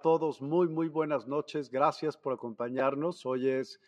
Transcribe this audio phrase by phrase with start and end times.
[0.00, 1.70] Todos, muy, muy buenas noches.
[1.70, 3.24] Gracias por acompañarnos.
[3.26, 3.80] Hoy es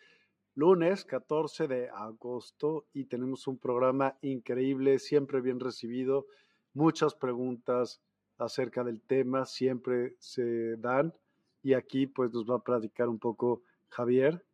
[0.55, 6.27] lunes 14 de agosto y tenemos un programa increíble, siempre bien recibido.
[6.73, 8.01] Muchas preguntas
[8.37, 11.13] acerca del tema siempre se dan
[11.61, 14.45] y aquí pues nos va a platicar un poco Javier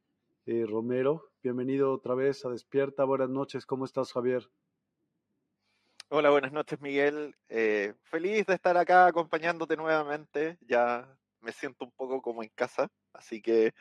[0.46, 1.30] eh, Romero.
[1.44, 3.04] Bienvenido otra vez a Despierta.
[3.04, 4.50] Buenas noches, ¿cómo estás Javier?
[6.10, 7.36] Hola, buenas noches, Miguel.
[7.50, 10.58] Eh, feliz de estar acá acompañándote nuevamente.
[10.62, 13.74] Ya me siento un poco como en casa, así que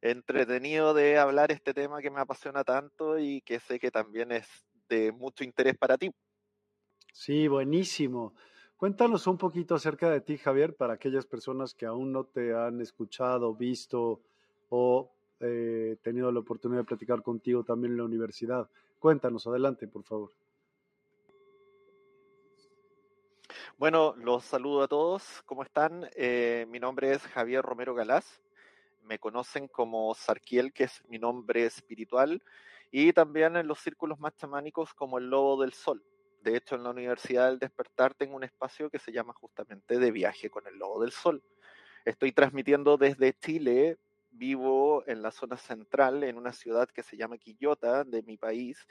[0.00, 4.48] entretenido de hablar este tema que me apasiona tanto y que sé que también es
[4.88, 6.10] de mucho interés para ti.
[7.12, 8.34] Sí, buenísimo.
[8.76, 12.80] Cuéntanos un poquito acerca de ti, Javier, para aquellas personas que aún no te han
[12.80, 14.20] escuchado, visto
[14.70, 15.10] o
[15.40, 18.70] eh, tenido la oportunidad de platicar contigo también en la universidad.
[19.00, 20.30] Cuéntanos, adelante, por favor.
[23.78, 25.22] Bueno, los saludo a todos.
[25.46, 26.10] ¿Cómo están?
[26.16, 28.42] Eh, mi nombre es Javier Romero Galás.
[29.04, 32.42] Me conocen como Sarkiel, que es mi nombre espiritual,
[32.90, 36.02] y también en los círculos más chamánicos como el Lobo del Sol.
[36.42, 40.10] De hecho, en la Universidad del Despertar tengo un espacio que se llama justamente de
[40.10, 41.40] viaje con el Lobo del Sol.
[42.04, 43.96] Estoy transmitiendo desde Chile,
[44.38, 48.86] vivo en la zona central, en una ciudad que se llama Quillota, de mi país,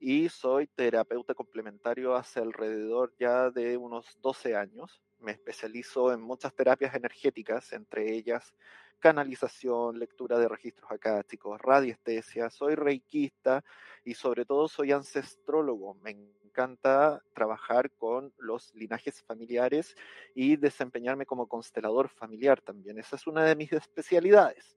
[0.00, 5.02] y soy terapeuta complementario hace alrededor ya de unos 12 años.
[5.20, 8.54] Me especializo en muchas terapias energéticas, entre ellas
[8.98, 13.62] canalización, lectura de registros acásticos, radiestesia, soy reikista
[14.04, 15.94] y sobre todo soy ancestrólogo.
[16.02, 19.94] Me encanta trabajar con los linajes familiares
[20.34, 22.98] y desempeñarme como constelador familiar también.
[22.98, 24.76] Esa es una de mis especialidades.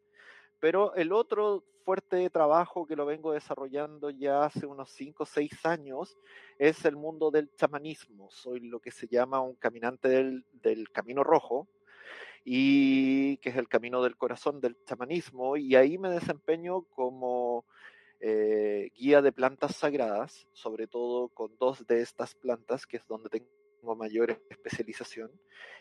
[0.59, 5.65] Pero el otro fuerte trabajo que lo vengo desarrollando ya hace unos 5 o 6
[5.65, 6.17] años
[6.57, 8.29] es el mundo del chamanismo.
[8.29, 11.67] Soy lo que se llama un caminante del, del camino rojo,
[12.43, 17.65] y que es el camino del corazón del chamanismo, y ahí me desempeño como
[18.21, 23.29] eh, guía de plantas sagradas, sobre todo con dos de estas plantas, que es donde
[23.29, 23.47] tengo
[23.81, 25.31] mayor especialización.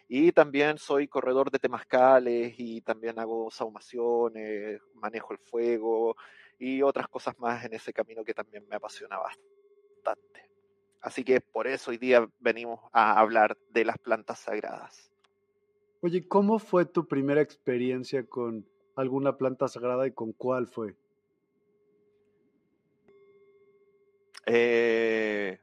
[0.09, 6.17] Y también soy corredor de temazcales y también hago saumaciones, manejo el fuego
[6.59, 10.51] y otras cosas más en ese camino que también me apasiona bastante.
[11.01, 15.13] Así que por eso hoy día venimos a hablar de las plantas sagradas.
[16.01, 20.97] Oye, ¿cómo fue tu primera experiencia con alguna planta sagrada y con cuál fue?
[24.47, 25.59] Eh,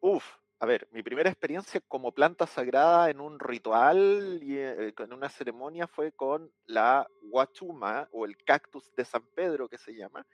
[0.00, 0.24] uf,
[0.58, 5.28] a ver, mi primera experiencia como planta sagrada en un ritual y eh, en una
[5.28, 10.26] ceremonia fue con la guachuma o el cactus de San Pedro que se llama.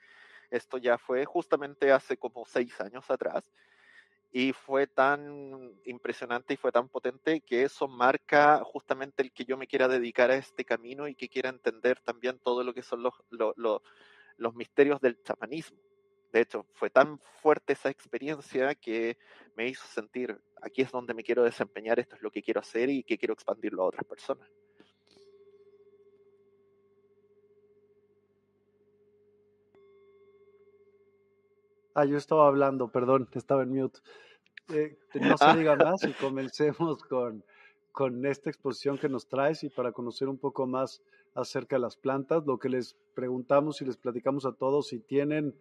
[0.50, 3.42] Esto ya fue justamente hace como seis años atrás
[4.30, 9.56] y fue tan impresionante y fue tan potente que eso marca justamente el que yo
[9.56, 13.02] me quiera dedicar a este camino y que quiera entender también todo lo que son
[13.02, 13.82] los, los,
[14.36, 15.78] los misterios del chamanismo.
[16.32, 19.18] De hecho, fue tan fuerte esa experiencia que
[19.54, 22.88] me hizo sentir, aquí es donde me quiero desempeñar, esto es lo que quiero hacer
[22.88, 24.48] y que quiero expandirlo a otras personas.
[31.94, 34.00] Ah, yo estaba hablando, perdón, estaba en mute.
[34.72, 37.44] Eh, no se diga más y comencemos con,
[37.90, 41.02] con esta exposición que nos traes y para conocer un poco más
[41.34, 45.54] acerca de las plantas, lo que les preguntamos y les platicamos a todos, si tienen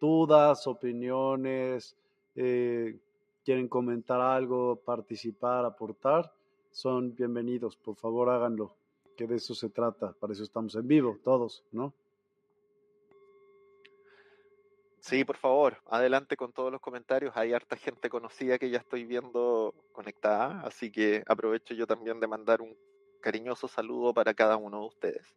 [0.00, 1.96] dudas, opiniones,
[2.36, 2.98] eh,
[3.44, 6.32] quieren comentar algo, participar, aportar,
[6.70, 7.76] son bienvenidos.
[7.76, 8.74] Por favor, háganlo,
[9.16, 10.12] que de eso se trata.
[10.12, 11.92] Para eso estamos en vivo, todos, ¿no?
[15.00, 17.36] Sí, por favor, adelante con todos los comentarios.
[17.36, 22.26] Hay harta gente conocida que ya estoy viendo conectada, así que aprovecho yo también de
[22.26, 22.74] mandar un
[23.20, 25.34] cariñoso saludo para cada uno de ustedes.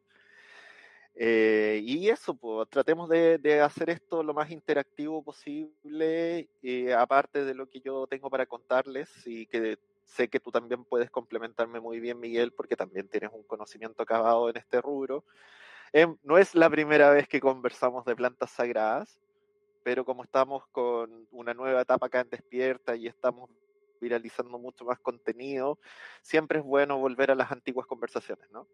[1.19, 7.55] Eh, y eso, pues, tratemos de, hacer esto lo más interactivo posible, eh, aparte de
[7.55, 11.99] lo que yo tengo para contarles y que sé que tú también puedes complementarme muy
[11.99, 15.23] bien, Miguel, porque también tienes un conocimiento acabado en este rubro.
[15.91, 19.19] Em, no es la primera vez que conversamos de plantas sagradas,
[19.81, 23.49] pero como estamos con una nueva etapa acá en Despierta y estamos
[23.99, 25.79] viralizando mucho más contenido,
[26.21, 28.67] siempre es bueno volver a las antiguas conversaciones, ¿no?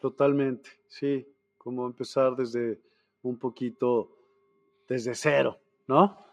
[0.00, 1.26] Totalmente, sí
[1.62, 2.80] como empezar desde
[3.22, 4.10] un poquito,
[4.88, 6.26] desde cero, ¿no?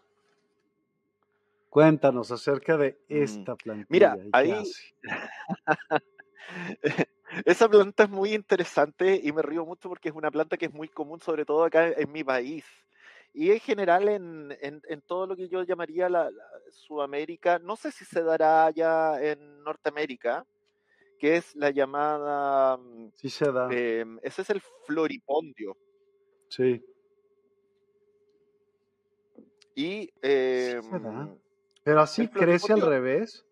[1.70, 3.86] Cuéntanos acerca de mm, esta planta.
[3.90, 4.54] Mira, ahí...
[7.46, 10.74] Esa planta es muy interesante y me río mucho porque es una planta que es
[10.74, 12.66] muy común, sobre todo acá en mi país.
[13.36, 16.32] Y en general en, en, todo lo que yo llamaría la,
[16.72, 20.46] Sudamérica, no sé si se dará ya en Norteamérica,
[21.20, 22.78] que es la llamada...
[22.78, 23.68] Mm, sí se da.
[23.72, 25.78] Em, ese es el floripondio.
[26.50, 26.84] Sí.
[29.76, 30.10] Y...
[30.22, 31.38] Em,
[31.84, 33.46] Pero así crece al revés.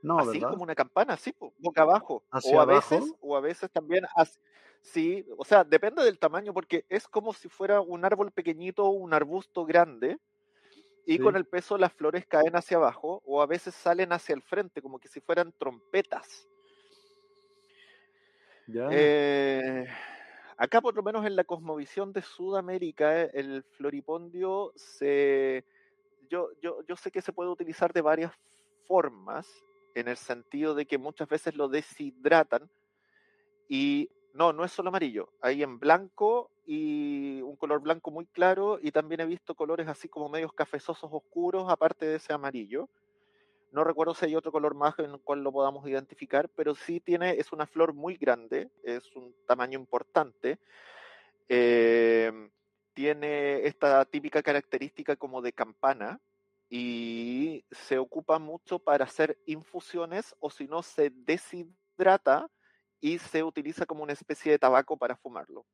[0.00, 2.22] No, así como una campana, así, boca abajo.
[2.30, 4.38] o a veces, o a veces también así,
[4.80, 8.90] sí, o sea, depende del tamaño, porque es como si fuera un árbol pequeñito o
[8.90, 10.18] un arbusto grande,
[11.08, 14.42] y con el peso las flores caen hacia abajo o a veces salen hacia el
[14.42, 16.46] frente, como que si fueran trompetas.
[18.90, 19.86] Eh,
[20.58, 25.64] acá, por lo menos en la cosmovisión de Sudamérica, eh, el floripondio se.
[26.28, 28.32] Yo, yo, yo sé que se puede utilizar de varias
[28.86, 29.48] formas,
[29.94, 32.68] en el sentido de que muchas veces lo deshidratan
[33.66, 35.32] y no, no es solo amarillo.
[35.40, 40.06] Hay en blanco y un color blanco muy claro y también he visto colores así
[40.06, 42.90] como medios cafezosos oscuros aparte de ese amarillo.
[43.72, 47.00] No recuerdo si hay otro color más en el cual lo podamos identificar, pero sí
[47.00, 50.58] tiene, es una flor muy grande, es un tamaño importante.
[51.48, 52.50] Em,
[52.92, 56.20] tiene esta típica característica como de campana
[56.68, 62.50] y se ocupa mucho para hacer infusiones o si no se deshidrata
[63.00, 65.64] y se utiliza como una especie de tabaco para fumarlo.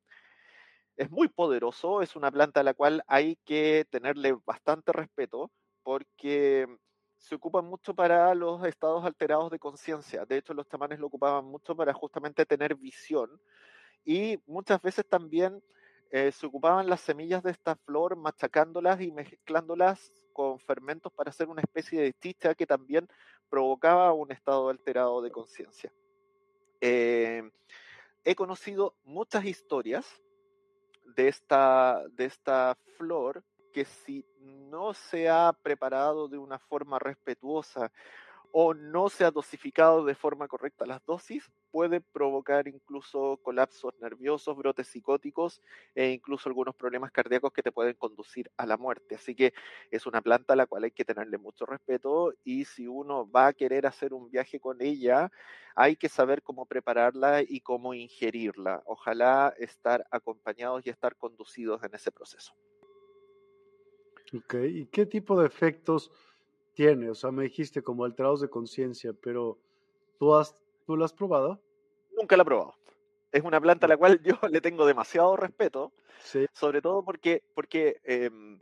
[0.97, 5.51] Es muy poderoso, es una planta a la cual hay que tenerle bastante respeto
[5.83, 6.69] porque
[7.19, 10.25] se ocupa mucho para los estados alterados de conciencia.
[10.25, 13.41] De hecho, los chamanes lo ocupaban mucho para justamente tener visión
[14.05, 15.63] y muchas veces también
[16.11, 21.49] eh, se ocupaban las semillas de esta flor machacándolas y mezclándolas con fermentos para hacer
[21.49, 23.09] una especie de chicha que también
[23.49, 25.93] provocaba un estado alterado de conciencia.
[26.81, 27.43] Eh,
[28.23, 30.24] he conocido muchas historias
[31.15, 37.91] de esta, de esta flor que si no se ha preparado de una forma respetuosa
[38.57, 44.57] o no se ha dosificado de forma correcta las dosis, puede provocar incluso colapsos nerviosos,
[44.57, 45.61] brotes psicóticos
[45.93, 49.17] e incluso algunos problemas cardíacos que te pueden conducir a la muerte.
[49.17, 49.55] Así que
[49.91, 53.49] es una planta a la cual hay que tenerle mucho respeto y si uno va
[53.49, 55.33] a querer hacer un viaje con ella,
[55.75, 58.85] hay que saber cómo prepararla y cómo ingerirla.
[58.87, 62.55] Ojalá estar acompañados y estar conducidos en ese proceso.
[64.33, 66.13] ¿y qué tipo de efectos?
[66.75, 69.59] Tiene, o sea, me dijiste como alterados de conciencia, pero
[70.19, 70.55] ¿tú, has,
[70.87, 71.63] ¿tú lo has probado?
[72.17, 72.75] Nunca la he probado.
[73.33, 75.93] Es una planta a la cual yo le tengo demasiado respeto,
[76.53, 78.61] sobre todo porque, porque em,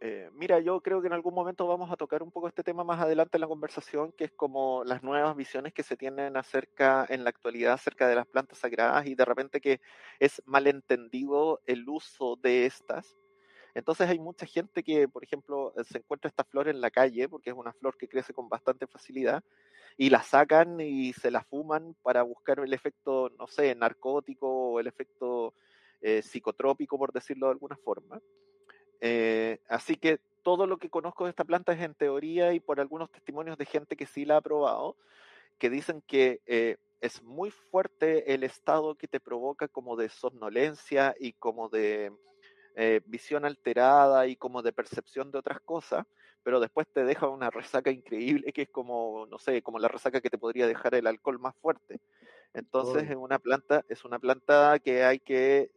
[0.00, 2.84] Eh, mira, yo creo que en algún momento vamos a tocar un poco este tema
[2.84, 7.04] más adelante en la conversación, que es como las nuevas visiones que se tienen acerca
[7.08, 9.80] en la actualidad acerca de las plantas sagradas y de repente que
[10.20, 13.16] es malentendido el uso de estas.
[13.78, 17.50] Entonces hay mucha gente que, por ejemplo, se encuentra esta flor en la calle, porque
[17.50, 19.44] es una flor que crece con bastante facilidad,
[19.96, 24.80] y la sacan y se la fuman para buscar el efecto, no sé, narcótico o
[24.80, 25.54] el efecto
[26.00, 28.20] eh, psicotrópico, por decirlo de alguna forma.
[29.00, 32.80] Eh, así que todo lo que conozco de esta planta es en teoría y por
[32.80, 34.96] algunos testimonios de gente que sí la ha probado,
[35.56, 41.14] que dicen que eh, es muy fuerte el estado que te provoca como de somnolencia
[41.20, 42.12] y como de
[42.78, 46.06] eh, visión alterada y como de percepción de otras cosas,
[46.42, 50.20] pero después te deja una resaca increíble que es como, no sé, como la resaca
[50.20, 52.00] que te podría dejar el alcohol más fuerte.
[52.54, 55.70] Entonces, es una planta, es una planta que hay que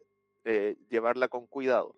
[0.89, 1.96] llevarla con cuidado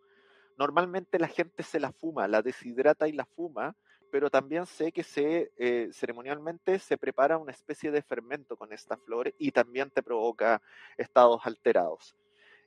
[0.58, 3.76] normalmente la gente se la fuma, la deshidrata y la fuma,
[4.12, 8.98] pero también sé que se eh, ceremonialmente se prepara una especie de fermento con esta
[8.98, 10.62] flor y también te provoca
[10.98, 12.16] estados alterados.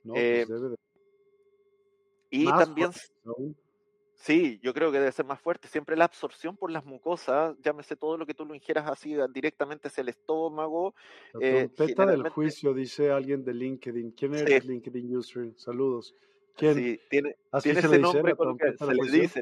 [0.03, 0.75] Pues eh,
[2.29, 2.91] y también,
[4.15, 5.67] sí, yo creo que debe ser más fuerte.
[5.67, 9.87] Siempre la absorción por las mucosas, llámese todo lo que tú lo ingieras así directamente
[9.87, 10.93] hacia el estómago.
[11.33, 14.11] La eh, trompeta del juicio, dice alguien de LinkedIn.
[14.11, 15.53] ¿Quién es LinkedIn User?
[15.55, 16.15] Saludos.
[16.57, 19.41] Sí, tiene, tiene ese nombre porque se le dice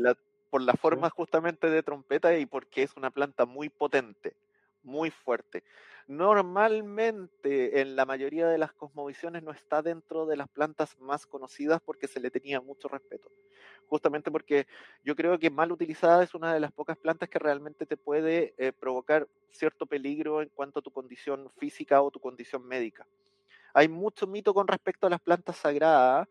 [0.50, 4.36] por la forma justamente de trompeta y porque es una planta muy potente,
[4.86, 5.63] muy fuerte.
[6.08, 11.82] Normalmente en la mayoría de las cosmovisiones no está dentro de las plantas más conocidas
[11.84, 13.32] porque se le tenía mucho respeto.
[13.88, 14.68] Justamente porque
[15.04, 18.54] yo creo que mal utilizada es una de las pocas plantas que realmente te puede
[18.58, 23.06] eh, provocar cierto peligro en cuanto a tu condición física o tu condición médica.
[23.74, 26.27] Hay mucho mito con respecto a las plantas sagradas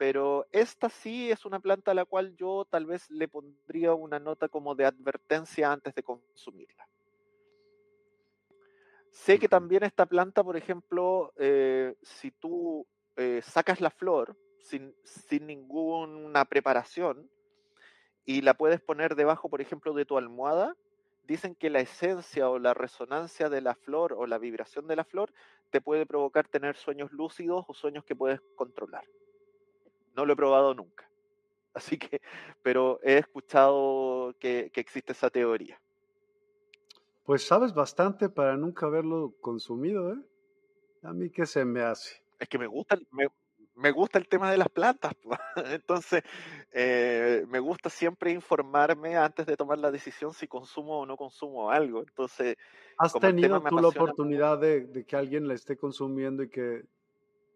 [0.00, 4.18] pero esta sí es una planta a la cual yo tal vez le pondría una
[4.18, 6.88] nota como de advertencia antes de consumirla.
[9.10, 12.86] Sé que también esta planta, por ejemplo, eh, si tú
[13.16, 14.94] eh, sacas la flor sin,
[15.40, 17.28] ninguna preparación
[18.24, 20.76] y la puedes poner debajo, por ejemplo, de tu almohada,
[21.24, 25.04] dicen que la esencia o la resonancia de la flor o la vibración de la
[25.04, 25.32] flor
[25.70, 29.04] te puede provocar tener sueños lúcidos o sueños que puedes controlar.
[30.16, 31.08] No lo he probado nunca.
[31.74, 32.20] Así que,
[32.62, 35.80] pero he escuchado que, existe esa teoría.
[37.24, 40.18] Pues sabes bastante para nunca haberlo consumido, ¿eh?
[41.02, 42.22] A mí qué se me hace.
[42.38, 42.98] Es que me gusta,
[43.74, 45.12] me, gusta el tema de las plantas.
[45.80, 46.22] Entonces,
[46.72, 51.70] eh, me gusta siempre informarme antes de tomar la decisión si consumo o no consumo
[51.70, 52.00] algo.
[52.00, 52.56] Entonces,
[52.98, 56.84] ¿has tenido tú la oportunidad de, de, que alguien la esté consumiendo y que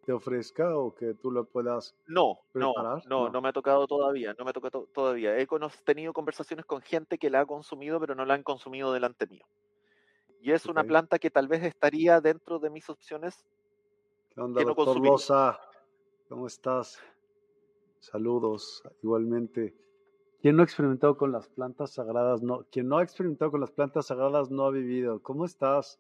[0.05, 3.03] te ofrezca o que tú lo puedas no, preparar?
[3.07, 5.39] No, no, no, me ha tocado todavía, no me ha tocado todavía.
[5.39, 5.47] He
[5.85, 9.45] tenido conversaciones con gente que la ha consumido, pero no la han consumido delante mío.
[10.41, 13.47] Y es una planta que tal vez estaría dentro de mis opciones.
[14.35, 15.59] ¿Qué onda, doctor Loza?
[16.29, 17.01] ¿Cómo estás?
[17.99, 19.75] Saludos, igualmente.
[20.43, 22.43] ¿Quién no ha experimentado con las plantas sagradas?
[22.43, 25.23] No, quien no ha experimentado con las plantas sagradas no ha vivido.
[25.23, 25.99] ¿Cómo estás?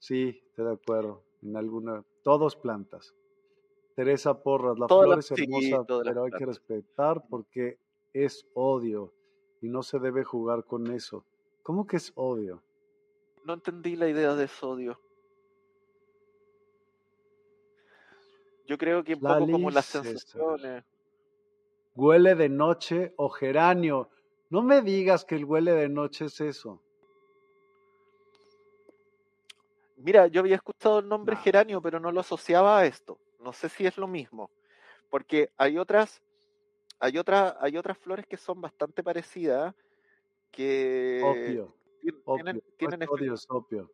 [0.00, 1.22] Sí, estoy de acuerdo.
[1.42, 3.14] En alguna todos plantas.
[3.94, 7.78] Teresa Porras, la flor es hermosa, pero hay que respetar porque
[8.12, 9.12] es odio
[9.60, 11.24] y no se debe jugar con eso.
[11.62, 12.62] ¿Cómo que es odio?
[13.44, 14.98] No entendí la idea de odio.
[18.66, 20.84] Yo creo que un poco como las sensaciones.
[21.94, 24.08] Huele de noche o geranio.
[24.48, 26.80] No me digas que el huele de noche es eso.
[30.02, 33.18] Mira, yo había escuchado el nombre geranio, pero no lo asociaba a esto.
[33.38, 34.50] No sé si es lo mismo.
[35.10, 36.20] Porque hay otras,
[36.98, 39.74] hay otras, hay otras flores que son bastante parecidas
[40.50, 41.74] que opio.
[42.34, 43.90] tienen, tienen opio, opio.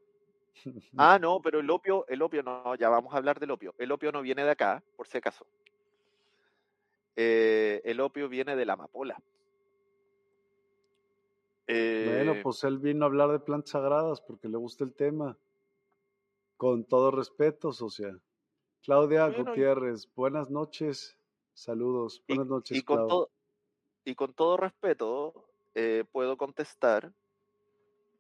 [0.96, 3.74] Ah, no, pero el opio, el opio no, ya vamos a hablar del opio.
[3.78, 5.46] El opio no viene de acá, por si acaso.
[7.14, 9.14] Eh, el opio viene de la amapola.
[11.66, 15.36] bueno, eh, pues él vino a hablar de plantas sagradas porque le gusta el tema.
[16.58, 18.18] Con todo respeto, Socia.
[18.82, 21.16] Claudia Gutiérrez, buenas noches.
[21.54, 22.20] Saludos.
[22.26, 23.30] Buenas noches, y con, todo,
[24.04, 27.12] y con todo respeto, eh, puedo contestar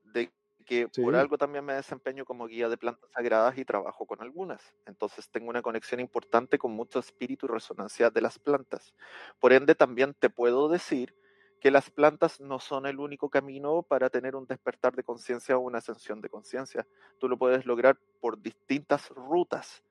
[0.04, 0.32] de
[0.64, 4.62] que por algo también me desempeño como guía de plantas sagradas y trabajo con algunas.
[4.86, 8.94] Entonces tengo una conexión importante con mucho espíritu y resonancia de las plantas.
[9.40, 11.12] Por ende, también te puedo decir
[11.60, 15.60] que las plantas no son el único camino para tener un despertar de conciencia o
[15.60, 16.86] una ascensión de conciencia.
[17.18, 19.82] Tú lo puedes lograr por distintas rutas.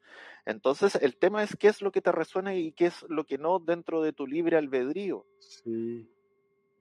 [0.46, 3.38] Entonces, el tema es qué es lo que te resuena y qué es lo que
[3.38, 5.26] no dentro de tu libre albedrío.
[5.40, 6.10] Sí.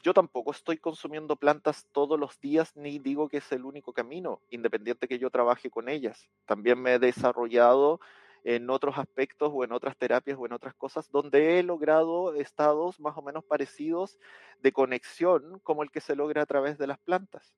[0.03, 4.41] yo tampoco estoy consumiendo plantas todos los días ni digo que es el único camino,
[4.51, 6.31] independiente que yo trabaje con ellas.
[6.45, 7.99] También me he desarrollado
[8.47, 13.01] en otros aspectos o en otras terapias o en otras cosas donde he logrado estados
[13.01, 14.21] más o menos parecidos
[14.63, 17.57] de conexión como el que se logra a través de las plantas.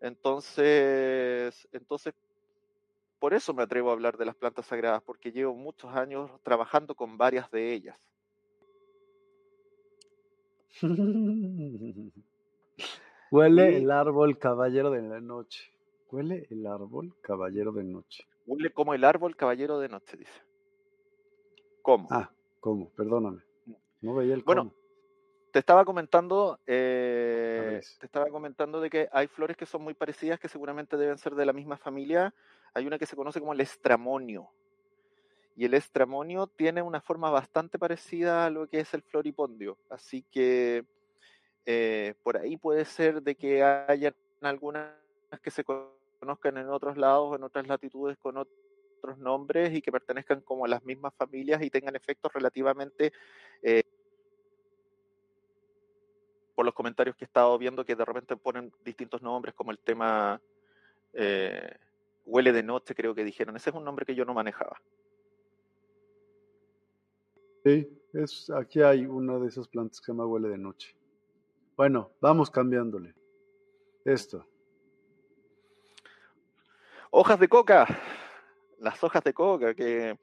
[0.00, 2.14] Entonces, entonces
[3.20, 6.96] por eso me atrevo a hablar de las plantas sagradas, porque llevo muchos años trabajando
[6.96, 7.96] con varias de ellas.
[13.30, 15.70] Huele el árbol caballero de la noche.
[16.10, 18.24] Huele el árbol caballero de noche.
[18.46, 20.42] Huele como el árbol caballero de noche, dice.
[21.82, 22.08] ¿Cómo?
[22.10, 22.30] Ah,
[22.60, 22.90] ¿cómo?
[22.90, 23.42] Perdóname.
[23.66, 23.72] Mm.
[24.02, 24.72] No veía el Bueno,
[25.50, 30.38] te estaba comentando, eh, te estaba comentando de que hay flores que son muy parecidas,
[30.38, 32.32] que seguramente deben ser de la misma familia.
[32.74, 34.50] Hay una que se conoce como el estramonio.
[35.56, 39.76] Y el estramonio tiene una forma bastante parecida a lo que es el floripondio.
[39.90, 40.84] Así que
[41.66, 44.94] eh, por ahí puede ser de que haya algunas
[45.42, 45.64] que se
[46.20, 50.68] conozcan en otros lados, en otras latitudes con otros nombres y que pertenezcan como a
[50.68, 53.12] las mismas familias y tengan efectos relativamente
[53.62, 53.82] eh,
[56.54, 59.78] por los comentarios que he estado viendo que de repente ponen distintos nombres como el
[59.78, 60.40] tema
[61.14, 61.74] eh,
[62.26, 63.56] huele de noche, creo que dijeron.
[63.56, 64.80] Ese es un nombre que yo no manejaba.
[67.64, 70.94] Sí, es, aquí hay una de esas plantas que se llama huele de noche.
[71.76, 73.14] Bueno, vamos cambiándole.
[74.04, 74.46] Esto.
[77.12, 77.88] Hojas de coca.
[78.78, 80.16] Las hojas de coca que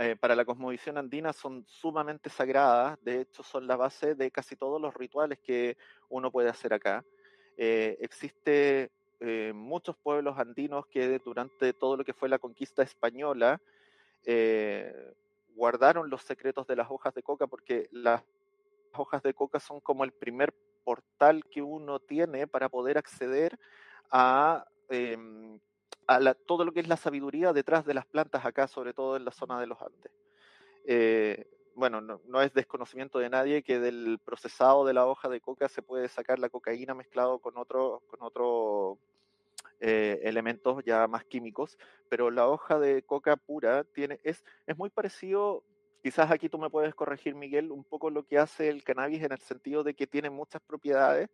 [0.00, 4.56] eh, para la cosmovisión andina son sumamente sagradas, de hecho son la base de casi
[4.56, 5.76] todos los rituales que
[6.08, 7.04] uno puede hacer acá.
[7.56, 13.60] Eh, existe eh, muchos pueblos andinos que durante todo lo que fue la conquista española
[15.54, 18.20] guardaron los secretos de las hojas de coca porque las
[18.94, 23.56] hojas de coca son como el primer portal que uno tiene para poder acceder
[24.10, 24.66] a
[26.46, 29.30] todo lo que es la sabiduría detrás de las plantas acá, sobre todo en la
[29.30, 30.12] zona de los Andes.
[30.84, 35.68] Eh, bueno, no, es desconocimiento de nadie que del procesado de la hoja de coca
[35.68, 38.98] se puede sacar la cocaína mezclado con otro, con otro
[39.80, 44.90] eh, elementos ya más químicos, pero la hoja de coca pura tiene, es, es muy
[44.90, 45.64] parecido,
[46.02, 49.32] quizás aquí tú me puedes corregir, Miguel, un poco lo que hace el cannabis en
[49.32, 51.30] el sentido de que tiene muchas propiedades,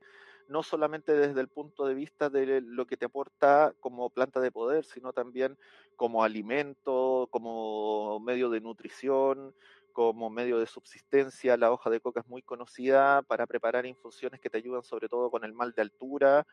[0.49, 4.51] no solamente desde el punto de vista de lo que te aporta como planta de
[4.51, 5.57] poder, sino también
[5.97, 9.55] como alimento, como medio de nutrición,
[9.93, 11.57] como medio de subsistencia.
[11.57, 15.31] La hoja de coca es muy conocida para preparar infusiones que te ayudan sobre todo
[15.31, 16.47] con el mal de altura.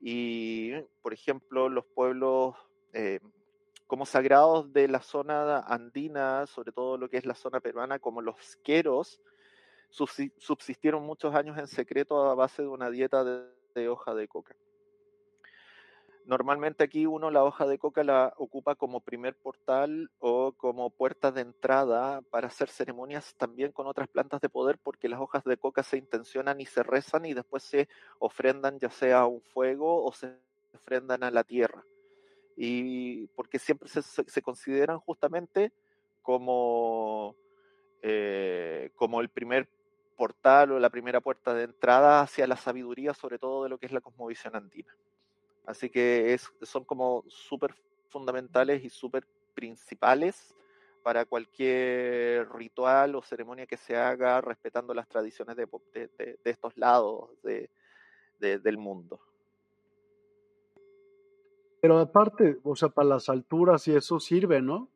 [0.00, 2.54] Y, por ejemplo, los pueblos
[2.92, 3.20] eh,
[3.86, 8.20] como sagrados de la zona andina, sobre todo lo que es la zona peruana, como
[8.20, 9.20] los queros,
[9.90, 14.56] subsistieron muchos años en secreto a base de una dieta de, hoja de coca.
[16.24, 21.32] Normalmente aquí uno la hoja de coca la ocupa como primer portal o como puerta
[21.32, 25.56] de entrada para hacer ceremonias también con otras plantas de poder porque las hojas de
[25.56, 30.04] coca se intencionan y se rezan y después se ofrendan ya sea a un fuego
[30.04, 30.34] o se
[30.74, 31.82] ofrendan a la tierra.
[32.56, 35.72] Y porque siempre se consideran justamente
[36.28, 37.34] como,
[38.02, 39.66] eh, como el primer
[40.18, 43.86] portal o la primera puerta de entrada hacia la sabiduría, sobre todo de lo que
[43.86, 44.94] es la cosmovisión andina.
[45.64, 47.74] Así que es, son como súper
[48.08, 50.54] fundamentales y súper principales
[51.02, 57.30] para cualquier ritual o ceremonia que se haga respetando las tradiciones de, de, estos lados
[58.40, 59.20] del mundo.
[61.80, 64.88] Pero aparte, o sea, para las alturas y eso sirve, ¿no?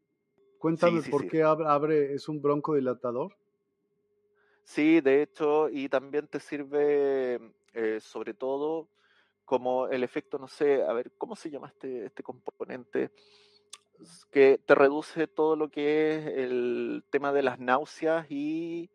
[0.59, 3.37] Cuéntame por qué abre, es un broncodilatador.
[4.65, 7.41] Sí, de hecho, y también te sirve
[7.75, 8.89] eh, sobre todo
[9.45, 13.11] como el efecto, no sé, a ver, ¿cómo se llama este, este componente?
[14.31, 18.91] Que te reduce todo lo que es el tema de las náuseas y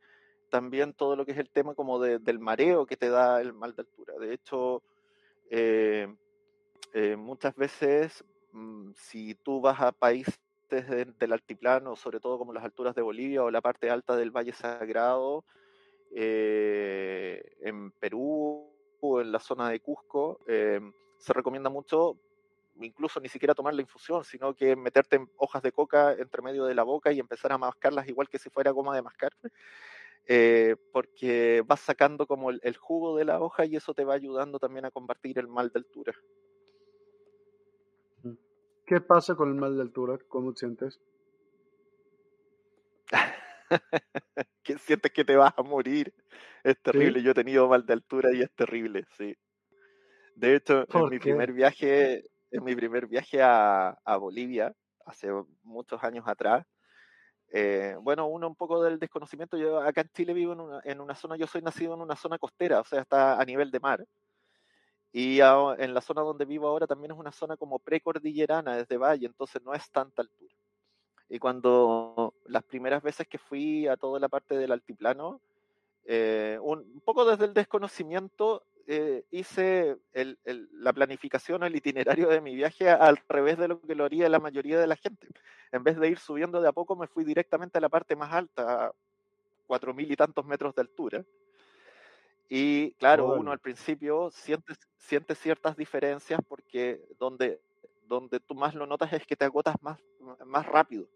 [0.49, 3.75] también todo lo que es el tema como del mareo que te da el mal
[3.75, 4.13] de altura.
[4.19, 4.81] De hecho,
[5.49, 6.07] eh,
[6.93, 12.63] eh, muchas veces, mm, si tú vas a países del altiplano, sobre todo como las
[12.63, 15.45] alturas de Bolivia o la parte alta del Valle Sagrado,
[16.11, 20.79] eh, en Perú o en la zona de Cusco, eh,
[21.17, 22.17] se recomienda mucho
[22.79, 26.75] incluso ni siquiera tomar la infusión, sino que meterte hojas de coca entre medio de
[26.75, 29.35] la boca y empezar a mascarlas igual que si fuera goma de mascar,
[30.27, 34.13] eh, porque vas sacando como el, el, jugo de la hoja y eso te va
[34.13, 36.13] ayudando también a combatir el mal de altura.
[38.87, 40.17] ¿Qué pasa con el mal de altura?
[40.29, 41.01] ¿Cómo te sientes?
[44.63, 46.13] que sientes que te vas a morir.
[46.63, 47.21] Es terrible.
[47.21, 49.35] Yo he tenido mal de altura y es terrible, sí.
[50.35, 54.73] De hecho, en mi primer viaje, en mi primer viaje a, Bolivia,
[55.05, 55.31] hace
[55.63, 56.65] muchos años atrás,
[57.51, 61.01] eh, bueno, uno un poco del desconocimiento, yo acá en Chile vivo en una, en
[61.01, 63.81] una zona, yo soy nacido en una zona costera, o sea, está a nivel de
[63.81, 64.05] mar.
[65.19, 69.25] Y en la zona donde vivo ahora también es una zona como precordillerana, desde valle,
[69.25, 70.53] entonces no es tanta altura.
[71.27, 75.41] Y cuando las primeras veces que fui a toda la parte del altiplano,
[76.05, 82.87] eh, un, poco desde el desconocimiento, eh, hice la planificación, el itinerario de mi viaje
[82.87, 85.29] al revés de lo que lo haría la mayoría de la gente.
[85.71, 88.31] En vez de ir subiendo de a poco, me fui directamente a la parte más
[88.31, 88.91] alta, a
[89.65, 91.25] cuatro mil y tantos metros de altura.
[92.49, 97.59] Y claro, uno al principio siente, siente ciertas diferencias porque donde,
[98.07, 99.99] donde tú más lo notas es que te agotas más,
[100.45, 101.07] más rápido.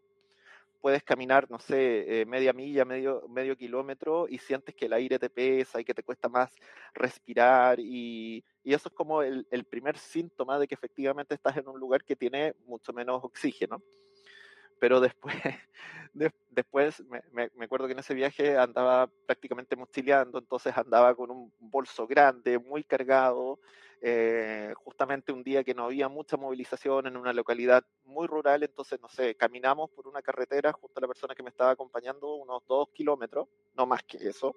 [0.82, 5.20] Puedes caminar, no sé, eh, media milla, medio, medio kilómetro y sientes que el aire
[5.20, 6.52] te pesa y que te cuesta más
[6.94, 11.67] respirar y, y eso es como el, el, primer síntoma de que efectivamente estás en
[11.67, 13.82] un lugar que tiene mucho menos oxígeno.
[14.82, 15.36] Pero después,
[16.50, 17.22] después me,
[17.56, 22.58] me, acuerdo que en ese viaje andaba prácticamente mochileando, entonces andaba con un bolso grande,
[22.58, 23.60] muy cargado,
[24.02, 29.00] eh, justamente un día que no había mucha movilización en una localidad muy rural, entonces,
[29.00, 32.63] no sé, caminamos por una carretera junto a la persona que me estaba acompañando unos
[32.67, 34.56] dos kilómetros, no más que eso,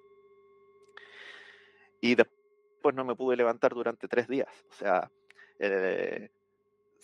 [2.01, 5.11] y después no me pude levantar durante tres días, o sea,
[5.59, 6.31] eh,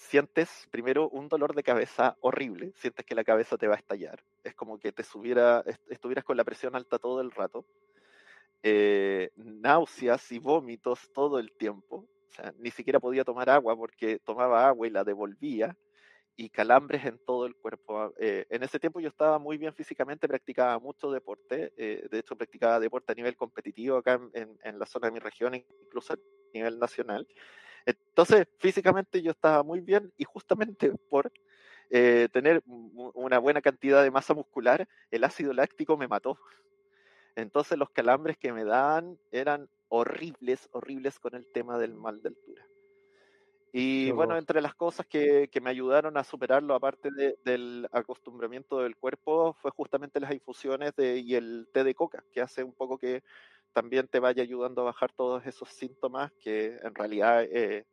[0.01, 4.25] sientes primero un dolor de cabeza horrible, sientes que la cabeza te va a estallar,
[4.43, 7.67] es como que te subiera, estuvieras con la presión alta todo el rato,
[8.63, 14.19] eh, náuseas y vómitos todo el tiempo, o sea, ni siquiera podía tomar agua porque
[14.21, 15.77] tomaba agua y la devolvía
[16.35, 18.15] y calambres en todo el cuerpo.
[18.19, 22.37] Eh, en ese tiempo yo estaba muy bien físicamente, practicaba mucho deporte, eh, de hecho
[22.37, 26.19] practicaba deporte a nivel competitivo acá en, en, la zona de mi región, incluso a
[26.55, 27.29] nivel nacional.
[27.87, 31.33] Entonces, físicamente yo estaba muy bien y justamente por
[31.91, 36.39] eh, tener una buena cantidad de masa muscular, el ácido láctico me mató.
[37.37, 42.29] Entonces los calambres que me dan eran horribles, horribles con el tema del mal de
[42.29, 42.67] altura.
[43.73, 47.09] Y bueno, entre las cosas que, que, me ayudaron a superarlo, aparte
[47.45, 52.41] del acostumbramiento del cuerpo, fue justamente las infusiones de, y el té de coca, que
[52.41, 53.23] hace un poco que
[53.73, 57.85] también te vaya ayudando a bajar todos esos síntomas que en realidad eh,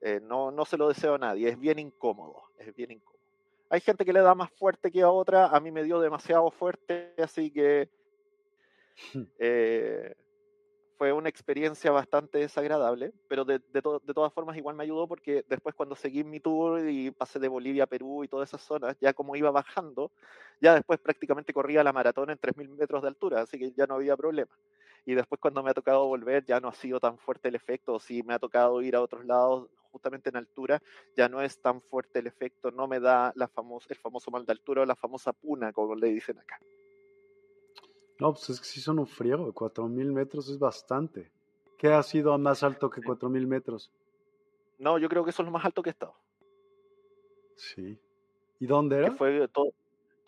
[0.00, 3.20] eh, no, no se lo deseo a nadie, es bien incómodo, es bien incómodo.
[3.68, 6.50] Hay gente que le da más fuerte que a otra, a mí me dio demasiado
[6.50, 7.88] fuerte, así que
[9.38, 10.14] eh,
[11.00, 15.44] fue una experiencia bastante desagradable, pero de, de, de, todas formas igual me ayudó porque
[15.48, 18.96] después cuando seguí mi tour y pasé de Bolivia a Perú y todas esas zonas,
[19.00, 20.10] ya como iba bajando,
[20.60, 23.94] ya después prácticamente corría la maratón en 3.000 metros de altura, así que ya no
[23.94, 24.50] había problema.
[25.06, 27.98] Y después cuando me ha tocado volver ya no ha sido tan fuerte el efecto,
[27.98, 30.80] si me ha tocado ir a otros lados justamente en altura,
[31.16, 34.46] ya no es tan fuerte el efecto, no me da la famosa, el famoso mal
[34.46, 36.60] de altura o la famosa puna, como le dicen acá.
[38.20, 41.30] No, pues es que sí son un friego, 4000 metros es bastante.
[41.78, 43.90] ¿Qué ha sido más alto que 4000 metros?
[44.78, 46.14] No, yo creo que eso es lo más alto que he estado.
[47.56, 47.98] Sí.
[48.58, 49.10] ¿Y dónde era?
[49.10, 49.48] Que fue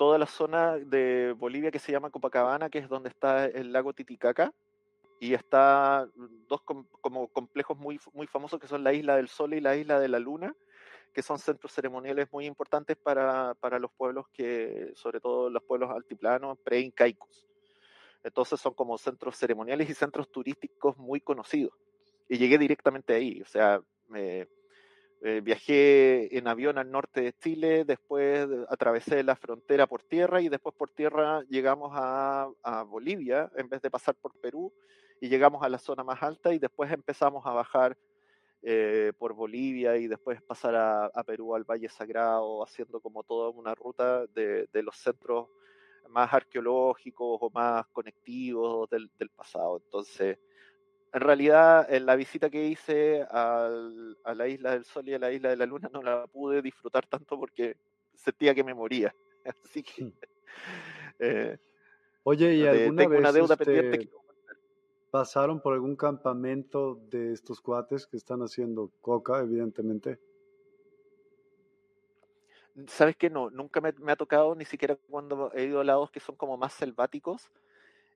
[0.03, 3.93] toda la zona de Bolivia que se llama Copacabana, que es donde está el lago
[3.93, 4.53] Titicaca,
[5.21, 6.09] y está
[6.49, 10.01] dos como complejos muy, muy famosos que son la Isla del Sol y la Isla
[10.01, 10.57] de la Luna,
[11.12, 15.88] que son centros ceremoniales muy importantes para, para los pueblos que, sobre todo los pueblos
[15.93, 17.47] altiplanos, preincaicos.
[18.25, 21.75] Entonces son como centros ceremoniales y centros turísticos muy conocidos.
[22.29, 24.49] Y llegué directamente ahí, o sea, me,
[25.25, 30.49] eh, viajé en avión al norte de Chile, después atravesé la frontera por tierra y
[30.49, 32.51] después por tierra llegamos a,
[32.89, 34.73] Bolivia en vez de pasar por Perú
[35.21, 37.97] y llegamos a la zona más alta y después empezamos a bajar
[38.63, 43.77] eh, por Bolivia y después pasar a, Perú al Valle Sagrado, haciendo como toda una
[43.77, 45.47] ruta de, de los centros
[46.09, 49.81] más arqueológicos o más conectivos del, del, pasado.
[49.85, 50.39] Entonces,
[51.12, 55.18] en realidad, en la visita que hice al, a la isla del Sol y a
[55.18, 57.77] la isla de la Luna no la pude disfrutar tanto porque
[58.14, 59.14] sentía que me moría.
[59.64, 60.05] Así que.
[60.05, 60.12] Hmm.
[61.18, 61.59] Eh,
[62.25, 64.11] Oye, ¿y alguna vez una deuda este, pendiente que...
[65.11, 70.18] pasaron por algún campamento de estos cuates que están haciendo coca, evidentemente?
[72.87, 73.29] ¿Sabes qué?
[73.29, 76.37] No, nunca me, me, ha tocado, ni siquiera cuando he ido a lados que son
[76.37, 77.51] como más selváticos,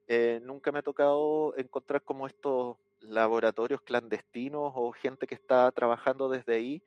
[0.07, 6.29] eh, nunca me ha tocado encontrar como estos laboratorios clandestinos o gente que está trabajando
[6.29, 6.83] desde ahí.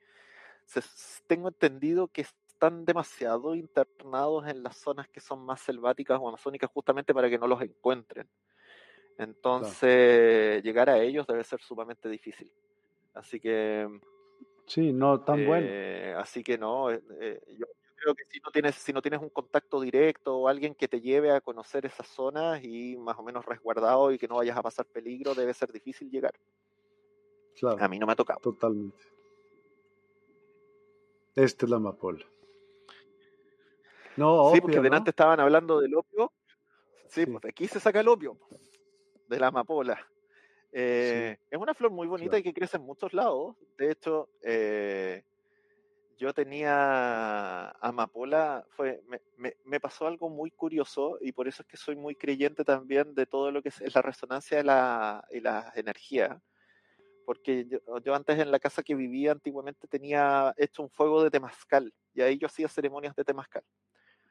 [0.65, 0.81] Se,
[1.27, 6.69] tengo entendido que están demasiado internados en las zonas que son más selváticas o amazónicas
[6.71, 8.27] justamente para que no los encuentren.
[9.17, 12.51] Entonces, llegar a ellos debe ser sumamente difícil.
[13.13, 13.87] Así que...
[14.65, 15.67] Sí, no tan bueno.
[15.69, 17.65] Eh, así que no, eh, eh, yo,
[18.01, 20.99] creo que si no, tienes, si no tienes un contacto directo o alguien que te
[20.99, 24.63] lleve a conocer esas zonas y más o menos resguardado y que no vayas a
[24.63, 26.33] pasar peligro, debe ser difícil llegar.
[27.59, 28.39] Claro, a mí no me ha tocado.
[28.39, 29.03] Totalmente.
[31.35, 32.25] Esta es la amapola.
[34.17, 36.31] No, sí, porque delante estaban hablando del opio.
[37.07, 38.37] Sí, pues aquí se saca el opio
[39.27, 40.05] de la amapola.
[40.73, 43.55] Eh, es una flor muy bonita y que crece en muchos lados.
[43.77, 45.23] De hecho, eh,
[46.21, 49.03] yo tenía amapola, fue,
[49.37, 53.15] me, me, pasó algo muy curioso y por eso es que soy muy creyente también
[53.15, 56.39] de todo lo que es la resonancia de la, y la energía.
[57.25, 61.91] Porque yo, antes en la casa que vivía antiguamente tenía hecho un fuego de temazcal
[62.13, 63.63] y ahí yo hacía ceremonias de temazcal.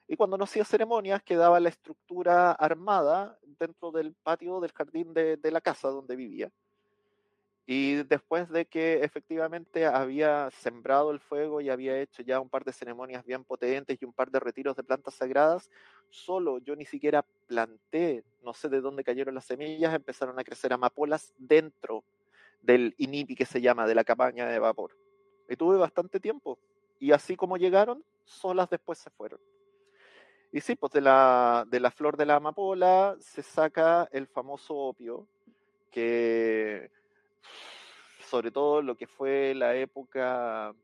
[0.07, 5.39] Y cuando no hacía ceremonias, quedaba la estructura armada dentro del patio del jardín de,
[5.43, 6.53] la casa donde vivía.
[7.67, 12.65] Y después de que efectivamente había sembrado el fuego y había hecho ya un par
[12.65, 15.71] de ceremonias bien potentes y un par de retiros de plantas sagradas,
[16.09, 20.73] solo yo ni siquiera planté, no sé de dónde cayeron las semillas, empezaron a crecer
[20.73, 22.03] amapolas dentro
[22.63, 24.97] del inipi que se llama, de la cabaña de vapor.
[25.49, 26.59] Y tuve bastante tiempo.
[26.99, 29.41] Y así como llegaron, solas después se fueron.
[30.53, 34.75] Y sí, pues de la, de la flor de la amapola se saca el famoso
[34.75, 35.27] opio,
[35.91, 36.91] que
[38.27, 40.75] sobre todo lo que fue la época,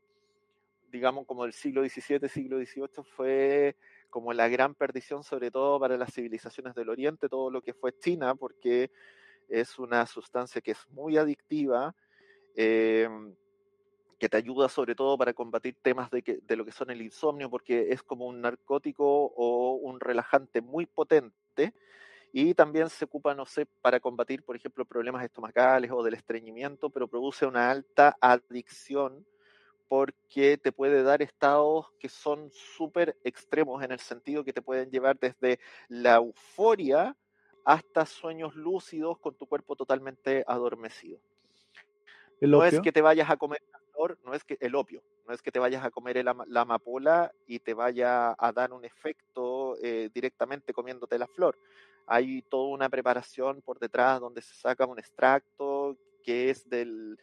[0.91, 3.75] digamos, como del siglo XVII, siglo XVIII, fue
[4.09, 7.97] como la gran perdición, sobre todo para las civilizaciones del Oriente, todo lo que fue
[7.97, 8.91] China, porque
[9.49, 11.95] es una sustancia que es muy adictiva.
[12.55, 13.07] Eh,
[14.17, 17.01] que te ayuda sobre todo para combatir temas de, que, de lo que son el
[17.01, 21.73] insomnio, porque es como un narcótico o un relajante muy potente.
[22.31, 26.89] Y también se ocupa, no sé, para combatir, por ejemplo, problemas estomacales o del estreñimiento,
[26.89, 29.25] pero produce una alta adicción
[29.87, 34.91] porque te puede dar estados que son súper extremos en el sentido que te pueden
[34.91, 37.15] llevar desde la euforia
[37.63, 41.19] hasta sueños lúcidos con tu cuerpo totalmente adormecido.
[42.41, 43.61] No es que te vayas a comer
[44.23, 47.59] no es que el opio, no es que te vayas a comer la amapola y
[47.59, 51.57] te vaya a dar un efecto eh, directamente comiéndote la flor.
[52.05, 57.17] Hay toda una preparación por detrás donde se saca un extracto que es del,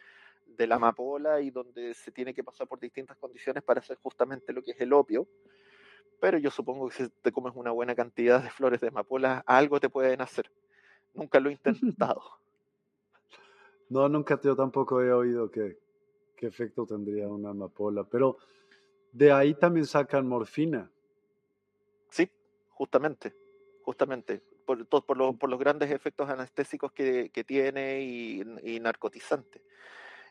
[0.45, 4.53] de la amapola y donde se tiene que pasar por distintas condiciones para hacer justamente
[4.53, 5.27] lo que es el opio.
[6.19, 9.79] Pero yo supongo que si te comes una buena cantidad de flores de amapola, algo
[9.79, 10.51] te pueden hacer.
[11.13, 11.53] Nunca lo he
[11.93, 12.21] intentado.
[13.89, 15.77] No, nunca yo tampoco he oído que,
[16.35, 18.03] qué efecto tendría una amapola.
[18.03, 18.37] Pero
[19.11, 20.89] de ahí también sacan morfina.
[22.09, 22.29] Sí,
[22.69, 23.33] justamente,
[23.83, 25.05] justamente, por, por,
[25.37, 29.61] por los grandes efectos anestésicos que, tiene y, narcotizante.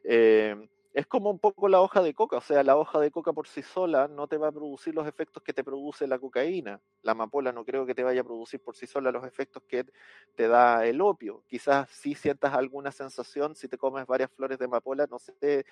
[0.02, 3.32] Eh, es como un poco la hoja de coca, o sea, la hoja de coca
[3.32, 6.80] por sí sola no te va a producir los efectos que te produce la cocaína.
[7.02, 9.84] La amapola no creo que te vaya a producir por sí sola los efectos que
[10.36, 11.42] te da el opio.
[11.48, 15.66] Quizás sí sientas alguna sensación si te comes varias flores de amapola, no sé,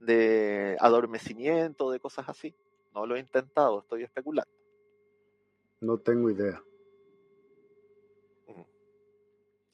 [0.00, 2.54] de adormecimiento, de cosas así.
[2.94, 4.52] No lo he intentado, estoy especulando.
[5.80, 6.62] No tengo idea.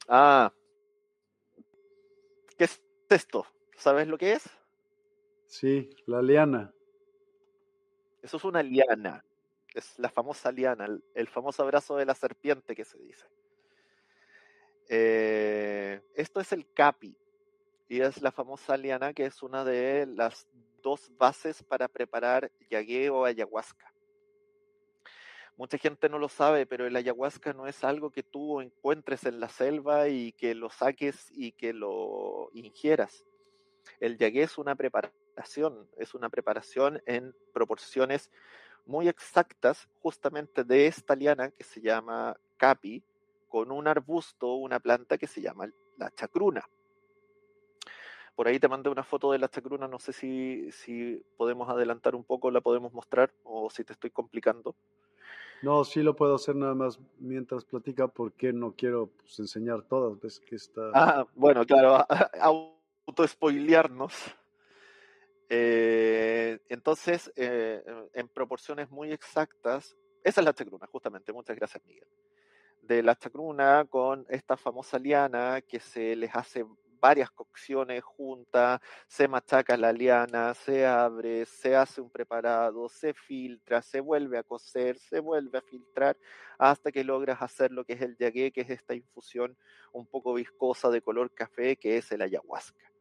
[0.07, 0.53] Ah,
[2.57, 3.45] ¿qué es esto?
[3.77, 4.49] ¿Sabes lo que es?
[5.55, 6.75] Sí, la liana.
[8.21, 9.25] Eso es una liana.
[9.73, 13.25] Es la famosa liana, el, famoso abrazo de la serpiente que se dice.
[14.89, 17.17] Eh, esto es el capi.
[17.89, 20.49] Y es la famosa liana que es una de las
[20.83, 23.95] dos bases para preparar yagué o ayahuasca.
[25.57, 29.39] Mucha gente no lo sabe, pero el ayahuasca no es algo que tú encuentres en
[29.39, 33.25] la selva y que lo saques y que lo ingieras.
[34.05, 38.31] El yagué es una preparación es una preparación en proporciones
[38.85, 43.03] muy exactas justamente de esta liana que se llama capi,
[43.49, 46.69] con un arbusto, una planta que se llama la chacruna.
[48.37, 52.15] Por ahí te mandé una foto de la chacruna, no sé si, si podemos adelantar
[52.15, 54.75] un poco, la podemos mostrar o si te estoy complicando.
[55.63, 60.21] No, sí lo puedo hacer nada más mientras platica porque no quiero pues, enseñar todas,
[60.21, 60.91] ves que está...
[60.93, 62.05] Ah, bueno, claro,
[63.07, 64.15] auto-spoilearnos.
[65.49, 67.83] Eh, entonces, eh,
[68.15, 72.09] en proporciones muy exactas, esa es la chacruna, justamente, muchas gracias Miguel.
[72.81, 76.65] De la chacruna con esta famosa liana que se les hace
[77.05, 83.83] varias cocciones juntas, se machaca la liana, se abre, se hace un preparado, se filtra,
[83.83, 86.17] se vuelve a cocer, se vuelve a filtrar,
[86.59, 89.55] hasta que logras hacer lo que es el yagué, que es esta infusión
[89.93, 92.94] un poco viscosa de color café, que es el ayahuasca.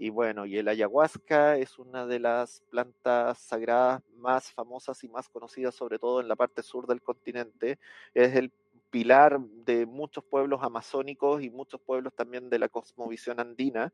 [0.00, 5.28] Y bueno, y el ayahuasca es una de las plantas sagradas más famosas y más
[5.28, 7.80] conocidas, sobre todo en la parte sur del continente.
[8.14, 8.52] Es el
[8.90, 13.92] pilar de muchos pueblos amazónicos y muchos pueblos también de la cosmovisión andina.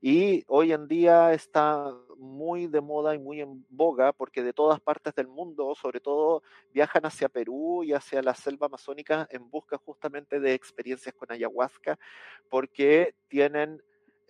[0.00, 4.80] Y hoy en día está muy de moda y muy en boga porque de todas
[4.80, 9.78] partes del mundo, sobre todo, viajan hacia Perú y hacia la selva amazónica en busca
[9.78, 11.98] justamente de experiencias con ayahuasca
[12.48, 13.82] porque tienen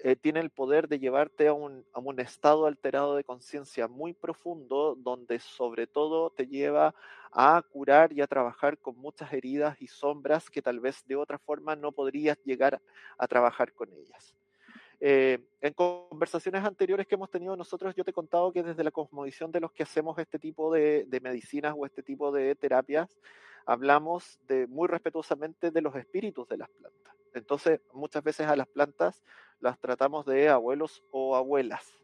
[0.03, 4.15] eh, tiene el poder de llevarte a un, a un estado alterado de conciencia muy
[4.15, 6.95] profundo, donde sobre todo te lleva
[7.33, 11.39] a curar y a trabajar con muchas heridas y sombras que tal vez de otra
[11.39, 12.81] forma no podrías llegar
[13.19, 14.35] a trabajar con ellas.
[15.03, 18.91] Eh, en conversaciones anteriores que hemos tenido nosotros, yo te he contado que desde la
[18.91, 23.19] cosmovisión de los que hacemos este tipo de, de medicinas o este tipo de terapias,
[23.67, 27.20] hablamos de, muy respetuosamente de los espíritus de las plantas.
[27.35, 29.23] Entonces, muchas veces a las plantas
[29.61, 31.99] las tratamos de abuelos o abuelas.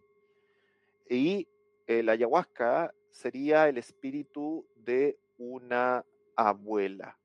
[1.09, 1.49] Y
[1.87, 7.19] el ayahuasca sería el espíritu de una abuela,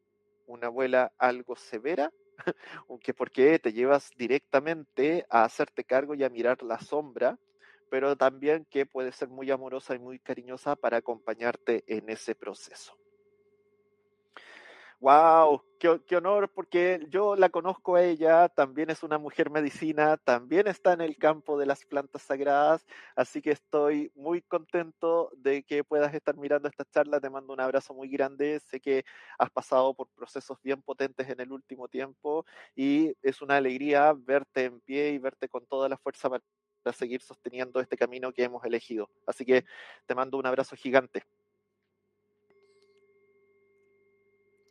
[0.46, 2.12] una abuela algo severa,
[2.90, 7.38] aunque porque te llevas directamente a hacerte cargo y a mirar la sombra,
[7.90, 13.01] pero también que puede ser muy amorosa y muy cariñosa para acompañarte en ese proceso.
[15.04, 20.68] Wow, qué, honor, porque yo la conozco a ella, también es una mujer medicina, también
[20.68, 22.86] está en el campo de las plantas sagradas,
[23.16, 27.60] así que estoy muy contento de que puedas estar mirando esta charla, te mando un
[27.62, 29.04] abrazo muy grande, sé que
[29.40, 34.66] has pasado por procesos bien potentes en el último tiempo y es una alegría verte
[34.66, 36.44] en pie y verte con toda la fuerza para
[36.96, 39.10] seguir sosteniendo este camino que hemos elegido.
[39.26, 39.66] Así que
[40.06, 41.24] te mando un abrazo gigante.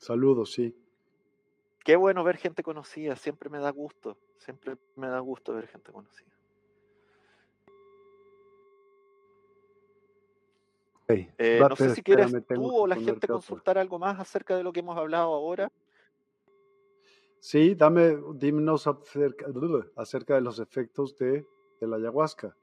[0.01, 0.75] Saludos, sí.
[1.85, 5.93] Qué bueno ver gente conocida, siempre me da gusto, siempre me da gusto ver gente
[5.93, 6.31] conocida.
[11.09, 14.73] Eh, no sé si quieres tú o la gente consultar algo más acerca de lo
[14.73, 15.71] que hemos hablado ahora.
[17.41, 19.47] Sí, dame, dímenos acerca,
[19.97, 21.45] acerca de los efectos de,
[21.81, 22.57] de la ayahuasca.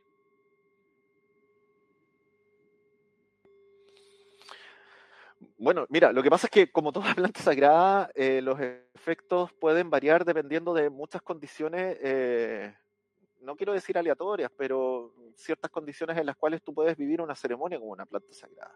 [5.60, 9.90] Bueno, mira, lo que pasa es que como toda planta sagrada, eh, los efectos pueden
[9.90, 12.76] variar dependiendo de muchas condiciones, eh,
[13.42, 17.80] no quiero decir aleatorias, pero ciertas condiciones en las cuales tú puedes vivir una ceremonia
[17.80, 18.76] como una planta sagrada.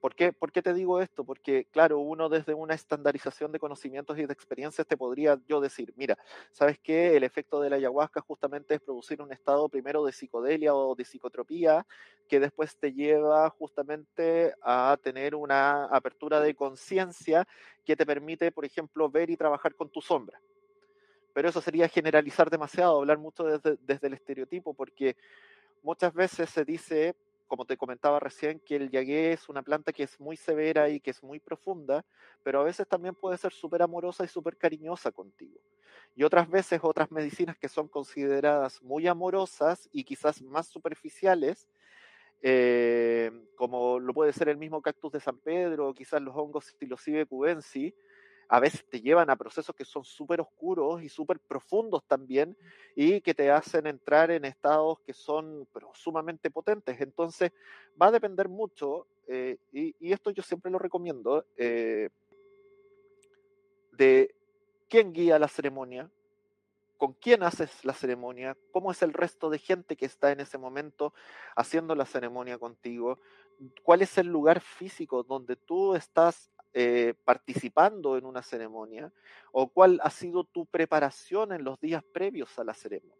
[0.00, 1.24] ¿Por qué, ¿Por qué te digo esto?
[1.24, 5.92] Porque, claro, uno desde una estandarización de conocimientos y de experiencias te podría yo decir,
[5.96, 6.18] mira,
[6.52, 7.16] ¿sabes qué?
[7.16, 11.04] El efecto de la ayahuasca justamente es producir un estado primero de psicodelia o de
[11.04, 11.86] psicotropía
[12.28, 17.46] que después te lleva justamente a tener una apertura de conciencia
[17.84, 20.40] que te permite, por ejemplo, ver y trabajar con tu sombra.
[21.32, 25.16] Pero eso sería generalizar demasiado, hablar mucho desde el estereotipo, porque
[25.82, 27.14] muchas veces se dice,
[27.46, 31.00] como te comentaba recién, que el yagué es una planta que es muy severa y
[31.00, 32.04] que es muy profunda,
[32.42, 35.60] pero a veces también puede ser súper amorosa y súper cariñosa contigo.
[36.14, 41.68] Y otras veces otras medicinas que son consideradas muy amorosas y quizás más superficiales,
[42.42, 46.74] eh, como lo puede ser el mismo cactus de San Pedro o quizás los hongos
[46.78, 47.94] Psilocibe cubensi,
[48.48, 52.56] a veces te llevan a procesos que son súper oscuros y súper profundos también
[52.94, 57.00] y que te hacen entrar en estados que son pero, sumamente potentes.
[57.00, 57.52] Entonces
[58.00, 62.10] va a depender mucho, eh, y, esto yo siempre lo recomiendo, eh,
[63.92, 64.34] de
[64.88, 66.10] quién guía la ceremonia,
[66.96, 70.56] con quién haces la ceremonia, cómo es el resto de gente que está en ese
[70.56, 71.12] momento
[71.54, 73.18] haciendo la ceremonia contigo,
[73.82, 79.12] cuál es el lugar físico donde tú estás eh, participando en una ceremonia
[79.52, 83.16] o cuál ha sido tu preparación en los días previos a la ceremonia.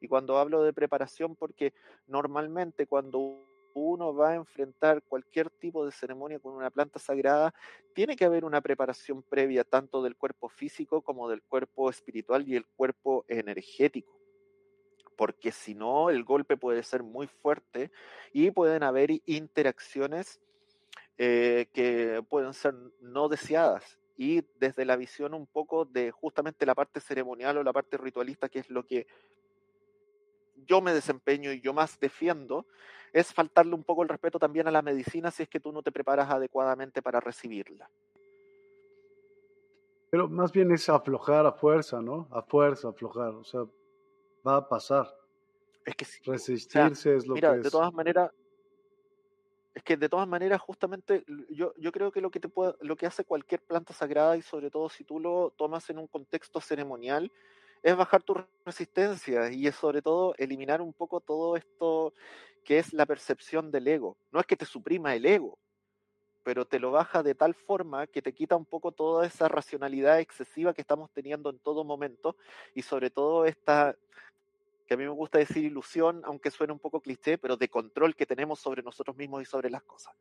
[0.00, 1.72] Y cuando hablo de preparación, porque
[2.06, 7.54] normalmente cuando uno va a enfrentar cualquier tipo de ceremonia con una planta sagrada,
[7.94, 12.56] tiene que haber una preparación previa tanto del cuerpo físico como del cuerpo espiritual y
[12.56, 14.18] el cuerpo energético.
[15.16, 17.90] Porque si no, el golpe puede ser muy fuerte
[18.32, 20.40] y pueden haber interacciones
[21.18, 23.98] eh, que pueden ser no deseadas.
[24.16, 28.48] Y desde la visión un poco de justamente la parte ceremonial o la parte ritualista,
[28.48, 29.06] que es lo que
[30.66, 32.66] yo me desempeño y yo más defiendo,
[33.12, 35.82] es faltarle un poco el respeto también a la medicina si es que tú no
[35.82, 37.88] te preparas adecuadamente para recibirla.
[40.10, 42.28] Pero más bien es aflojar a fuerza, ¿no?
[42.30, 43.34] A fuerza, aflojar.
[43.34, 43.64] O sea,
[44.46, 45.06] va a pasar.
[45.84, 46.20] Es que sí.
[46.24, 47.72] Resistirse es lo mira, que de es.
[47.72, 48.30] todas maneras,
[49.78, 52.96] es que de todas maneras, justamente, yo, yo creo que lo que te puede, lo
[52.96, 56.60] que hace cualquier planta sagrada, y sobre todo si tú lo tomas en un contexto
[56.60, 57.30] ceremonial,
[57.82, 62.12] es bajar tu resistencia y es sobre todo eliminar un poco todo esto
[62.64, 64.16] que es la percepción del ego.
[64.32, 65.58] No es que te suprima el ego,
[66.42, 70.18] pero te lo baja de tal forma que te quita un poco toda esa racionalidad
[70.18, 72.34] excesiva que estamos teniendo en todo momento
[72.74, 73.96] y sobre todo esta
[74.88, 78.16] que a mí me gusta decir ilusión, aunque suene un poco cliché, pero de control
[78.16, 80.16] que tenemos sobre nosotros mismos y sobre las cosas.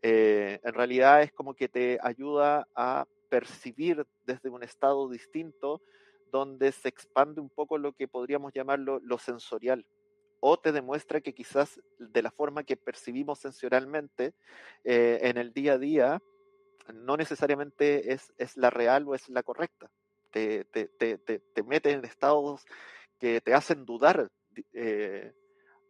[0.00, 5.82] Eh, en realidad es como que te ayuda a percibir desde un estado distinto
[6.30, 9.84] donde se expande un poco lo que podríamos llamarlo lo sensorial
[10.38, 14.34] o te demuestra que quizás de la forma que percibimos sensorialmente
[14.84, 16.22] eh, en el día a día
[16.94, 19.90] no necesariamente es, es, la real o es la correcta.
[20.30, 22.64] Te, te, te, te mete en estados
[23.20, 24.28] que te hacen dudar
[24.72, 25.32] eh,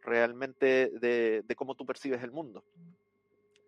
[0.03, 2.65] realmente de, cómo tú percibes el mundo.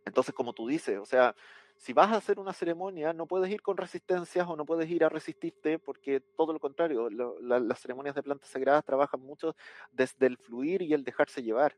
[0.04, 1.34] Entonces, como tú dices, o sea,
[1.76, 5.04] si vas a hacer una ceremonia, no puedes ir con resistencias o no puedes ir
[5.04, 9.54] a resistirte, porque todo lo contrario, las ceremonias de plantas sagradas trabajan mucho
[9.92, 11.76] desde el fluir y el dejarse llevar.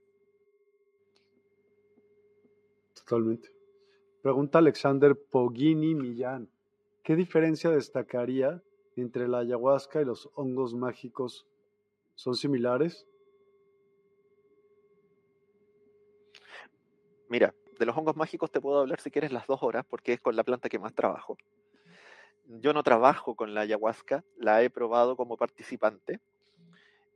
[2.94, 3.50] Totalmente.
[4.22, 6.48] Pregunta Alexander Pogini Millán.
[7.02, 8.62] ¿Qué diferencia destacaría
[8.96, 11.46] entre la ayahuasca y los hongos mágicos
[12.14, 13.06] ¿Son similares?
[17.28, 20.20] Mira, de los hongos mágicos te puedo hablar si quieres las dos horas, porque es
[20.20, 21.36] con la planta que más trabajo.
[22.46, 26.20] Yo no trabajo con la ayahuasca, la he probado como participante.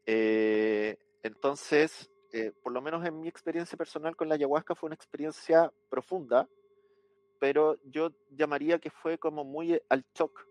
[0.07, 4.94] Eh, entonces, eh, por lo menos en mi experiencia personal con la ayahuasca fue una
[4.94, 6.49] experiencia profunda,
[7.38, 10.46] pero yo llamaría que fue como muy al shock.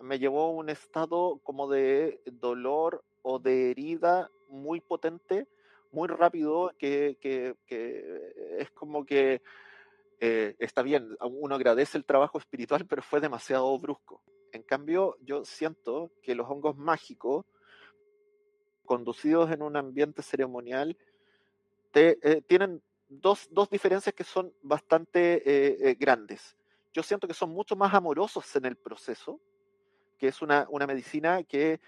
[0.00, 5.46] Me llevó a un estado como de dolor o de herida muy potente,
[5.92, 7.54] muy rápido, que, que,
[8.58, 9.42] es como que
[10.18, 14.22] eh, está bien, uno agradece el trabajo espiritual, pero fue demasiado brusco.
[14.52, 17.44] En cambio, yo siento que los hongos mágicos,
[18.86, 20.96] conducidos en un ambiente ceremonial,
[21.92, 26.56] eh, tienen dos, dos, diferencias que son bastante eh, grandes.
[26.94, 29.38] Yo siento que son mucho más amorosos en el proceso,
[30.16, 31.78] que es una, una medicina que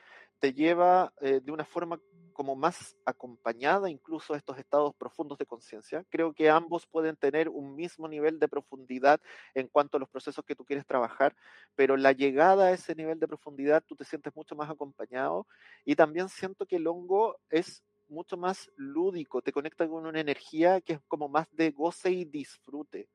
[0.40, 2.00] te lleva eh, de una forma
[2.32, 6.04] como más acompañada incluso a estos estados profundos de conciencia.
[6.08, 9.20] Creo que ambos pueden tener un mismo nivel de profundidad
[9.54, 11.36] en cuanto a los procesos que tú quieres trabajar,
[11.76, 15.46] pero la llegada a ese nivel de profundidad tú te sientes mucho más acompañado
[15.84, 20.80] y también siento que el hongo es mucho más lúdico, te conecta con una energía
[20.80, 23.08] que es como más de goce y disfrute.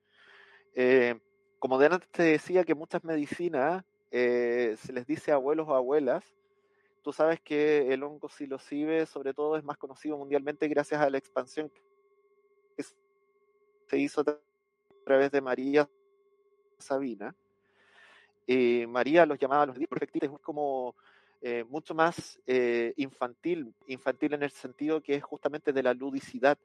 [0.76, 1.20] Eh,
[1.58, 6.24] como de antes te decía que muchas medicinas eh, se les dice abuelos o abuelas,
[7.06, 11.20] Tú sabes que el hongo psilocibe, sobre todo, es más conocido mundialmente gracias a la
[11.20, 11.72] expansión
[12.76, 12.84] que
[13.88, 14.40] se hizo a
[15.06, 15.88] través de María
[16.80, 17.36] Sabina.
[18.48, 20.96] Eh, María los llamaba los perfectiles, es como
[21.44, 26.58] eh, mucho más eh, infantil, infantil en el sentido que es justamente de la ludicidad,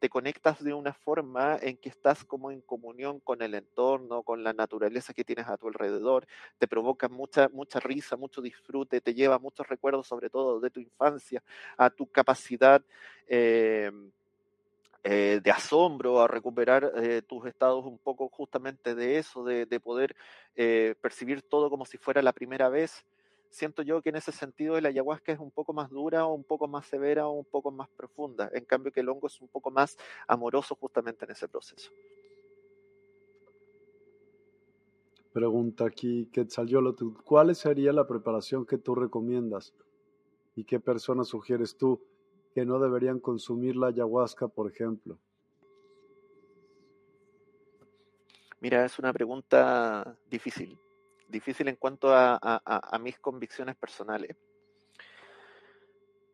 [0.00, 4.42] te conectas de una forma en que estás como en comunión con el entorno, con
[4.42, 6.26] la naturaleza que tienes a tu alrededor,
[6.58, 10.80] te provoca mucha, mucha risa, mucho disfrute, te lleva muchos recuerdos, sobre todo de tu
[10.80, 11.42] infancia,
[11.76, 12.82] a tu capacidad
[13.28, 13.92] eh,
[15.02, 19.80] eh, de asombro, a recuperar eh, tus estados un poco justamente de eso, de, de
[19.80, 20.14] poder
[20.56, 23.06] eh, percibir todo como si fuera la primera vez
[23.50, 26.44] siento yo que en ese sentido el ayahuasca es un poco más dura o un
[26.44, 29.48] poco más severa o un poco más profunda, en cambio que el hongo es un
[29.48, 31.90] poco más amoroso justamente en ese proceso.
[35.32, 39.74] Pregunta aquí Quetzaliolo, ¿cuál sería la preparación que tú recomiendas?
[40.56, 42.00] ¿Y qué personas sugieres tú
[42.52, 45.18] que no deberían consumir la ayahuasca, por ejemplo?
[48.60, 50.78] Mira, es una pregunta difícil
[51.30, 54.36] difícil en cuanto a, mis convicciones personales.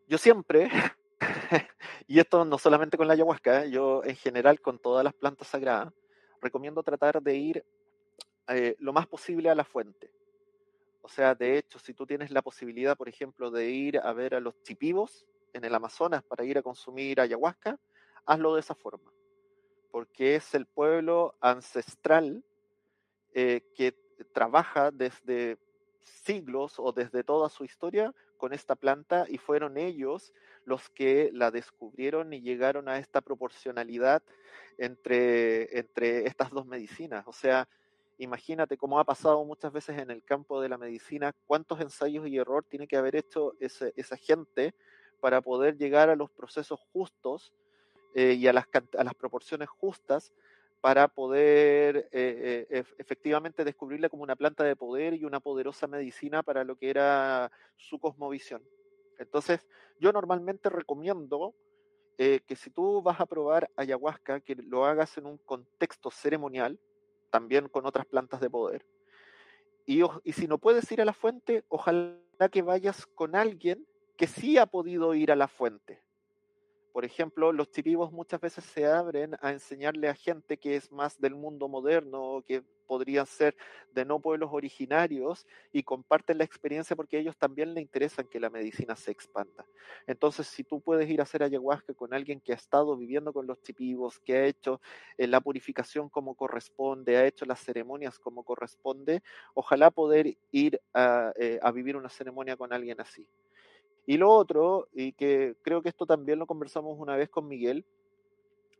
[0.08, 0.68] Yo siempre,
[2.06, 5.92] y esto no solamente con la ayahuasca, yo en general con todas las plantas sagradas,
[6.40, 7.64] recomiendo tratar de ir
[8.48, 10.10] eh, lo más posible a la fuente.
[11.02, 14.34] O sea, de hecho, si tú tienes la posibilidad, por ejemplo, de ir a ver
[14.34, 17.78] a los chipivos en el Amazonas para ir a consumir ayahuasca,
[18.24, 19.12] hazlo de esa forma,
[19.90, 22.44] porque es el pueblo ancestral
[23.34, 23.94] eh, que
[24.32, 25.58] trabaja desde
[26.02, 30.32] siglos o desde toda su historia con esta planta y fueron ellos
[30.64, 34.22] los que la descubrieron y llegaron a esta proporcionalidad
[34.78, 37.24] entre, entre estas dos medicinas.
[37.26, 37.68] O sea,
[38.18, 42.36] imagínate cómo ha pasado muchas veces en el campo de la medicina, cuántos ensayos y
[42.36, 44.74] error tiene que haber hecho ese, esa gente
[45.20, 47.52] para poder llegar a los procesos justos
[48.14, 48.66] eh, y a las,
[48.98, 50.32] a las proporciones justas
[50.80, 56.42] para poder eh, eh, efectivamente descubrirla como una planta de poder y una poderosa medicina
[56.42, 58.62] para lo que era su cosmovisión.
[59.18, 59.66] Entonces,
[59.98, 61.54] yo normalmente recomiendo
[62.18, 66.78] que si tú vas a probar ayahuasca, que lo hagas en un contexto ceremonial,
[67.30, 68.86] también con otras plantas de poder.
[69.84, 70.02] Y
[70.32, 72.16] si no puedes ir a la fuente, ojalá
[72.50, 76.05] que vayas con alguien que sí ha podido ir a la fuente
[76.96, 81.20] por ejemplo, los tipivos muchas veces se abren a enseñarle a gente que es más
[81.20, 83.54] del mundo moderno, que podrían ser
[83.92, 88.48] de no pueblos originarios y comparten la experiencia porque ellos también les interesan que la
[88.48, 89.66] medicina se expanda.
[90.06, 93.46] Entonces, si tú puedes ir a hacer ayahuasca con alguien que ha estado viviendo con
[93.46, 94.80] los tipivos, que ha hecho
[95.18, 99.22] eh, la purificación como corresponde, ha hecho las ceremonias como corresponde,
[99.52, 103.28] ojalá poder ir a, eh, a vivir una ceremonia con alguien así.
[104.06, 107.84] Y lo otro, y que creo que esto también lo conversamos una vez con Miguel,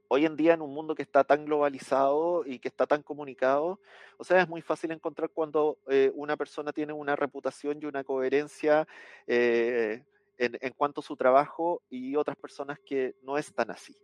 [0.09, 3.81] hoy en día en un mundo que está tan globalizado y que está tan comunicado,
[4.19, 8.05] o sea, es muy fácil encontrar cuando eh, una persona tiene una reputación y una
[8.05, 8.87] coherencia
[9.27, 10.05] eh,
[10.39, 13.97] en, en cuanto a su trabajo y otras personas que no están así.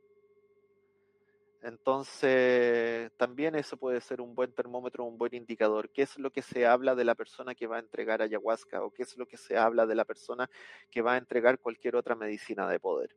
[1.62, 5.90] Entonces, también eso puede ser un buen termómetro, un buen indicador.
[5.90, 8.90] ¿Qué es lo que se habla de la persona que va a entregar ayahuasca o
[8.90, 10.50] qué es lo que se habla de la persona
[10.90, 13.16] que va a entregar cualquier otra medicina de poder?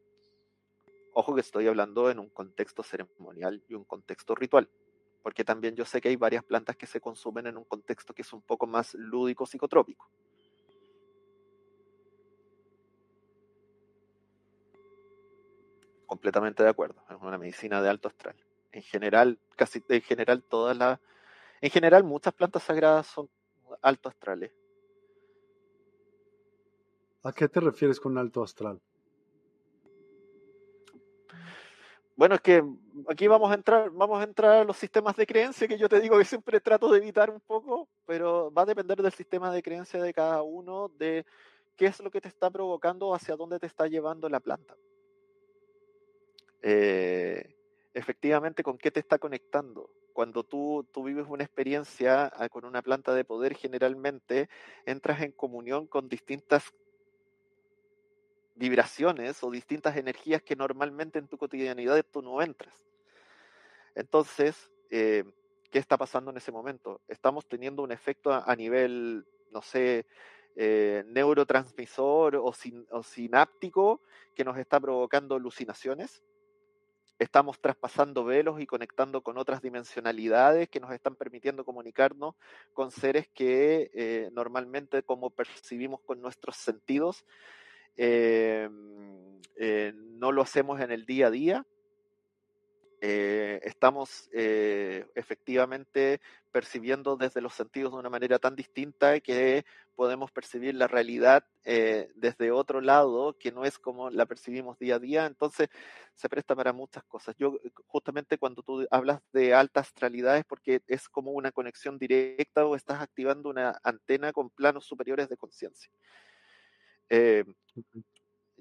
[1.13, 4.69] Ojo que estoy hablando en un contexto ceremonial y un contexto ritual,
[5.23, 8.21] porque también yo sé que hay varias plantas que se consumen en un contexto que
[8.21, 10.07] es un poco más lúdico psicotrópico.
[16.15, 17.03] Completamente de acuerdo.
[17.09, 18.35] Es una medicina de alto astral.
[18.71, 20.97] En general, casi en general todas las,
[21.59, 23.29] en general muchas plantas sagradas son
[23.81, 24.53] alto astrales.
[27.23, 28.79] ¿A qué te refieres con alto astral?
[32.15, 32.63] Bueno, es que
[33.09, 35.99] aquí vamos a entrar, vamos a entrar a los sistemas de creencia que yo te
[35.99, 39.61] digo que siempre trato de evitar un poco, pero va a depender del sistema de
[39.61, 41.25] creencia de cada uno, de
[41.75, 44.77] qué es lo que te está provocando, hacia dónde te está llevando la planta.
[46.67, 47.47] Eh,
[47.93, 49.91] efectivamente con qué te está conectando.
[50.13, 54.49] Cuando tú, tú vives una experiencia ah, con una planta de poder, generalmente
[54.87, 56.73] entras en comunión con distintas
[58.55, 62.73] vibraciones o distintas energías que normalmente en tu cotidianidad tú no entras.
[63.93, 65.23] Entonces, eh,
[65.69, 66.99] ¿qué está pasando en ese momento?
[67.07, 70.07] Estamos teniendo un efecto a, nivel, no sé,
[70.55, 72.53] eh, neurotransmisor o,
[72.89, 74.01] o sináptico
[74.33, 76.23] que nos está provocando alucinaciones
[77.19, 82.35] estamos traspasando velos y conectando con otras dimensionalidades que nos están permitiendo comunicarnos
[82.73, 87.25] con seres que eh, normalmente como percibimos con nuestros sentidos,
[87.97, 88.69] eh,
[89.55, 91.65] eh, no lo hacemos en el día a día
[93.07, 100.31] eh, estamos eh, efectivamente percibiendo desde los sentidos de una manera tan distinta que podemos
[100.31, 104.99] percibir la realidad eh, desde otro lado que no es como la percibimos día a
[104.99, 105.69] día, entonces
[106.15, 107.35] se presta para muchas cosas.
[107.37, 112.65] Yo justamente cuando tú hablas de alta astralidad es porque es como una conexión directa
[112.65, 115.91] o estás activando una antena con planos superiores de conciencia.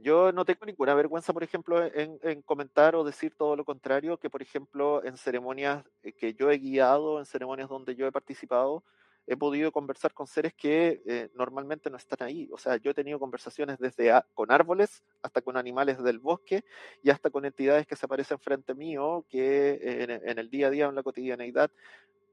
[0.05, 4.29] Yo no tengo ninguna vergüenza, por ejemplo, en, comentar o decir todo lo contrario, que
[4.29, 8.85] por ejemplo en ceremonias eh, que yo he guiado, en ceremonias donde yo he participado,
[9.27, 12.51] he podido conversar con seres que eh, normalmente no están ahí.
[12.53, 16.65] O sea, yo he tenido conversaciones desde con árboles hasta con animales del bosque
[17.03, 20.71] y hasta con entidades que se aparecen frente mío, que en, en el día a
[20.71, 21.71] día, en la cotidianeidad,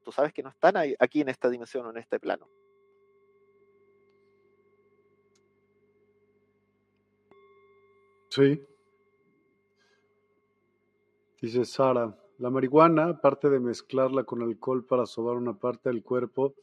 [0.03, 2.49] tú sabes que no están ahí, aquí en esta dimensión o en este plano.
[8.31, 8.65] Sí.
[11.41, 16.53] Dice Sara, la marihuana, aparte de mezclarla con alcohol para sobar una parte del cuerpo,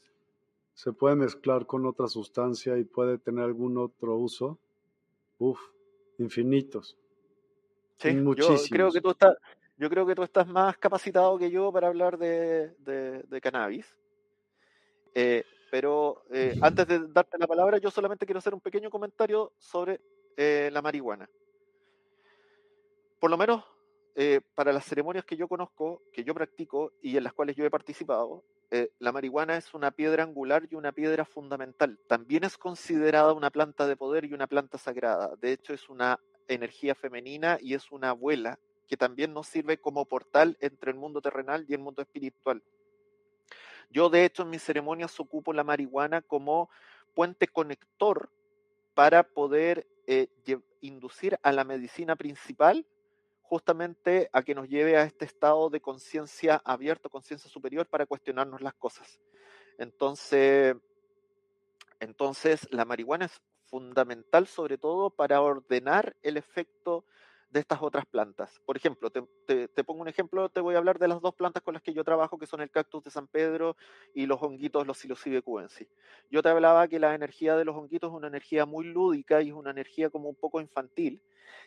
[0.73, 4.59] se puede mezclar con otra sustancia y puede tener algún otro uso.
[5.37, 5.61] Uf,
[6.17, 6.97] infinitos.
[7.99, 9.37] Sí, yo creo que tú estás,
[9.77, 13.95] yo creo que tú estás más capacitado que yo para hablar de, de, cannabis.
[15.15, 19.53] Eh, pero eh, antes de darte la palabra, yo solamente quiero hacer un pequeño comentario
[19.59, 20.01] sobre
[20.35, 21.29] eh, la marihuana
[23.19, 23.65] por lo menos
[24.15, 27.65] eh, para las ceremonias que yo conozco, que yo practico y en las cuales yo
[27.65, 31.99] he participado, eh, la marihuana es una piedra angular y una piedra fundamental.
[32.07, 35.37] También es considerada una planta de poder y una planta sagrada.
[35.41, 38.59] De hecho, es una energía femenina y es una abuela
[38.89, 42.63] que también nos sirve como portal entre el mundo terrenal y el mundo espiritual.
[43.91, 46.71] Yo, de hecho, en mis ceremonias ocupo la marihuana como
[47.15, 48.31] puente conector
[48.95, 50.29] para poder eh,
[50.81, 52.85] inducir a la medicina principal
[53.49, 58.61] justamente a que nos lleve a este estado de conciencia abierto, conciencia superior para cuestionarnos
[58.61, 59.21] las cosas.
[59.79, 60.77] Entonces,
[62.01, 67.05] entonces, la marihuana es fundamental sobre todo para ordenar el efecto
[67.51, 68.61] de estas otras plantas.
[68.65, 71.75] Por ejemplo, te, pongo un ejemplo, te voy a hablar de las dos plantas con
[71.75, 73.77] las que yo trabajo, que son el cactus de San Pedro
[74.15, 75.03] y los honguitos, los
[75.43, 75.89] cubensis.
[76.31, 79.49] Yo te hablaba que la energía de los honguitos es una energía muy lúdica y
[79.49, 81.23] es una energía como un poco infantil.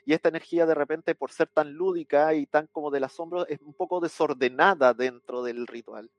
[0.06, 3.60] Y esta energía de repente, por ser tan lúdica y tan como del asombro, es
[3.62, 6.12] un poco desordenada dentro del ritual.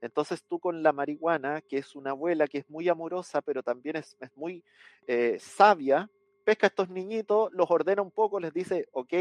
[0.00, 3.96] Entonces tú con la marihuana, que es una abuela que es muy amorosa, pero también
[3.96, 4.62] es, muy
[5.06, 6.10] eh, sabia,
[6.44, 9.12] pesca a estos niñitos, los ordena un poco, les dice, ok,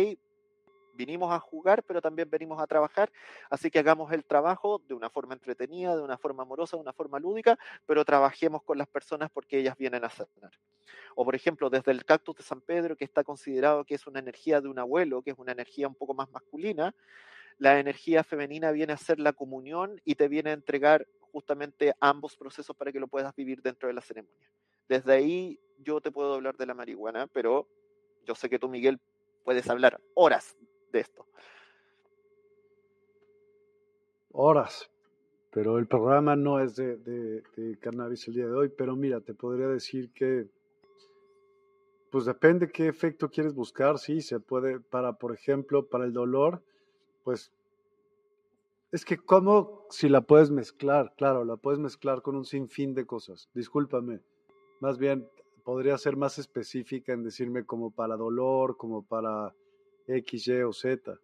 [0.94, 3.12] vinimos a jugar, pero también venimos a trabajar,
[3.50, 6.94] así que hagamos el trabajo de una forma entretenida, de una forma amorosa, de una
[6.94, 10.52] forma lúdica, pero trabajemos con las personas porque ellas vienen a sanar.
[11.16, 14.20] O por ejemplo, desde el cactus de San Pedro, que está considerado que es una
[14.20, 16.94] energía de un abuelo, que es una energía un poco más masculina,
[17.58, 22.36] la energía femenina viene a ser la comunión y te viene a entregar justamente ambos
[22.36, 24.50] procesos para que lo puedas vivir dentro de la ceremonia.
[24.94, 27.68] Desde ahí yo te puedo hablar de la marihuana, pero
[28.28, 29.00] yo sé que tú, Miguel,
[29.44, 30.56] puedes hablar horas
[30.92, 31.26] de esto.
[34.32, 34.92] Horas,
[35.50, 39.34] pero el programa no es de, de, cannabis el día de hoy, pero mira, te
[39.34, 40.48] podría decir que,
[42.12, 46.62] pues depende qué efecto quieres buscar, sí, se puede, para, por ejemplo, para el dolor,
[47.24, 47.52] pues
[48.92, 53.08] es que cómo si la puedes mezclar, claro, la puedes mezclar con un sinfín de
[53.08, 53.50] cosas.
[53.56, 54.22] Discúlpame.
[54.84, 55.30] Más bien
[55.64, 59.56] podría ser más específica en decirme como para dolor, como para
[60.08, 61.22] X, Y o Z,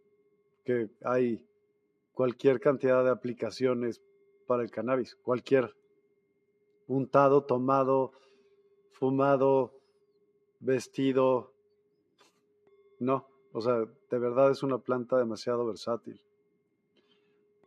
[0.63, 1.45] que hay
[2.13, 4.01] cualquier cantidad de aplicaciones
[4.47, 5.75] para el cannabis, cualquier
[6.87, 8.13] untado, tomado,
[8.93, 9.73] fumado,
[10.61, 11.51] vestido,
[12.97, 13.79] no, o sea,
[14.09, 16.21] de verdad es una planta demasiado versátil.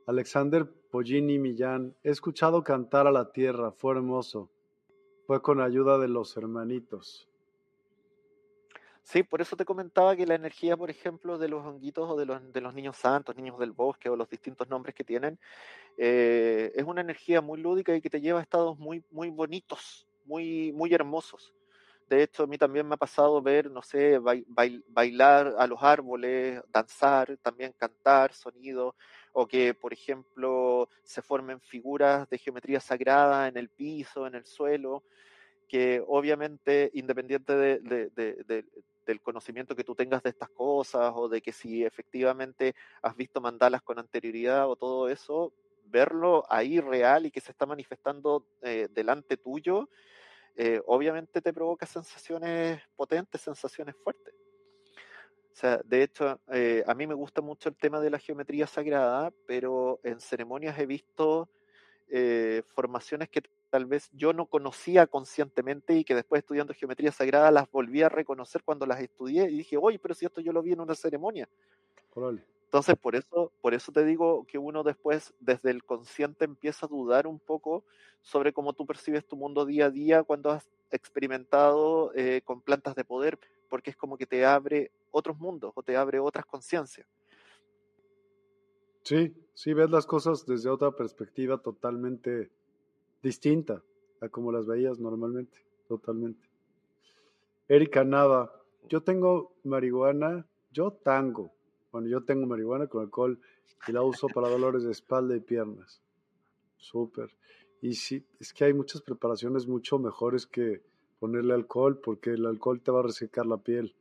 [0.07, 4.49] Alexander Pollini Millán, he escuchado cantar a la tierra, fue hermoso.
[5.27, 7.29] Fue con ayuda de los hermanitos.
[9.05, 12.25] Sí, por eso te comentaba que la energía, por ejemplo, de los honguitos o de
[12.25, 15.39] los, de los niños santos, niños del bosque o los distintos nombres que tienen,
[15.99, 20.07] eh, es una energía muy lúdica y que te lleva a estados muy, muy bonitos,
[20.25, 21.53] muy, muy hermosos.
[22.09, 24.21] De hecho, a mí también me ha pasado ver, no sé,
[24.89, 28.95] bailar a los árboles, danzar, también cantar, sonido,
[29.33, 34.45] o que, por ejemplo, se formen figuras de geometría sagrada en el piso, en el
[34.45, 35.03] suelo,
[35.69, 41.85] que obviamente, independiente del conocimiento que tú tengas de estas cosas, o de que si
[41.85, 45.53] efectivamente has visto mandalas con anterioridad o todo eso,
[45.85, 49.89] verlo ahí real y que se está manifestando eh, delante tuyo,
[50.57, 54.35] eh, obviamente te provoca sensaciones potentes, sensaciones fuertes.
[55.53, 58.67] O sea, de hecho, eh, a mí me gusta mucho el tema de la geometría
[58.67, 61.49] sagrada, pero en ceremonias he visto
[62.09, 67.51] eh, formaciones que tal vez yo no conocía conscientemente y que después estudiando geometría sagrada
[67.51, 70.63] las volví a reconocer cuando las estudié y dije, oye, pero si esto yo lo
[70.63, 71.49] vi en una ceremonia.
[72.65, 76.89] Entonces, por eso, por eso te digo que uno después, desde el consciente, empieza a
[76.89, 77.85] dudar un poco
[78.23, 82.95] sobre cómo tú percibes tu mundo día a día cuando has experimentado eh, con plantas
[82.95, 83.39] de poder,
[83.73, 87.09] porque es como que te abre otros mundos o te abre otras conciencias.
[89.03, 92.51] Sí, sí, ves las cosas desde otra perspectiva totalmente
[93.23, 93.83] distinta
[94.21, 95.57] a como las veías normalmente,
[95.89, 96.47] totalmente.
[97.67, 98.53] Erika Nava,
[98.91, 101.51] yo tengo marihuana, yo tango,
[101.93, 103.41] bueno, yo tengo marihuana con alcohol
[103.89, 106.03] y la uso para dolores de espalda y piernas.
[106.77, 107.35] Súper.
[107.81, 110.83] Y sí, es que hay muchas preparaciones mucho mejores que
[111.23, 113.95] ponerle alcohol porque el alcohol te va a resecar la piel.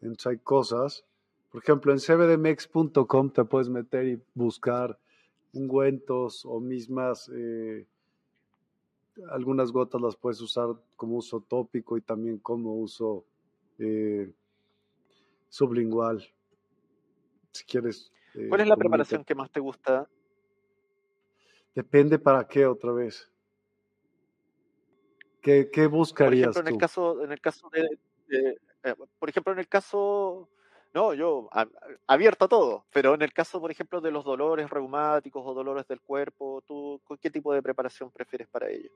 [0.00, 1.04] Entonces hay cosas,
[1.52, 4.98] por ejemplo, en cbdmex.com te puedes meter y buscar
[5.52, 7.86] ungüentos o mismas, eh,
[9.30, 13.24] algunas gotas las puedes usar como uso tópico y también como uso
[13.78, 14.32] eh,
[15.48, 16.24] sublingual
[17.52, 18.10] si quieres.
[18.34, 20.08] Eh, ¿Cuál es la preparación que más te gusta?
[21.72, 23.30] Depende para qué otra vez.
[25.44, 29.52] ¿Qué, qué buscarías por ejemplo, en el caso, en el caso de, eh, por ejemplo,
[29.52, 30.48] en el caso,
[30.94, 31.50] no, yo
[32.06, 35.86] abierto a todo, pero en el caso, por ejemplo, de los dolores reumáticos o dolores
[35.86, 38.88] del cuerpo, ¿tú qué tipo de preparación prefieres para ello?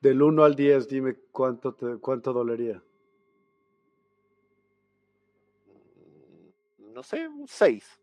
[0.00, 2.80] Del 1 al 10, dime cuánto, te, cuánto dolería.
[6.78, 8.00] no sé, un 6.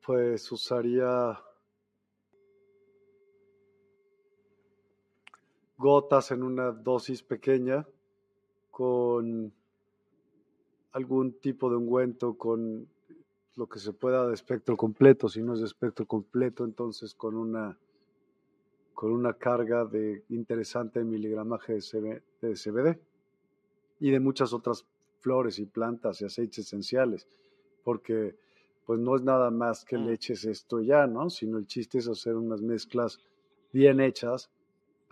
[0.00, 1.38] Pues usaría
[5.82, 7.84] gotas en una dosis pequeña
[8.70, 9.52] con
[10.92, 12.86] algún tipo de ungüento con
[13.56, 17.36] lo que se pueda de espectro completo, si no es de espectro completo, entonces con
[17.36, 17.76] una
[18.94, 23.00] con una carga de interesante miligramaje de, de CBD
[23.98, 24.86] y de muchas otras
[25.18, 27.26] flores y plantas y aceites esenciales,
[27.82, 28.36] porque
[28.86, 30.06] pues no es nada más que mm.
[30.06, 31.28] leches esto ya, ¿no?
[31.30, 33.18] Sino el chiste es hacer unas mezclas
[33.72, 34.48] bien hechas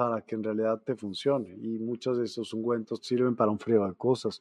[0.00, 1.50] para que en realidad te funcione.
[1.60, 4.40] Y muchos de esos ungüentos sirven para un frío de cosas.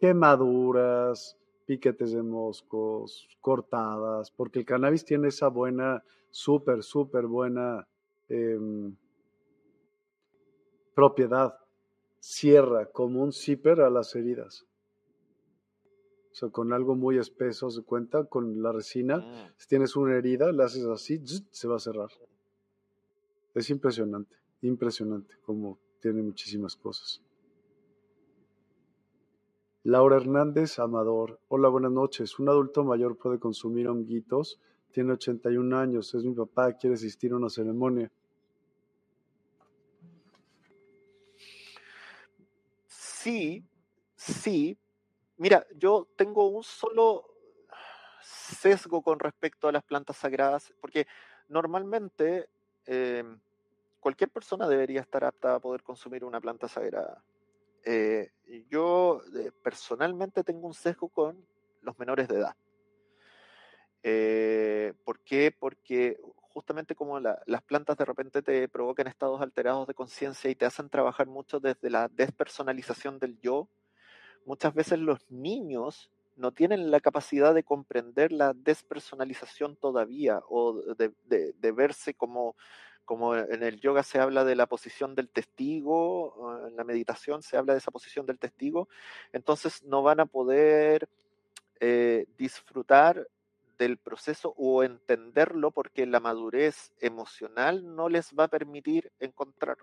[0.00, 7.86] Quemaduras, piquetes de moscos, cortadas, porque el cannabis tiene esa buena, súper, súper buena
[8.28, 8.96] em,
[10.96, 11.56] propiedad.
[12.18, 14.66] Cierra como un zipper a las heridas.
[16.32, 19.18] O sea, con algo muy espeso, se cuenta, con la resina.
[19.18, 19.52] Mm.
[19.58, 21.22] Si tienes una herida, le haces así,
[21.52, 22.10] se va a cerrar.
[23.54, 27.22] Es impresionante, impresionante como tiene muchísimas cosas.
[29.84, 31.40] Laura Hernández Amador.
[31.48, 32.38] Hola, buenas noches.
[32.38, 34.60] Un adulto mayor puede consumir honguitos.
[34.92, 36.14] Tiene 81 años.
[36.14, 36.72] Es mi papá.
[36.74, 38.10] Quiere asistir a una ceremonia.
[42.86, 43.64] Sí,
[44.14, 44.78] sí,
[45.42, 47.26] Mira, yo tengo un solo
[48.22, 51.08] sesgo con respecto a las plantas sagradas, porque
[51.48, 52.48] normalmente
[52.86, 53.40] em,
[54.02, 57.22] cualquier persona debería estar apta a poder consumir una planta sagrada.
[57.84, 58.30] Eh,
[58.68, 61.46] yo eh, personalmente tengo un sesgo con
[61.82, 62.56] los menores de edad.
[64.02, 65.54] Eh, ¿Por qué?
[65.56, 66.18] Porque
[66.52, 70.90] justamente como las plantas de repente te provocan estados alterados de conciencia y te hacen
[70.90, 73.68] trabajar mucho desde la despersonalización del yo,
[74.44, 81.72] muchas veces los niños no tienen la capacidad de comprender la despersonalización todavía o de,
[81.72, 82.56] verse como,
[83.04, 87.56] como en el yoga se habla de la posición del testigo, en la meditación se
[87.56, 88.88] habla de esa posición del testigo,
[89.32, 91.08] entonces no van a poder
[91.80, 93.26] eh, disfrutar
[93.78, 99.78] del proceso o entenderlo porque la madurez emocional no les va a permitir encontrar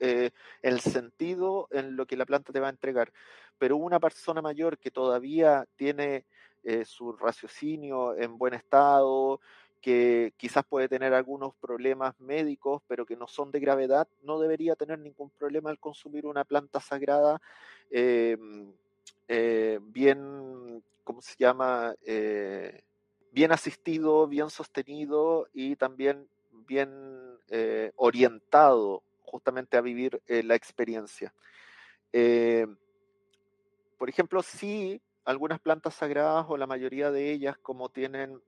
[0.00, 0.30] eh,
[0.62, 3.12] el sentido en lo que la planta te va a entregar.
[3.58, 6.24] Pero una persona mayor que todavía tiene
[6.64, 9.40] eh, su raciocinio en buen estado,
[9.84, 14.76] que quizás puede tener algunos problemas médicos, pero que no son de gravedad, no debería
[14.76, 17.42] tener ningún problema al consumir una planta sagrada
[17.90, 18.72] em,
[19.28, 21.94] eh, bien, ¿cómo se llama?
[23.30, 26.28] bien asistido, bien sostenido y también
[26.66, 26.88] bien
[27.96, 29.02] orientado
[29.34, 31.34] justamente a vivir eh, la experiencia.
[32.12, 32.68] Eh,
[33.98, 38.40] por ejemplo, si algunas plantas sagradas o la mayoría de ellas, como tienen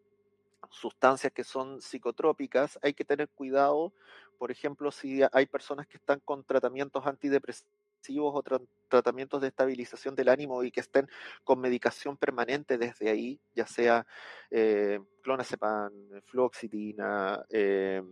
[0.70, 3.92] sustancias que son psicotrópicas, hay que tener cuidado,
[4.38, 8.42] por ejemplo, si hay personas que están con tratamientos antidepresivos o
[8.88, 11.08] tratamientos de estabilización del ánimo y que estén
[11.42, 14.06] con medicación permanente desde ahí, ya sea
[14.50, 15.90] eh, clonazepam,
[16.26, 18.02] fluoxetina, eh,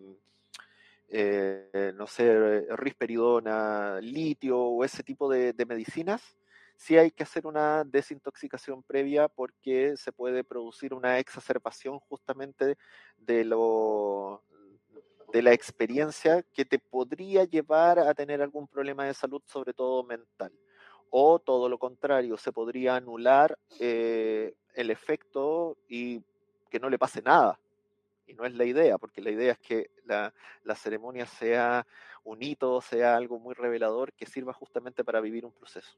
[1.08, 6.36] eh, no sé, risperidona, litio o ese tipo de, medicinas,
[6.76, 12.76] sí hay que hacer una desintoxicación previa porque se puede producir una exacerbación justamente
[13.18, 14.42] de lo
[15.32, 20.04] de la experiencia que te podría llevar a tener algún problema de salud, sobre todo
[20.04, 20.52] mental.
[21.10, 26.22] O todo lo contrario, se podría anular eh, el efecto y
[26.70, 27.58] que no le pase nada
[28.26, 30.32] y no es la idea, porque la idea es que la,
[30.76, 31.86] ceremonia sea
[32.24, 35.96] un hito, sea algo muy revelador que sirva justamente para vivir un proceso.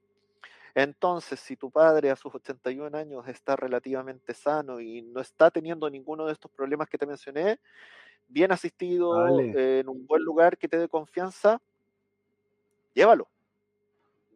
[0.76, 5.88] Entonces, si tu padre a sus 81 años está relativamente sano y no está teniendo
[5.88, 7.60] ninguno de estos problemas que te mencioné,
[8.28, 11.62] bien asistido, en un buen lugar que te dé confianza,
[12.92, 13.26] llévalo.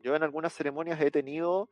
[0.02, 1.68] Yo en algunas ceremonias he tenido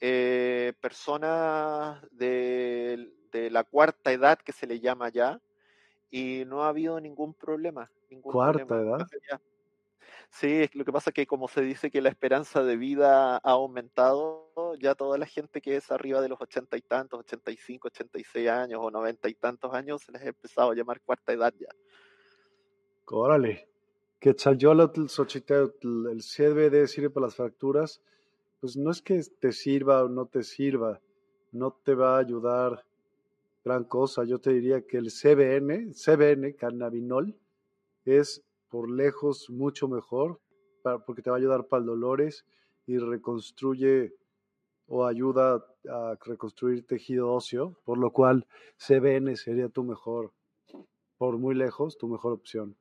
[0.00, 5.40] eh, personas de, de la cuarta edad que se le llama ya,
[6.10, 7.88] y no ha habido ningún problema.
[8.22, 9.40] ¿Cuarta edad?
[10.34, 13.50] Sí, lo que pasa es que como se dice que la esperanza de vida ha
[13.52, 17.56] aumentado, ya toda la gente que es arriba de los ochenta y tantos, ochenta y
[17.56, 20.74] cinco, ochenta y seis años o noventa y tantos años, se les ha empezado a
[20.74, 21.68] llamar cuarta edad ya.
[23.06, 23.68] Órale.
[24.18, 24.36] Que el
[26.22, 28.02] CBD sirve para las fracturas,
[28.58, 31.00] pues no es que te sirva o no te sirva,
[31.52, 32.84] no te va a ayudar
[33.64, 34.24] gran cosa.
[34.24, 37.38] Yo te diría que el CBN, CBN, cannabinol,
[38.04, 38.42] es
[38.74, 40.40] por lejos mucho mejor
[41.06, 42.44] porque te va a ayudar para dolores
[42.88, 44.16] y reconstruye
[44.88, 50.32] o ayuda a reconstruir tejido óseo, por lo cual CBN sería tu mejor,
[51.18, 52.74] por muy lejos, tu mejor opción.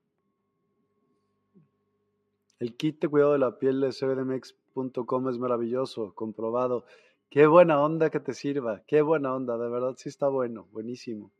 [2.58, 6.86] El kit de cuidado de la piel de cbdmex.com es maravilloso, comprobado.
[7.30, 11.32] Qué buena onda que te sirva, qué buena onda, de verdad sí está bueno, buenísimo.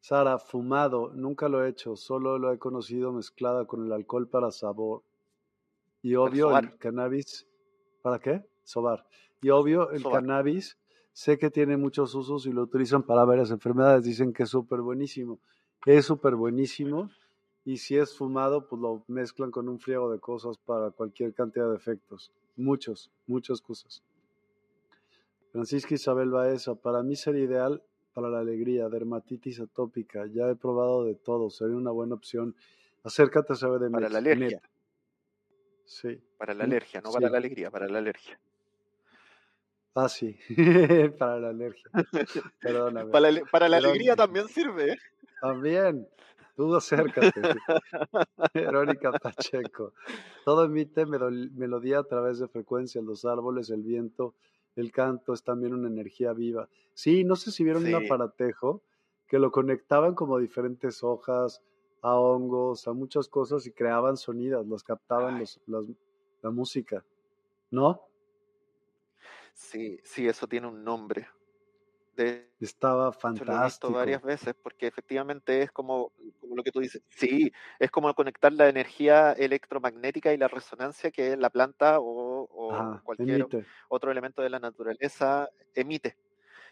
[0.00, 4.50] Sara, fumado, nunca lo he hecho, solo lo he conocido mezclada con el alcohol para
[4.50, 5.02] sabor.
[6.02, 7.46] Y obvio el cannabis,
[8.02, 8.44] ¿para qué?
[8.62, 9.04] Sobar.
[9.42, 10.78] Y obvio el cannabis,
[11.12, 14.80] sé que tiene muchos usos y lo utilizan para varias enfermedades, dicen que es súper
[14.80, 15.40] buenísimo.
[15.84, 17.10] Es súper buenísimo
[17.64, 21.68] y si es fumado, pues lo mezclan con un friego de cosas para cualquier cantidad
[21.68, 22.32] de efectos.
[22.56, 24.02] Muchos, muchas cosas.
[25.52, 27.82] Francisca Isabel Baeza, para mí sería ideal
[28.18, 32.56] para la alegría, dermatitis atópica, ya he probado de todo, sería una buena opción.
[33.04, 34.60] Acércate a saber de Para la alergia.
[35.84, 36.20] Sí.
[36.36, 38.40] Para la alergia, no para la alegría, para la alergia.
[39.94, 40.36] Ah, sí,
[41.20, 41.88] para la alergia.
[42.60, 43.12] Perdóname.
[43.52, 44.94] Para, la alegría también sirve.
[44.94, 44.98] ¿eh?
[45.40, 46.08] También.
[46.56, 47.40] Tú acércate.
[48.52, 49.92] Verónica Pacheco.
[50.44, 54.34] Todo emite melodía a través de frecuencias, los árboles, el viento,
[54.80, 56.68] el canto es también una energía viva.
[56.94, 58.82] Sí, no sé si vieron un aparatejo
[59.26, 61.62] que lo conectaban como diferentes hojas,
[62.00, 65.60] a hongos, a muchas cosas y creaban sonidos, los captaban los,
[66.42, 67.04] la música,
[67.70, 68.08] ¿no?
[69.52, 71.26] Sí, sí, eso tiene un nombre.
[72.60, 73.52] Estaba fantástico.
[73.52, 77.02] Lo he visto varias veces porque efectivamente es como, como, lo que tú dices.
[77.08, 83.46] Sí, es como conectar la energía electromagnética y la resonancia que la planta o, cualquier
[83.88, 86.16] otro elemento de la naturaleza emite.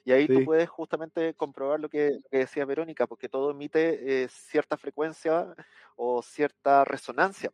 [0.05, 4.76] Y ahí tú puedes justamente comprobar lo que, decía Verónica, porque todo emite eh, cierta
[4.76, 5.55] frecuencia
[5.97, 7.51] o cierta resonancia.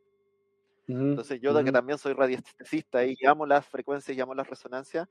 [0.86, 5.09] Entonces yo, que también soy radiestesista y llamo las frecuencias, llamo las resonancias,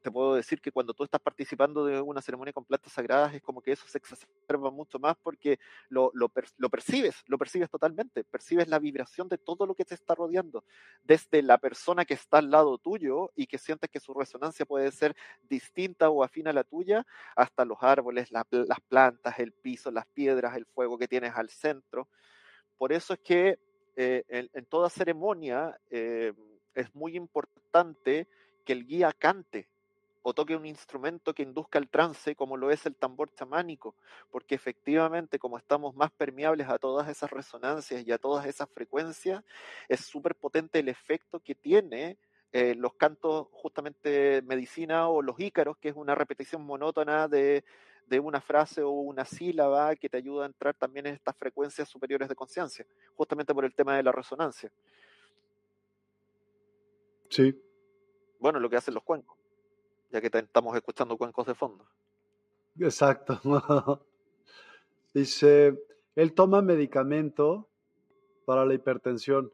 [0.00, 3.42] te puedo, decir que cuando tú estás participando de una ceremonia con plantas sagradas es
[3.42, 8.68] como que eso se exacerba mucho más porque lo, lo, percibes, lo percibes totalmente, percibes
[8.68, 10.64] la vibración de todo lo que te está rodeando,
[11.02, 14.90] desde la persona que está al lado tuyo y que sientes que su resonancia puede
[14.92, 15.14] ser
[15.48, 20.56] distinta o afín a la tuya, hasta los árboles, las plantas, el piso, las piedras,
[20.56, 22.08] el fuego que tienes al centro.
[22.78, 23.58] Por eso es que
[23.96, 26.32] eh, en, toda ceremonia eh,
[26.74, 28.26] es muy importante
[28.62, 29.68] que el guía cante
[30.22, 33.96] o toque un instrumento que induzca el trance, como lo es el tambor chamánico,
[34.30, 39.42] porque efectivamente, como estamos más permeables a todas esas resonancias y a todas esas frecuencias,
[39.88, 42.18] es súper potente el efecto que tiene
[42.52, 47.64] eh, los cantos justamente medicina o los ícaros, que es una repetición monótona de,
[48.06, 51.88] de una frase o una sílaba que te ayuda a entrar también en estas frecuencias
[51.88, 52.86] superiores de conciencia,
[53.16, 54.70] justamente por el tema de la resonancia.
[57.28, 57.58] Sí,
[58.42, 59.38] bueno, lo que hacen los cuencos,
[60.10, 61.86] ya que estamos escuchando cuencos de fondo.
[62.80, 63.40] Exacto.
[65.14, 65.80] Dice,
[66.16, 67.68] él toma medicamento
[68.44, 69.52] para la hipertensión,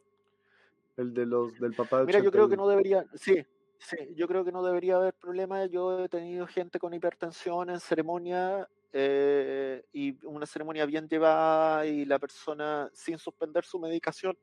[0.96, 3.44] el de los del papá de Mira, yo creo que no debería, sí,
[3.78, 5.66] sí, yo creo que no debería haber problema.
[5.66, 12.06] Yo he tenido gente con hipertensión en ceremonia eh, y una ceremonia bien llevada y
[12.06, 14.38] la persona sin suspender su medicación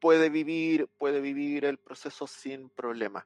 [0.00, 3.24] puede vivir, puede vivir el proceso sin problema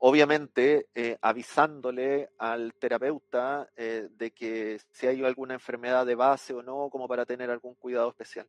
[0.00, 6.62] obviamente eh, avisándole al terapeuta eh, de que si hay alguna enfermedad de base o
[6.62, 8.48] no, como para tener algún cuidado especial.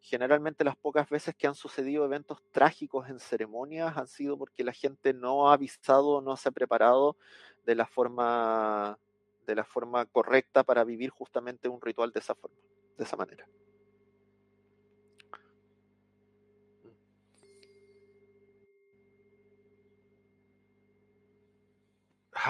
[0.00, 4.72] Generalmente las pocas veces que han sucedido eventos trágicos en ceremonias han sido porque la
[4.72, 7.16] gente no ha avisado, no se ha preparado
[7.66, 8.98] de la forma
[9.46, 12.58] de la forma correcta para vivir justamente un ritual de esa forma,
[12.96, 13.48] de esa manera.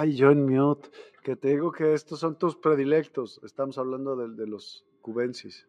[0.00, 0.90] Ay, John Mute,
[1.24, 3.40] que te digo que estos son tus predilectos.
[3.42, 5.66] Estamos hablando de, los cubensis.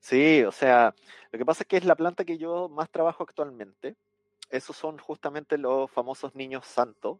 [0.00, 0.94] Sí, o sea,
[1.30, 3.96] lo que pasa es que es la planta que yo más trabajo actualmente.
[4.48, 7.18] Esos son justamente los famosos niños santos,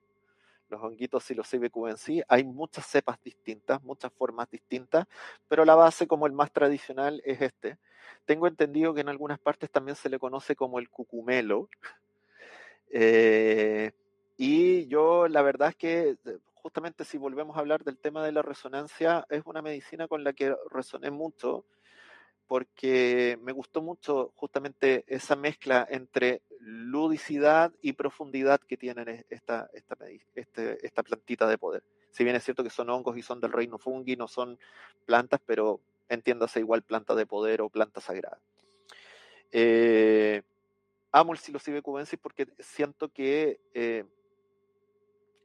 [0.70, 2.22] los honguitos y los cubensis.
[2.26, 5.06] Hay muchas cepas distintas, muchas formas distintas,
[5.46, 7.76] pero la base como el más tradicional es este.
[8.24, 11.68] Tengo entendido que en algunas partes también se le conoce como el cucumelo.
[12.92, 13.92] Eh,
[14.42, 16.16] y yo la verdad es que
[16.54, 20.32] justamente si volvemos a hablar del tema de la resonancia, es una medicina con la
[20.32, 21.66] que resoné mucho
[22.46, 29.98] porque me gustó mucho justamente esa mezcla entre ludicidad y profundidad que tiene esta, esta,
[30.34, 31.82] este, esta plantita de poder.
[32.10, 34.58] Si bien es cierto que son hongos y son del reino fungi, no son
[35.04, 38.40] plantas, pero entiéndase igual planta de poder o planta sagrada.
[39.52, 40.40] Eh,
[41.12, 44.06] amo el psilocibe cubensis porque siento que eh,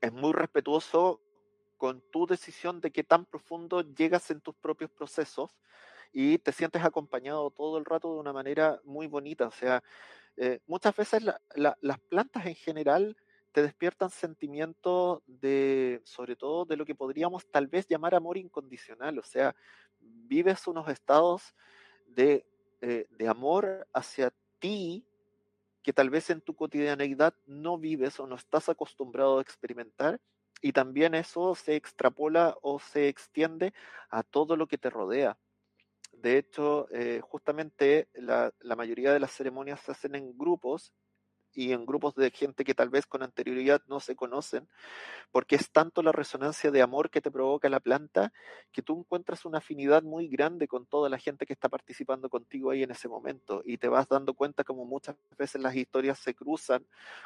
[0.05, 1.21] es muy respetuoso
[1.77, 5.51] con tu decisión de qué tan profundo llegas en tus propios procesos
[6.13, 9.47] y te sientes acompañado todo el rato de una manera muy bonita.
[9.47, 9.83] O sea,
[10.37, 11.23] eh, muchas veces
[11.55, 13.17] las plantas en general
[13.51, 19.17] te despiertan sentimientos de, sobre todo, de lo que podríamos tal vez llamar amor incondicional.
[19.17, 19.55] O sea,
[19.99, 21.55] vives unos estados
[22.05, 22.45] de,
[22.81, 25.05] eh, de amor hacia ti
[25.85, 30.19] que tal vez en tu cotidianeidad no vives o no estás acostumbrado a experimentar
[30.59, 33.71] y también eso se extrapola o se extiende
[34.09, 35.37] a todo lo que te rodea.
[36.11, 40.91] De hecho, eh, justamente la, la, mayoría de las ceremonias se hacen en grupos
[41.55, 44.67] y en grupos de gente que tal vez con anterioridad no se conocen,
[45.31, 48.31] porque es tanto la resonancia de amor que te provoca la planta
[48.71, 52.71] que tú encuentras una afinidad muy grande con toda la gente que está participando contigo
[52.71, 56.33] ahí en ese momento y te vas dando cuenta como muchas veces las historias se
[56.33, 56.85] cruzan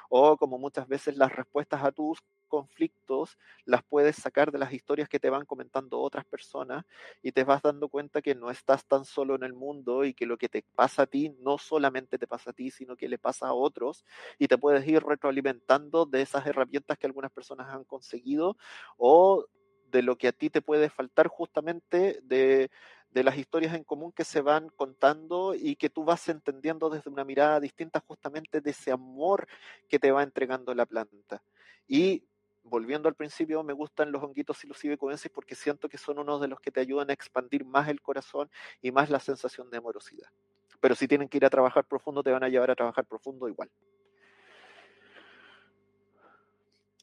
[0.10, 2.20] o como muchas veces las respuestas a tus
[2.50, 6.86] conflictos las puedes sacar de las historias que te van comentando otras personas
[7.22, 10.26] y te vas dando cuenta que no estás tan solo en el mundo y que
[10.26, 13.18] lo que te pasa a ti no solamente te pasa a ti, sino que le
[13.18, 14.04] pasa a otros
[14.38, 18.58] y te puedes ir retroalimentando de esas herramientas que algunas personas han conseguido
[18.98, 19.46] o
[19.90, 22.70] de lo que a ti te puede faltar justamente de,
[23.12, 27.10] de las historias en común que se van contando y que tú vas entendiendo desde
[27.10, 29.48] una mirada distinta justamente de ese amor
[29.88, 31.42] que te va entregando la planta.
[31.88, 32.24] Y
[32.64, 34.98] volviendo al principio, me gustan los honguitos psilocibe
[35.34, 38.50] porque siento que son uno de los que te ayudan a expandir más el corazón
[38.82, 40.30] y más la sensación de amorosidad.
[40.80, 43.48] Pero si tienen que ir a trabajar profundo, te van a llevar a trabajar profundo
[43.48, 43.70] igual.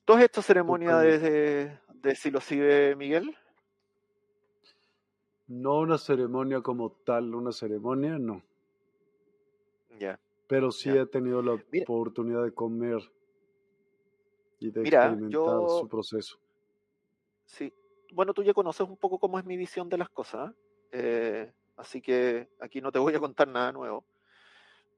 [0.04, 3.36] ¿Tú has hecho ceremonia de, de, Miguel?
[5.48, 8.42] No una ceremonia como tal, una ceremonia no.
[9.98, 10.18] Ya.
[10.46, 13.00] Pero sí he tenido la oportunidad de comer
[14.58, 16.38] y de Mira, experimentar yo, su proceso.
[17.44, 17.72] sí,
[18.12, 20.52] bueno, tú ya conoces un poco cómo es mi visión de las cosas,
[20.92, 24.06] eh, así que aquí no te voy a contar nada nuevo.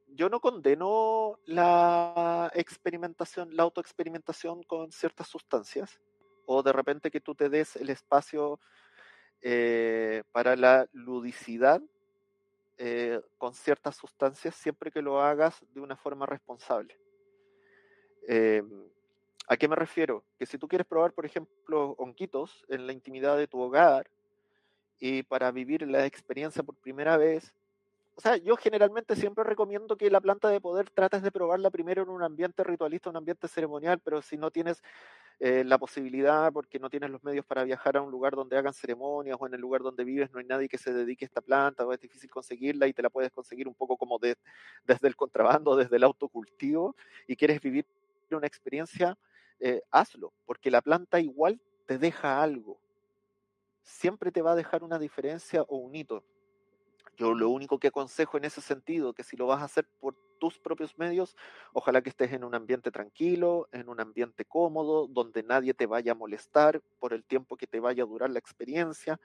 [0.06, 6.00] Yo no condeno la experimentación, la autoexperimentación con ciertas sustancias,
[6.46, 8.58] o de repente que tú te des el espacio
[9.42, 11.82] eh, para la ludicidad
[12.78, 16.98] eh, con ciertas sustancias, siempre que lo hagas de una forma responsable.
[18.22, 18.90] Em,
[19.50, 20.24] ¿A qué me refiero?
[20.38, 24.10] Que si tú quieres probar, por ejemplo, honguitos en la intimidad de tu hogar
[25.00, 27.54] y para vivir la experiencia por primera vez,
[28.14, 32.02] o sea, yo generalmente siempre recomiendo que la planta de poder trates de probarla primero
[32.02, 34.82] en un ambiente ritualista, un ambiente ceremonial, pero si no tienes
[35.40, 38.74] eh, la posibilidad, porque no tienes los medios para viajar a un lugar donde hagan
[38.74, 41.40] ceremonias o en el lugar donde vives no hay nadie que se dedique a esta
[41.40, 45.16] planta o es difícil conseguirla y te la puedes conseguir un poco como desde el
[45.16, 46.96] contrabando, desde el autocultivo
[47.26, 47.86] y quieres vivir
[48.36, 49.16] una experiencia
[49.60, 52.80] eh, hazlo, porque la planta igual te deja algo.
[53.82, 56.24] Siempre te va a dejar una diferencia o un hito.
[57.16, 60.14] Yo lo único que aconsejo en ese sentido, que si lo vas a hacer por
[60.38, 61.36] tus propios medios,
[61.72, 66.12] ojalá que estés en un ambiente tranquilo, en un ambiente cómodo, donde nadie te vaya
[66.12, 69.18] a molestar por el tiempo que te vaya a durar la experiencia,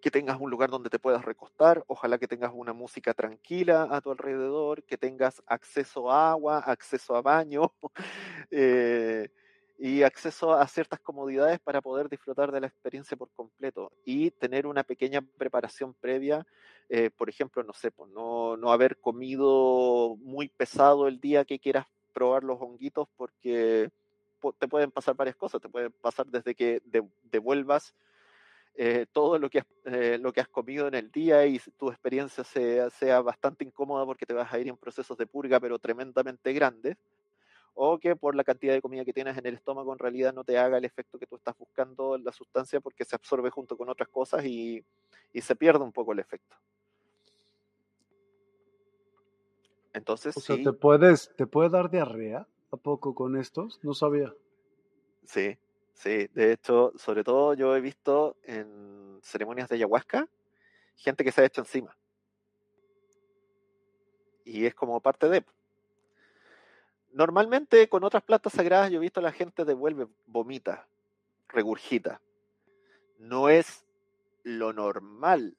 [0.00, 4.00] que tengas un lugar donde te puedas recostar, ojalá que tengas una música tranquila a
[4.00, 7.72] tu alrededor, que tengas acceso a agua, acceso a baño
[8.50, 9.28] eh,
[9.78, 14.66] y acceso a ciertas comodidades para poder disfrutar de la experiencia por completo y tener
[14.66, 16.46] una pequeña preparación previa,
[16.88, 21.58] eh, por ejemplo, no sé, pues, no, no haber comido muy pesado el día que
[21.58, 23.90] quieras probar los honguitos porque
[24.58, 26.82] te pueden pasar varias cosas, te pueden pasar desde que
[27.30, 27.94] devuelvas
[28.74, 31.90] eh, todo lo que, has, eh, lo que has comido en el día y tu
[31.90, 35.78] experiencia sea, sea bastante incómoda porque te vas a ir en procesos de purga pero
[35.78, 36.96] tremendamente grandes,
[37.74, 40.44] o que por la cantidad de comida que tienes en el estómago en realidad no
[40.44, 43.76] te haga el efecto que tú estás buscando en la sustancia porque se absorbe junto
[43.76, 44.84] con otras cosas y,
[45.32, 46.56] y se pierde un poco el efecto.
[49.92, 53.80] Entonces, o sea, ¿te, puedes, ¿te puede dar diarrea a poco con estos?
[53.82, 54.32] No sabía.
[55.24, 55.58] Sí,
[56.00, 60.26] Sí, de hecho, sobre todo yo he visto en ceremonias de ayahuasca
[60.96, 61.94] gente que se ha hecho encima.
[64.46, 65.44] Y es como parte de.
[67.12, 70.88] Normalmente con otras plantas sagradas yo he visto a la gente devuelve, vomita,
[71.48, 72.22] regurgita.
[73.18, 73.84] No es
[74.42, 75.58] lo normal.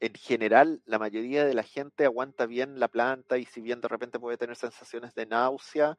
[0.00, 3.88] En general, la mayoría de la gente aguanta bien la planta y si bien de
[3.88, 5.96] repente puede tener sensaciones de náusea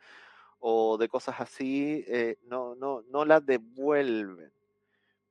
[0.62, 4.51] o de cosas así, eh, no, no, no las devuelven.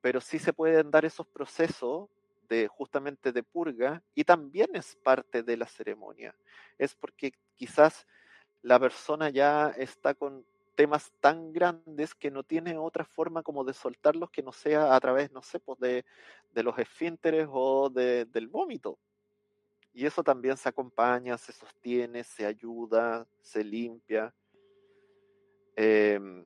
[0.01, 2.09] Pero sí se pueden dar esos procesos
[2.49, 6.35] de justamente de purga y también es parte de la ceremonia.
[6.77, 8.05] Es porque quizás
[8.61, 13.73] la persona ya está con temas tan grandes que no tiene otra forma como de
[13.73, 16.05] soltarlos que no sea a través, no sé, pues de,
[16.53, 18.97] de los esfínteres o de, del vómito.
[19.93, 24.33] Y eso también se acompaña, se sostiene, se ayuda, se limpia.
[25.75, 26.45] Em,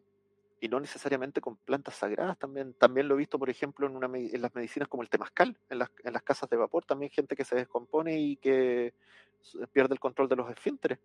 [0.61, 2.73] y no necesariamente con plantas sagradas también.
[2.73, 5.80] También lo he visto, por ejemplo, en, una, en las medicinas como el temazcal, en
[5.80, 8.93] las, en las casas de vapor, también gente que se descompone y que
[9.71, 10.99] pierde el control de los esfínteres.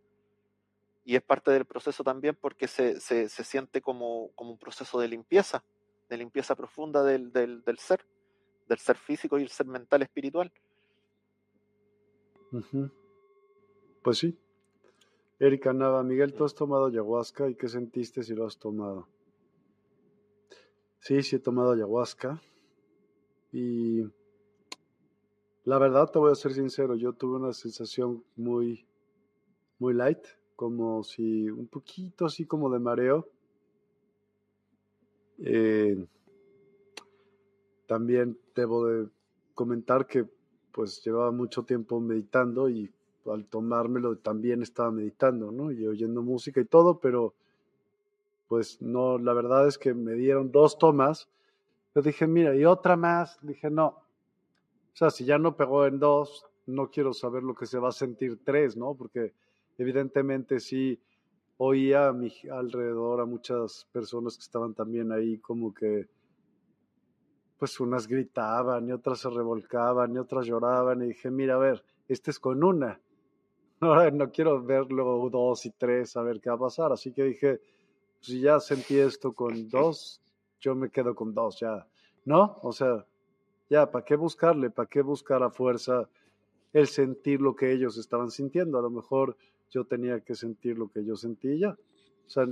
[1.04, 5.00] Y es parte del proceso también porque se, se, se siente como, como, un proceso
[5.00, 5.64] de limpieza,
[6.08, 8.04] de limpieza profunda del, del, del, ser,
[8.68, 10.52] del ser físico y el ser mental espiritual.
[14.02, 14.38] Pues sí.
[15.40, 19.08] Erika Nava, Miguel, ¿tú has tomado ayahuasca y qué sentiste si lo has tomado?
[20.98, 22.38] Sí, sí he tomado ayahuasca.
[23.50, 24.02] Y
[25.64, 28.86] la verdad, te voy a ser sincero, yo tuve una sensación muy,
[29.78, 30.22] muy light,
[30.56, 33.26] como si un poquito así como de mareo.
[35.38, 36.06] Eh,
[37.86, 39.08] también debo de
[39.54, 40.26] comentar que
[40.70, 42.92] pues llevaba mucho tiempo meditando y
[43.26, 45.70] al tomármelo también estaba meditando, ¿no?
[45.72, 47.34] Y oyendo música y todo, pero
[48.48, 51.28] pues no, la verdad es que me dieron dos tomas.
[51.94, 53.38] Yo dije, mira, y otra más.
[53.42, 53.86] Dije, no.
[53.86, 57.90] O sea, si ya no pegó en dos, no quiero saber lo que se va
[57.90, 58.94] a sentir tres, ¿no?
[58.94, 59.34] Porque
[59.78, 61.00] evidentemente sí
[61.58, 66.08] oía a mi alrededor a muchas personas que estaban también ahí como que
[67.58, 71.84] pues unas gritaban y otras se revolcaban y otras lloraban y dije, mira, a ver,
[72.08, 72.98] este es con una.
[73.82, 76.92] Ahora no quiero verlo dos y tres a ver qué va a pasar.
[76.92, 77.60] Así que dije,
[78.20, 80.20] si ya sentí esto con dos,
[80.60, 81.86] yo me quedo con dos, ya.
[82.26, 82.58] ¿No?
[82.62, 83.06] O sea,
[83.70, 84.68] ya, ¿para qué buscarle?
[84.68, 86.10] ¿Para qué buscar a fuerza
[86.74, 88.78] el sentir lo que ellos estaban sintiendo?
[88.78, 89.36] A lo mejor
[89.70, 91.70] yo tenía que sentir lo que yo sentí ya.
[91.70, 92.46] O sea,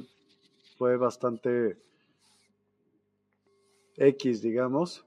[0.78, 1.76] fue bastante
[3.96, 5.04] X, digamos.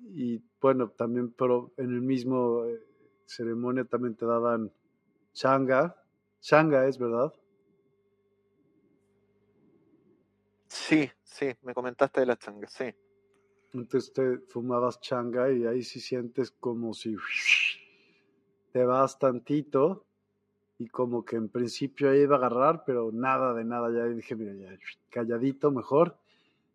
[0.00, 2.80] Y bueno, también, pero en el mismo eh,
[3.26, 4.72] ceremonia también te daban
[5.32, 5.96] changa.
[6.40, 7.32] Changa es, ¿verdad?
[10.68, 12.94] Sí, sí, me comentaste de la changa, sí.
[13.72, 17.16] Entonces te fumabas changa y ahí sí sientes como si
[18.72, 20.06] te vas tantito
[20.78, 23.90] y como que en principio iba a agarrar, pero nada de nada.
[23.92, 24.76] Ya dije, mira, ya
[25.10, 26.18] calladito mejor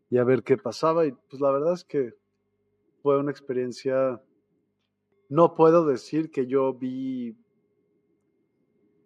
[0.10, 1.06] y a ver qué pasaba.
[1.06, 2.16] Y pues la verdad es que
[3.02, 4.22] fue una experiencia.
[5.30, 7.36] No puedo decir que yo vi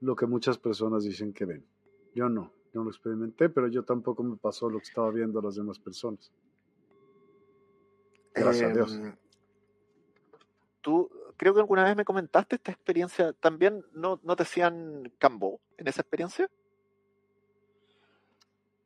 [0.02, 1.66] lo que muchas personas dicen que ven.
[2.14, 5.56] Yo no no lo experimenté, pero yo tampoco me pasó lo que estaba viendo las
[5.56, 6.32] demás personas.
[8.34, 8.95] Gracias a Dios.
[8.95, 9.16] Em,
[10.80, 15.60] tú, creo que alguna vez me comentaste esta experiencia, ¿también no, no te hacían cambo
[15.78, 16.49] en esa experiencia?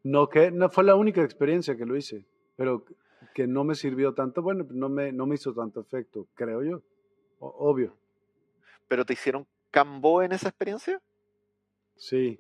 [0.04, 2.86] No, que no fue la única experiencia que lo hice, pero
[3.34, 6.82] que no me sirvió tanto, bueno, no me, no me hizo tanto efecto, creo yo,
[7.40, 7.96] obvio.
[8.88, 11.02] ¿Pero te hicieron cambo en esa experiencia?
[11.98, 12.40] Sí,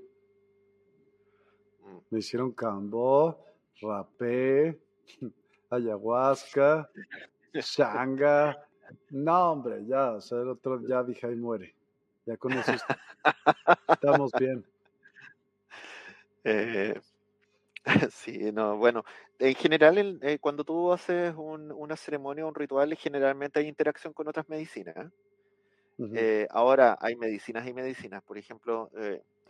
[2.09, 3.45] me hicieron cambó,
[3.81, 4.79] rapé,
[5.69, 6.89] ayahuasca,
[7.59, 8.65] changa.
[9.09, 11.75] No, hombre, ya, o sea, el otro ya dije ahí muere.
[12.25, 12.71] Ya con eso
[13.89, 14.65] estamos bien.
[16.45, 16.97] Eh,
[18.11, 19.03] sí, no, bueno,
[19.39, 24.47] en general, eh, cuando tú haces una ceremonia, un ritual, generalmente hay interacción con otras
[24.47, 24.95] medicinas.
[24.95, 25.09] ¿eh?
[26.49, 28.23] Ahora hay medicinas y medicinas.
[28.23, 28.91] Por ejemplo,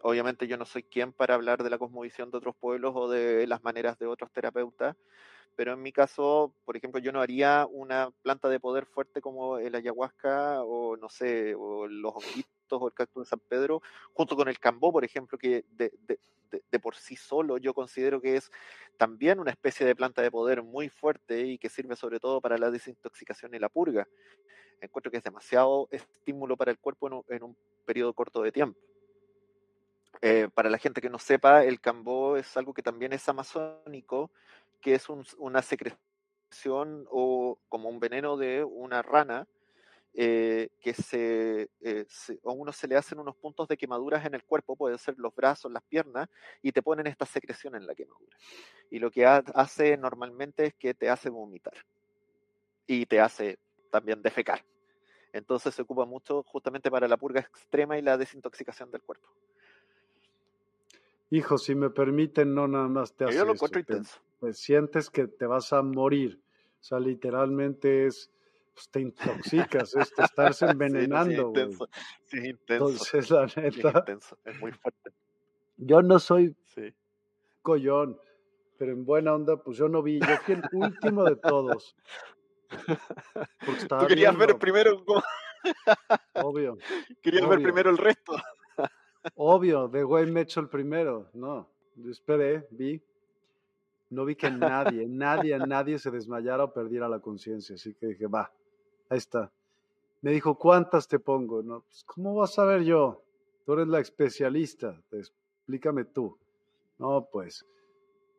[0.01, 3.47] obviamente yo no soy quien para hablar de la cosmovisión de otros pueblos o de
[3.47, 4.95] las maneras de otros terapeutas,
[5.55, 9.57] pero en mi caso, por ejemplo, yo no haría una planta de poder fuerte como
[9.57, 12.49] el ayahuasca o no sé, o los honguitos
[12.81, 13.81] o el cactus de San Pedro,
[14.13, 16.19] junto con el cambó, por ejemplo, que de, de,
[16.79, 18.49] por sí solo yo considero que es
[18.97, 22.57] también una especie de planta de poder muy fuerte y que sirve sobre todo para
[22.57, 24.07] la desintoxicación y la purga.
[24.81, 28.79] Encuentro que es demasiado estímulo para el cuerpo en un periodo corto de tiempo.
[30.21, 34.31] Eh, para la gente que no sepa, el cambó es algo que también es amazónico,
[34.81, 35.07] que es
[35.37, 39.47] una secreción o como un veneno de una rana
[40.13, 42.05] eh, que se, eh,
[42.45, 45.35] a uno se le hacen unos puntos de quemaduras en el cuerpo, pueden ser los
[45.35, 46.29] brazos, las piernas,
[46.61, 48.37] y te ponen esta secreción en la quemadura.
[48.89, 51.73] Y lo que hace normalmente es que te hace vomitar
[52.87, 53.57] y te hace
[53.95, 54.61] también defecar.
[55.31, 59.29] Entonces se ocupa mucho justamente para la purga extrema y la desintoxicación del cuerpo.
[61.29, 64.19] Hijo, si me permiten, no nada más te hace Yo lo encuentro intenso.
[64.41, 66.41] Te, sientes que te vas a morir.
[66.79, 68.29] O sea, literalmente es,
[68.73, 71.53] pues te intoxicas, es te estás envenenando.
[71.53, 71.89] Sí, intenso.
[72.25, 72.89] Sí, intenso.
[72.89, 73.99] Entonces, la neta.
[73.99, 75.11] intenso, es muy fuerte.
[75.77, 76.93] Yo no soy sí.
[77.61, 78.19] collón.
[78.77, 81.95] pero en buena onda, pues yo no vi, yo fui el último de todos.
[83.89, 85.03] Tú querías ver primero
[86.33, 86.77] Obvio.
[87.21, 88.35] Querías ver primero el resto.
[89.35, 91.29] Obvio, de güey me echo el primero.
[91.33, 93.01] No, yo esperé, vi.
[94.09, 97.75] No vi que nadie, nadie, nadie se desmayara o perdiera la conciencia.
[97.75, 98.51] Así que dije, va,
[99.09, 99.51] ahí está.
[100.21, 101.63] Me dijo, ¿cuántas te pongo?
[101.63, 103.23] No, pues, ¿cómo vas a ver yo?
[103.65, 106.37] Tú eres la especialista, explícame tú.
[106.97, 107.65] No, pues,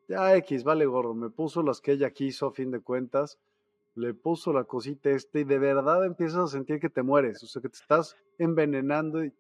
[0.09, 3.39] ya X, vale gorro, me puso las que ella quiso a fin de cuentas,
[3.97, 7.47] le puso la cosita este y de verdad empiezas a sentir que te mueres, o
[7.47, 9.33] sea, que te estás envenenando y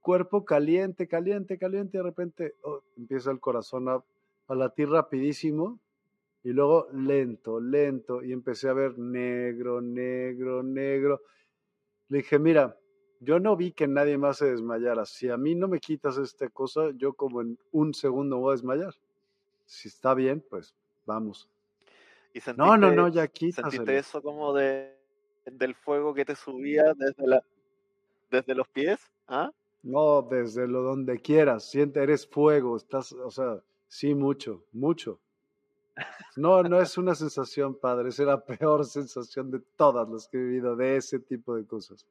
[0.00, 4.02] cuerpo caliente, caliente, caliente, y de repente oh, empieza el corazón a,
[4.48, 5.80] a latir rapidísimo
[6.44, 11.22] y luego lento, lento, y empecé a ver negro, negro, negro.
[12.08, 12.76] Le dije, mira,
[13.20, 15.04] yo no vi que nadie más se desmayara.
[15.04, 18.56] Si a mí no me quitas esta cosa, yo como en un segundo voy a
[18.56, 18.94] desmayar.
[19.66, 21.50] Si está bien, pues vamos.
[22.46, 23.70] ¿Y no, no, no, ya quítaselo.
[23.70, 24.96] ¿Sentiste eso como de,
[25.44, 27.42] del fuego que te subía desde, la,
[28.30, 29.00] desde los pies?
[29.26, 29.50] ¿Ah?
[29.82, 31.70] No, desde lo donde quieras.
[31.70, 32.76] Siente, eres fuego.
[32.76, 35.20] Estás, o sea, sí, mucho, mucho.
[36.36, 38.10] No, no es una sensación padre.
[38.10, 42.06] Es la peor sensación de todas las que he vivido de ese tipo de cosas.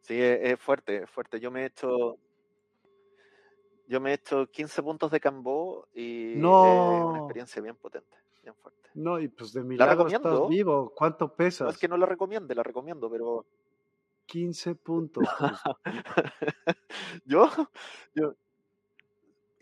[0.00, 1.38] Sí, es, fuerte, es fuerte.
[1.40, 2.18] Yo me he hecho.
[3.86, 6.98] Yo me he hecho 15 puntos de Cambó y no.
[6.98, 8.88] es una experiencia bien potente, bien fuerte.
[8.94, 10.92] No, y pues de milagro estás vivo.
[10.94, 11.66] ¿Cuánto pesas?
[11.66, 13.46] No es que no la recomiende, la recomiendo, pero.
[14.26, 15.28] 15 puntos.
[15.38, 15.60] Pues.
[17.24, 17.50] yo,
[18.14, 18.34] yo,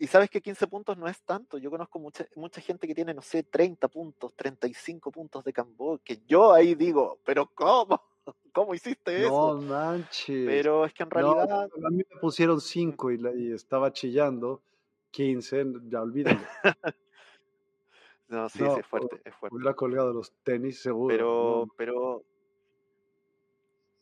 [0.01, 1.59] y sabes que 15 puntos no es tanto.
[1.59, 5.99] Yo conozco mucha, mucha gente que tiene, no sé, 30 puntos, 35 puntos de Cambó,
[5.99, 8.01] que yo ahí digo, pero ¿cómo?
[8.53, 9.55] ¿Cómo hiciste eso?
[9.55, 10.45] No manches.
[10.45, 11.63] Pero es que en realidad.
[11.63, 14.61] a mí me pusieron 5 y, estaba chillando.
[15.11, 16.39] 15, ya olvídalo.
[18.29, 19.55] no, sí, sí, es fuerte, es fuerte.
[19.55, 21.13] Hubiera colgado los tenis seguro.
[21.13, 22.23] Pero, pero.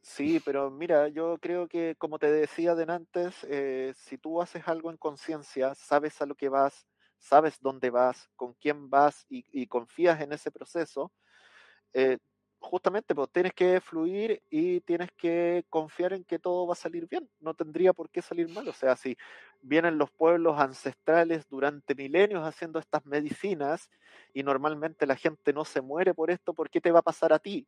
[0.02, 4.68] Sí, pero mira, yo creo que, como te decía de antes, eh, si tú haces
[4.68, 6.88] algo en conciencia, sabes a lo que vas,
[7.18, 11.12] sabes dónde vas, con quién vas y, y confías en ese proceso,
[11.94, 12.19] eh,
[12.70, 17.08] justamente pues tienes que fluir y tienes que confiar en que todo va a salir
[17.08, 19.18] bien, no tendría por qué salir mal, o sea, si
[19.62, 23.90] vienen los pueblos ancestrales durante milenios haciendo estas medicinas
[24.36, 27.34] y normalmente la gente no se muere por esto, ¿por qué te va a pasar
[27.34, 27.66] a ti?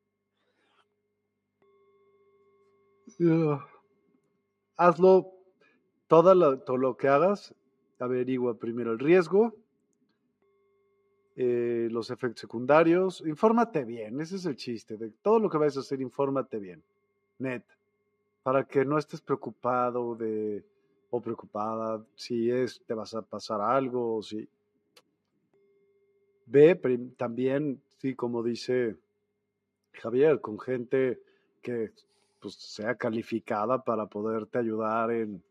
[4.78, 5.34] Hazlo,
[6.08, 7.56] todo todo lo que hagas,
[8.00, 9.56] averigua primero el riesgo,
[11.44, 13.24] eh, los efectos secundarios.
[13.26, 14.96] Infórmate bien, ese es el chiste.
[14.96, 16.84] De todo lo que vayas a hacer, infórmate bien.
[17.40, 17.64] Net.
[18.44, 20.64] Para que no estés preocupado de,
[21.10, 24.48] o preocupada si es, te vas a pasar algo, o si.
[26.46, 26.76] Ve
[27.18, 28.98] también, sí, como dice
[29.94, 31.24] Javier, con gente
[31.64, 31.92] que
[32.40, 35.42] pues, sea calificada para poderte ayudar en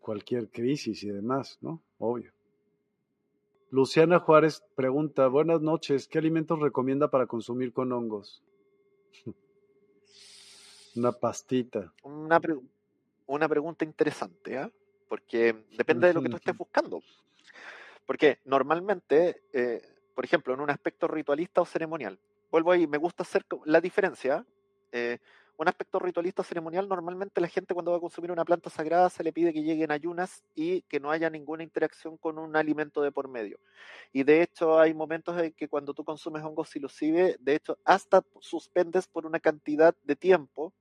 [0.00, 1.80] cualquier crisis y demás, ¿no?
[1.98, 2.32] Obvio.
[3.70, 8.42] Luciana Juárez pregunta, buenas noches, ¿qué alimentos recomienda para consumir con hongos?
[10.96, 11.92] Una pastita.
[12.02, 12.40] Una,
[13.26, 14.68] una pregunta interesante, ¿eh?
[15.08, 17.00] porque depende de lo que tú estés buscando.
[18.06, 19.80] Porque normalmente, eh,
[20.16, 22.18] por ejemplo, en un aspecto ritualista o ceremonial,
[22.50, 24.44] vuelvo ahí, me gusta hacer la diferencia.
[24.90, 25.18] Eh,
[25.60, 29.22] un aspecto ritualista ceremonial, normalmente la gente cuando va a consumir una planta sagrada se
[29.22, 33.12] le pide que lleguen ayunas y que no haya ninguna interacción con un alimento de
[33.12, 33.58] por medio.
[34.10, 38.24] Y de hecho hay momentos en que cuando tú consumes hongos psilocibe, de hecho hasta
[38.40, 40.72] suspendes por una cantidad de tiempo,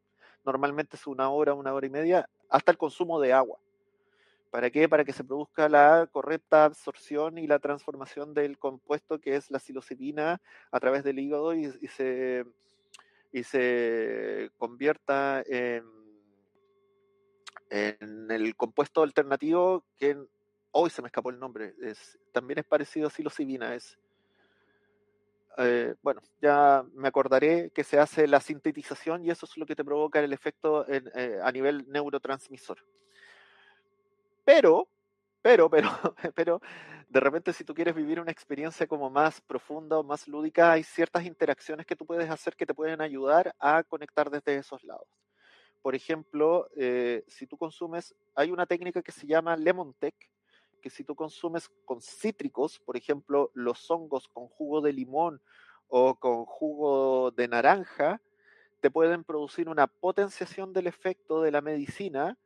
[0.46, 3.60] normalmente es una hora, una hora y media, hasta el consumo de agua.
[4.50, 4.88] ¿Para qué?
[4.88, 9.60] Para que se produzca la correcta absorción y la transformación del compuesto que es la
[9.60, 10.42] psilocibina
[10.72, 12.46] a través del hígado y se
[13.32, 15.84] y se convierta en,
[17.70, 20.18] el compuesto alternativo que
[20.72, 24.00] hoy se me escapó el nombre, es, también es parecido a psilocibina, es
[25.58, 29.76] eh, bueno, ya me acordaré que se hace la sintetización y eso es lo que
[29.76, 32.78] te provoca el efecto eh, a nivel neurotransmisor.
[34.46, 34.88] Pero
[35.42, 35.90] pero, pero,
[36.36, 36.62] pero,
[37.10, 40.84] de repente si tú quieres vivir una experiencia como más profunda o más lúdica, hay
[40.84, 45.08] ciertas interacciones que tú puedes hacer que te pueden ayudar a conectar desde esos lados.
[45.82, 50.14] Por ejemplo, eh, si tú consumes, hay una técnica que se llama Lemon Tech,
[50.82, 55.42] que si tú consumes con cítricos, por ejemplo, los hongos con jugo de limón
[55.88, 58.22] o con jugo de naranja,
[58.82, 62.38] te pueden producir una potenciación del efecto de la medicina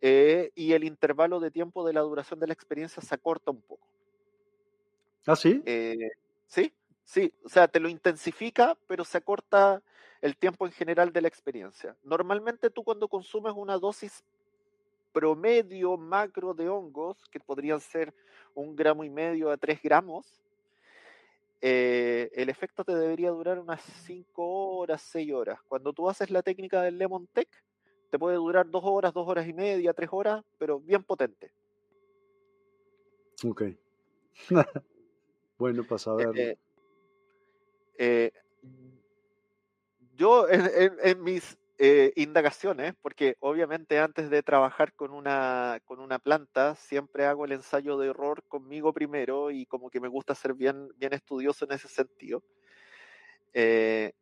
[0.00, 3.60] eh, y el intervalo de tiempo de la duración de la experiencia se acorta un
[3.62, 3.95] poco.
[5.26, 5.60] ¿Ah, sí?
[5.66, 5.96] Eh,
[6.46, 6.72] sí,
[7.04, 9.82] sí, o sea, te lo intensifica, pero se acorta
[10.20, 11.96] el tiempo en general de la experiencia.
[12.02, 14.24] Normalmente tú cuando consumes una dosis
[15.12, 18.14] promedio macro de hongos, que podrían ser
[18.54, 20.42] un gramo y medio a tres gramos,
[21.60, 25.58] eh, el efecto te debería durar unas 5 horas, 6 horas.
[25.68, 27.48] Cuando tú haces la técnica del Lemon Tech,
[28.10, 31.50] te puede durar 2 horas, 2 horas y media, 3 horas, pero bien potente.
[33.44, 33.62] Ok.
[35.58, 36.34] bueno, para saberlo.
[36.34, 36.58] Eh,
[37.98, 38.32] eh,
[40.16, 46.74] yo en, mis eh, indagaciones, porque obviamente antes de trabajar con una, con una planta,
[46.76, 50.88] siempre hago el ensayo de error conmigo primero y como que me gusta ser bien,
[50.96, 52.42] bien estudioso en ese sentido.
[53.52, 54.12] Eh,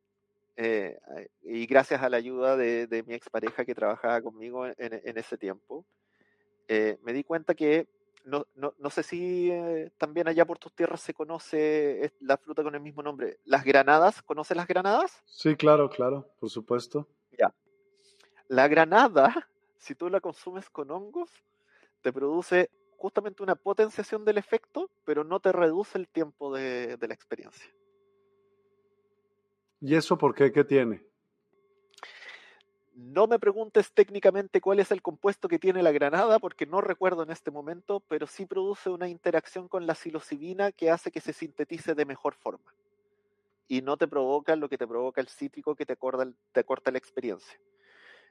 [0.57, 0.99] eh,
[1.43, 5.37] y gracias a la ayuda de, de, mi expareja que trabajaba conmigo en, en ese
[5.37, 5.85] tiempo,
[6.69, 7.87] me di cuenta que
[8.25, 9.53] no, no, no, sé si
[9.99, 13.39] también allá por tus tierras se conoce la fruta con el mismo nombre.
[13.45, 14.23] ¿Las granadas?
[14.23, 15.23] ¿Conoces las granadas?
[15.27, 17.07] Sí, claro, claro, por supuesto.
[17.39, 17.55] Ya.
[18.49, 19.49] La granada,
[19.79, 21.31] si tú la consumes con hongos,
[22.01, 27.09] te produce justamente una potenciación del efecto, pero no te reduce el tiempo de, de
[27.09, 27.71] la experiencia.
[29.81, 30.51] ¿Y eso por qué?
[30.51, 31.05] ¿Qué tiene?
[32.95, 37.25] No me preguntes técnicamente cuál es el compuesto que tiene la granada, porque no recuerdo
[37.25, 41.33] en este momento, pero sí produce una interacción con la psilocibina que hace que se
[41.33, 42.73] sintetice de mejor forma.
[43.67, 46.93] Y no te provoca lo que te provoca el cítrico que te, acorda, te corta
[46.93, 47.59] la experiencia.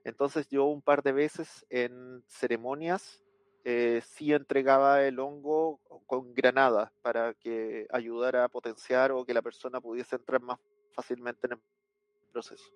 [0.05, 3.21] Entonces yo un par de veces en ceremonias
[3.65, 9.41] eh, sí entregaba el hongo con granada para que ayudara a potenciar o que la
[9.41, 10.59] persona pudiese entrar más
[10.91, 11.59] fácilmente en el
[12.31, 12.71] proceso.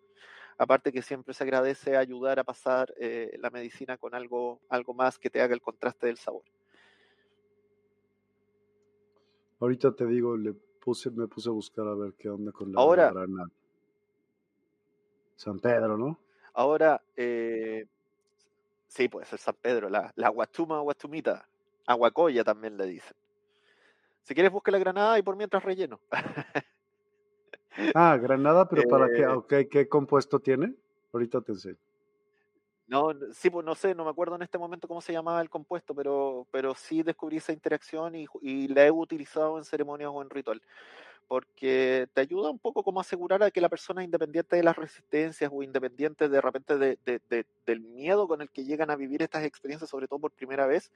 [0.57, 5.19] Aparte que siempre se agradece ayudar a pasar eh, la medicina con algo, algo más
[5.19, 6.43] que te haga el contraste del sabor.
[9.59, 12.79] Ahorita te digo, le puse, me puse a buscar a ver qué onda con la
[12.79, 13.13] Ahora.
[15.35, 16.19] San Pedro, ¿no?
[16.53, 17.85] Ahora, eh,
[18.87, 21.47] sí, puede ser San Pedro, la, la guatuma o guatumita,
[21.85, 23.15] aguacoya también le dicen.
[24.23, 26.01] Si quieres busca la granada y por mientras relleno.
[27.93, 29.23] Ah, granada, pero ¿para qué?
[29.23, 30.75] Eh, Okay, ¿Qué compuesto tiene?
[31.11, 31.77] Ahorita te enseño.
[32.87, 35.49] No, sí, pues no sé, no me acuerdo en este momento cómo se llamaba el
[35.49, 40.21] compuesto, pero, pero sí descubrí esa interacción y, y la he utilizado en ceremonias o
[40.21, 40.61] en ritual,
[41.27, 44.77] porque te ayuda un poco como a asegurar a que la persona independiente de las
[44.77, 48.97] resistencias o independiente de repente de, de, de, del miedo con el que llegan a
[48.97, 50.91] vivir estas experiencias, sobre todo por primera vez,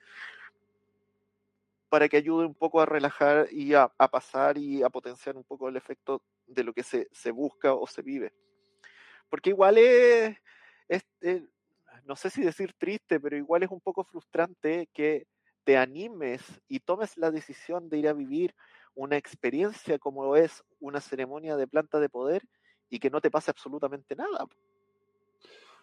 [1.89, 5.43] para que ayude un poco a relajar y a, a pasar y a potenciar un
[5.43, 6.21] poco el efecto
[6.53, 8.33] de lo que se, se busca o se vive.
[9.29, 10.37] Porque igual es,
[10.87, 11.43] es, es,
[12.05, 15.27] no sé si decir triste, pero igual es un poco frustrante que
[15.63, 18.55] te animes y tomes la decisión de ir a vivir
[18.95, 22.43] una experiencia como es una ceremonia de planta de poder
[22.89, 24.45] y que no te pase absolutamente nada.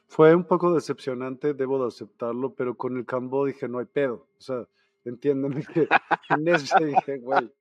[0.06, 4.26] Fue un poco decepcionante, debo de aceptarlo, pero con el Cambo dije, no hay pedo.
[4.38, 4.66] O sea,
[5.04, 5.88] entiéndeme que
[6.30, 7.52] en ese dije, güey,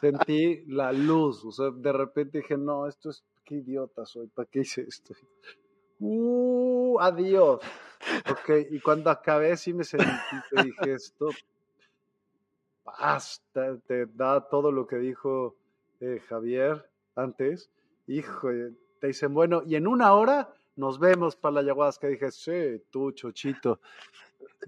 [0.00, 1.44] sentí la luz.
[1.44, 5.14] O sea, de repente dije, no, esto es, qué idiota soy, ¿para qué hice esto?
[6.04, 7.60] Uh, adiós.
[8.28, 10.10] Ok, y cuando acabé sí me sentí,
[10.50, 11.28] te dije esto,
[12.84, 15.54] basta, te da todo lo que dijo
[16.00, 17.70] eh, Javier antes.
[18.08, 18.48] Hijo,
[18.98, 22.08] te dicen, bueno, y en una hora nos vemos para la ayahuasca.
[22.08, 23.80] Dije, sí, tú, chochito.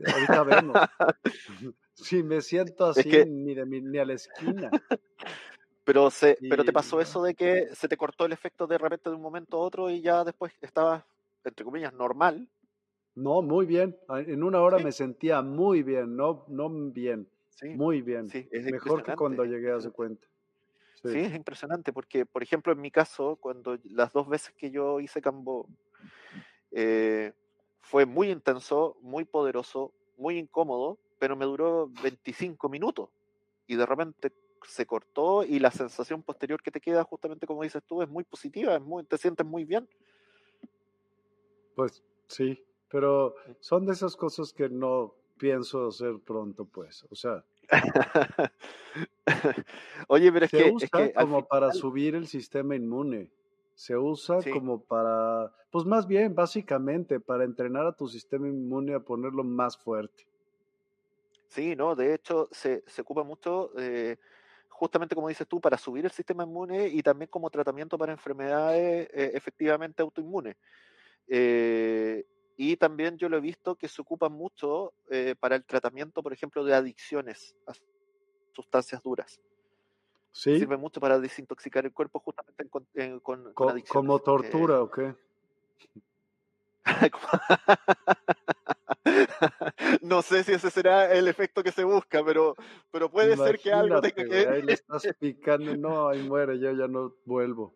[0.06, 0.76] Ahorita vemos.
[1.94, 3.26] Si me siento así, es que...
[3.26, 4.70] ni, de, ni a la esquina.
[5.84, 9.10] Pero, se, pero te pasó eso de que se te cortó el efecto de repente
[9.10, 11.04] de un momento a otro y ya después estabas,
[11.44, 12.48] entre comillas, normal.
[13.14, 13.94] No, muy bien.
[14.08, 14.84] En una hora ¿Sí?
[14.84, 17.28] me sentía muy bien, no, no bien,
[17.76, 18.30] muy bien.
[18.30, 20.26] Sí, es Mejor que cuando llegué a su cuenta.
[21.02, 21.10] Sí.
[21.10, 21.18] sí.
[21.18, 25.20] es impresionante porque, por ejemplo, en mi caso, cuando las dos veces que yo hice
[25.20, 25.68] Cambo,
[26.72, 27.32] eh,
[27.82, 33.08] fue muy intenso, muy poderoso, muy incómodo, pero me duró 25 minutos
[33.66, 34.30] y de repente
[34.68, 38.24] se cortó y la sensación posterior que te queda, justamente como dices tú, es muy
[38.24, 39.88] positiva, es muy, te sientes muy bien.
[41.74, 47.42] Pues sí, pero son de esas cosas que no pienso hacer pronto, pues, o sea.
[50.08, 51.46] Oye, pero es se que usa es que como final...
[51.48, 53.30] para subir el sistema inmune.
[53.72, 54.50] Se usa sí.
[54.50, 59.78] como para, pues más bien, básicamente, para entrenar a tu sistema inmune a ponerlo más
[59.78, 60.26] fuerte.
[61.54, 64.16] Sí, no, de hecho se, se ocupa mucho, eh,
[64.68, 69.08] justamente como dices tú, para subir el sistema inmune y también como tratamiento para enfermedades
[69.12, 70.56] eh, efectivamente autoinmunes.
[71.28, 72.24] Eh,
[72.56, 74.94] y también yo lo he visto que se ocupa mucho
[75.40, 77.72] para el tratamiento, por ejemplo, de adicciones a
[78.52, 79.40] sustancias duras.
[80.32, 80.58] Sí.
[80.58, 83.92] Sirve mucho para desintoxicar el cuerpo justamente con, en, con, Co- adicciones.
[83.92, 85.14] ¿Como tortura o qué?
[90.02, 92.54] no sé si ese será el efecto que se busca, pero,
[92.90, 96.72] pero puede ser que algo tenga que ahí le estás picando, no, ahí muere, yo
[96.72, 97.74] ya no vuelvo.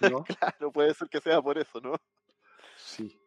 [0.00, 0.24] ¿No?
[0.58, 1.94] Claro, puede ser que sea por eso, ¿no?
[2.76, 3.20] Sí.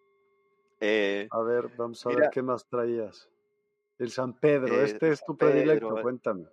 [0.79, 2.21] Eh, A ver, vamos a Mira.
[2.21, 3.29] ver qué más traías.
[3.99, 6.01] El San Pedro, Eh, este es tu predilecto, Pedro.
[6.01, 6.45] cuéntame.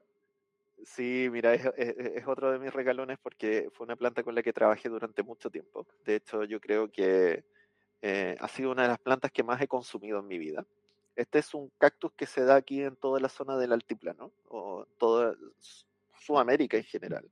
[0.85, 4.43] Sí, mira, es, es- es otro de mis regalones porque fue una planta con la
[4.43, 5.87] que trabajé durante mucho tiempo.
[6.05, 7.45] De hecho, yo creo que
[8.03, 10.65] eh, ha sido una de las plantas que más he consumido en mi vida.
[11.17, 14.87] Este es un cactus que se da aquí en toda la zona del altiplano, o
[14.99, 15.35] toda
[16.21, 17.29] Sudamérica en general.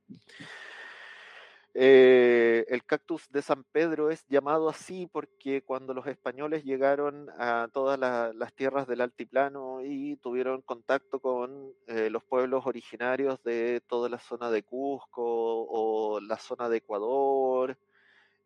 [1.79, 7.69] Eh, el cactus de San Pedro es llamado así porque cuando los españoles llegaron a
[7.71, 13.81] todas la- las tierras del altiplano y tuvieron contacto con eh, los pueblos originarios de
[13.87, 17.77] toda la zona de Cusco o la zona de Ecuador,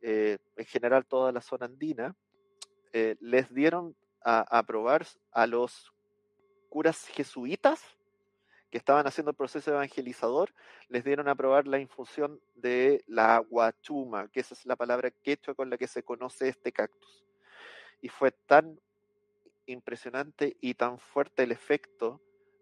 [0.02, 2.16] eh, en general toda la zona andina,
[2.94, 5.94] eh, les dieron a, a probar a los
[6.70, 7.82] curas jesuitas
[8.72, 10.54] que estaban haciendo el proceso evangelizador,
[10.88, 15.54] les dieron a probar la infusión de la guachuma, que esa es la palabra quechua
[15.54, 17.26] con la que se conoce este cactus.
[18.02, 18.80] Y fue tan
[19.66, 22.22] impresionante y tan fuerte el efecto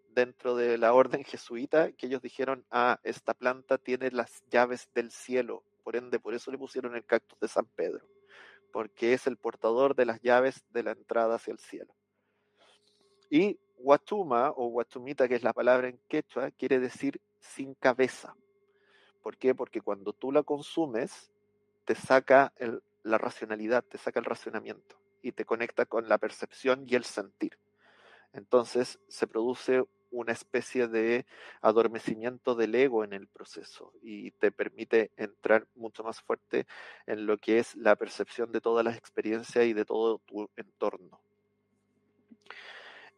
[0.10, 5.12] dentro de la orden jesuita que ellos dijeron, ah, esta planta tiene las llaves del
[5.12, 8.06] cielo, por ende, por eso le pusieron el cactus de San Pedro,
[8.72, 11.96] porque es el portador de las llaves de la entrada hacia el cielo.
[13.32, 18.36] Y Huachuma o Huachumita, que es la palabra en quechua, quiere decir sin cabeza.
[19.24, 19.56] ¿Por qué?
[19.56, 21.32] Porque cuando tú la consumes,
[21.86, 22.54] te saca
[23.02, 27.58] la racionalidad, te saca el racionamiento y te conecta con la percepción y el sentir.
[28.34, 31.26] Entonces se produce una especie de
[31.62, 36.66] adormecimiento del ego en el proceso y te permite entrar mucho más fuerte
[37.06, 41.20] en lo que es la percepción de todas las experiencias y de todo tu entorno.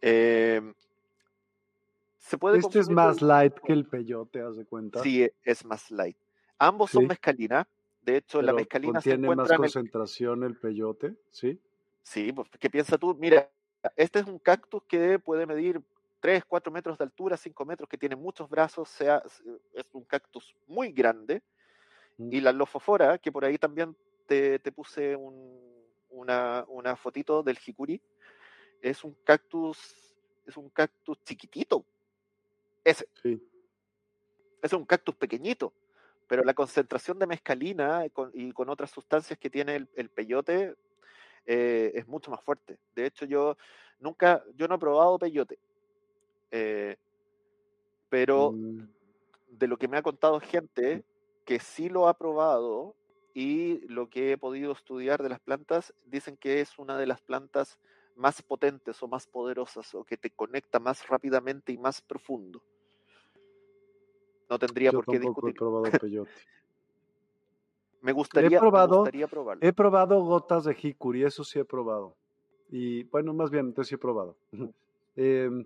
[0.02, 0.62] Eh,
[2.18, 5.02] se puede Este es más light que el peyote, haz de cuenta.
[5.04, 6.18] Sí, es más light.
[6.58, 7.68] Ambos son mezcalina.
[8.04, 9.72] De hecho, la mezcalina se contiene más encuentra en el...
[9.72, 11.60] concentración el peyote, ¿sí?
[12.04, 13.16] Sí, pues, ¿qué piensas tú?
[13.16, 13.50] Mira,
[13.96, 15.82] este es un cactus que puede medir
[16.22, 19.22] 3, 4 metros de altura, 5 metros, que tiene muchos brazos, sea,
[19.74, 21.42] es un cactus muy grande.
[22.18, 22.34] Mm.
[22.34, 25.60] Y la lofofora, que por ahí también te, te puse un-
[26.10, 28.02] una, una fotito del jicuri,
[28.82, 30.14] es un cactus,
[30.46, 31.86] es un cactus chiquitito.
[32.84, 33.42] Ese, Sí.
[34.62, 35.74] es un cactus pequeñito,
[36.28, 40.76] pero la concentración de mescalina con- y con otras sustancias que tiene el, el peyote
[41.46, 42.78] eh, es mucho más fuerte.
[42.96, 43.58] De hecho, yo
[44.00, 45.58] nunca, yo no he probado peyote,
[46.52, 46.98] eh,
[48.10, 48.88] pero Mm,
[49.50, 51.04] de lo que me ha contado gente
[51.46, 52.96] que sí lo ha probado
[53.34, 57.22] y lo que he podido estudiar de las plantas, dicen que es una de las
[57.22, 57.80] plantas
[58.16, 62.62] más potentes o más poderosas o que te conecta más rápidamente y más profundo.
[64.50, 65.56] No tendría yo por qué he discutir.
[65.56, 66.42] probado peyote.
[68.02, 69.62] Me gustaría, me probado- gustaría probarlo.
[69.64, 72.16] He probado gotas de jicuri, eso sí he probado.
[72.70, 74.36] Y bueno, más bien, entonces sí he probado.
[75.16, 75.66] Em,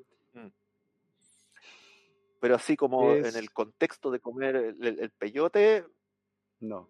[2.40, 5.86] Pero así como es- en el contexto de comer el, el- el peyote,
[6.60, 6.90] no.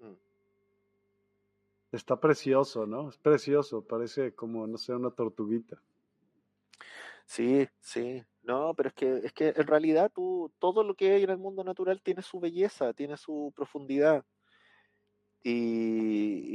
[0.00, 0.14] Mm.
[1.92, 3.08] Está precioso, ¿no?
[3.08, 5.80] Es precioso, parece como, no sé, una tortuguita.
[7.26, 8.22] sí, sí.
[8.42, 11.38] No, pero es que, es que en realidad tú, todo lo que hay en el
[11.38, 14.24] mundo natural tiene su belleza, tiene su profundidad.
[15.42, 15.50] Y,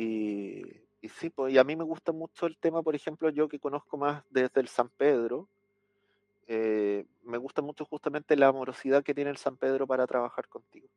[0.02, 3.48] y, y sí, pues, y a mí me gusta mucho el tema, por ejemplo, yo
[3.48, 5.50] que conozco más desde el San Pedro,
[6.52, 10.90] eh, me gusta mucho justamente la amorosidad que tiene el San Pedro para trabajar contigo.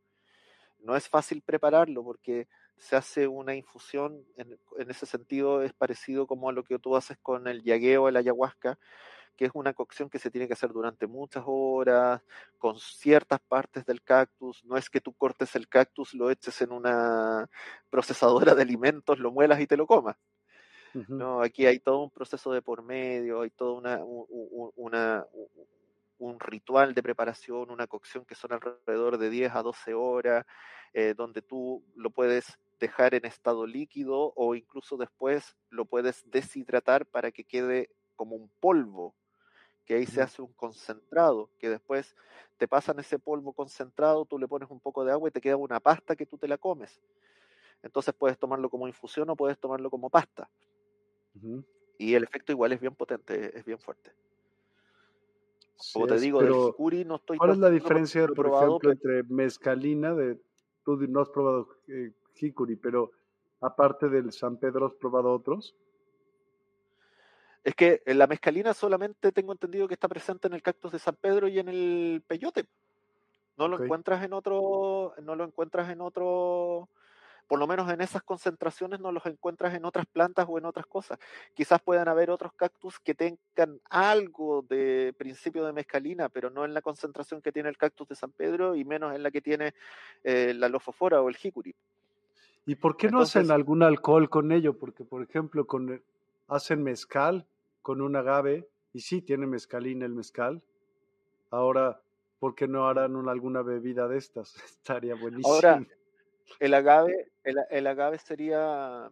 [0.78, 2.48] No es fácil prepararlo porque
[2.78, 4.58] se hace una infusión, en,
[4.90, 8.78] ese sentido es parecido como a lo que tú haces con el yagueo, el ayahuasca,
[9.36, 12.22] que es una cocción que se tiene que hacer durante muchas horas,
[12.56, 14.64] con ciertas partes del cactus.
[14.64, 17.50] No es que tú cortes el cactus, lo eches en una
[17.90, 20.16] procesadora de alimentos, lo muelas y te lo comas.
[21.18, 24.26] No, aquí hay todo un proceso de por medio, hay todo una, un,
[24.76, 25.26] una-
[26.40, 30.44] ritual de preparación, una cocción que son alrededor de 10 a 12 horas,
[30.92, 37.06] eh, donde tú lo puedes dejar en estado líquido o incluso después lo puedes deshidratar
[37.06, 39.14] para que quede como un polvo,
[39.86, 42.16] que ahí se hace un concentrado, que después
[42.58, 45.56] te pasan ese polvo concentrado, tú le pones un poco de agua y te queda
[45.56, 47.02] una pasta que tú te la comes.
[47.82, 50.50] Entonces puedes tomarlo como infusión o puedes tomarlo como pasta.
[51.98, 54.12] Y el efecto igual es bien potente, es bien fuerte.
[55.92, 60.14] Como te digo, del jicuri no estoy ¿Cuál es la diferencia, por ejemplo, entre mezcalina
[60.14, 60.38] de
[60.84, 63.10] tú no has probado eh, jicuri, pero
[63.60, 65.74] aparte del San Pedro has probado otros?
[67.64, 71.14] Es que la mezcalina solamente tengo entendido que está presente en el cactus de San
[71.14, 72.66] Pedro y en el peyote.
[73.56, 76.88] No lo encuentras en otro, no lo encuentras en otro,
[77.52, 80.86] por lo menos en esas concentraciones no los encuentras en otras plantas o en otras
[80.86, 81.18] cosas.
[81.52, 86.72] Quizás puedan haber otros cactus que tengan algo de principio de mezcalina, pero no en
[86.72, 89.74] la concentración que tiene el cactus de San Pedro y menos en la que tiene
[90.24, 91.74] eh, la lofofora o el jicuri.
[92.64, 94.78] ¿Y por qué no hacen algún alcohol con ello?
[94.78, 96.02] Porque, por ejemplo, con,
[96.48, 97.44] hacen mezcal
[97.82, 100.62] con un agave, y sí, tiene mezcalina el mezcal.
[101.50, 102.00] Ahora,
[102.38, 104.56] ¿por qué no harán alguna bebida de estas?
[104.64, 105.52] Estaría buenísimo.
[105.52, 105.84] Ahora,
[106.60, 109.10] el agave, el, agave sería,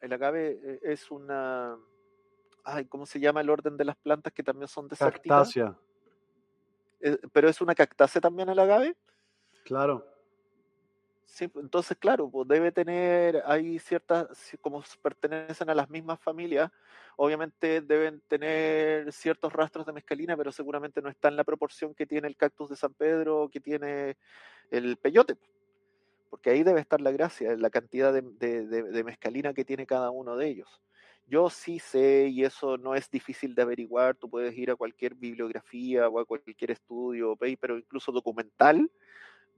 [0.00, 1.76] el agave eh, es una,
[2.64, 5.76] ay, ¿cómo se llama el orden de las plantas que también son de Cactácea.
[7.00, 8.96] Eh, ¿Pero es una cactácea también el agave?
[9.64, 10.06] Claro.
[11.26, 16.70] Sí, pues, entonces, claro, pues debe tener, hay ciertas, como pertenecen a las mismas familias,
[17.16, 22.06] obviamente deben tener ciertos rastros de mezcalina, pero seguramente no está en la proporción que
[22.06, 24.16] tiene el cactus de San Pedro o que tiene
[24.70, 25.36] el peyote,
[26.34, 28.22] porque ahí debe estar la gracia, en la cantidad de,
[28.66, 30.82] de mezcalina que tiene cada uno de ellos.
[31.28, 35.14] Yo sí sé, y eso no es difícil de averiguar, tú puedes ir a cualquier
[35.14, 38.90] bibliografía o a cualquier estudio o paper o incluso documental,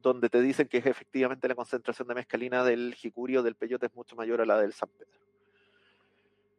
[0.03, 3.95] donde te dicen que es efectivamente la concentración de mescalina del jicurio del peyote es
[3.95, 5.19] mucho mayor a la del San Pedro.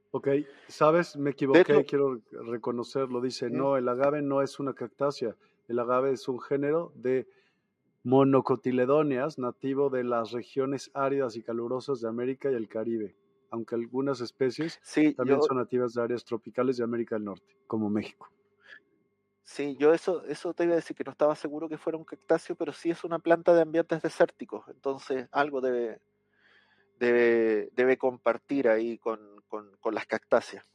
[0.10, 0.30] Ok,
[0.68, 3.22] sabes, me equivoqué, quiero reconocerlo.
[3.22, 5.35] Dice, no, el agave no es una cactácea,
[5.68, 7.27] el agave es un género de
[8.08, 13.18] monocotiledóneas nativo de las regiones áridas y calurosas de América y el Caribe,
[13.52, 14.80] aunque algunas especies
[15.18, 18.30] también son nativas de áreas tropicales de América del Norte, como México.
[19.44, 22.06] Sí, yo eso, eso te iba a decir que no estaba seguro que fuera un
[22.06, 26.00] cactáceo, pero sí es una planta de ambientes desérticos, entonces algo debe,
[27.00, 29.20] debe, debe compartir ahí con,
[29.92, 30.66] las cactáceas.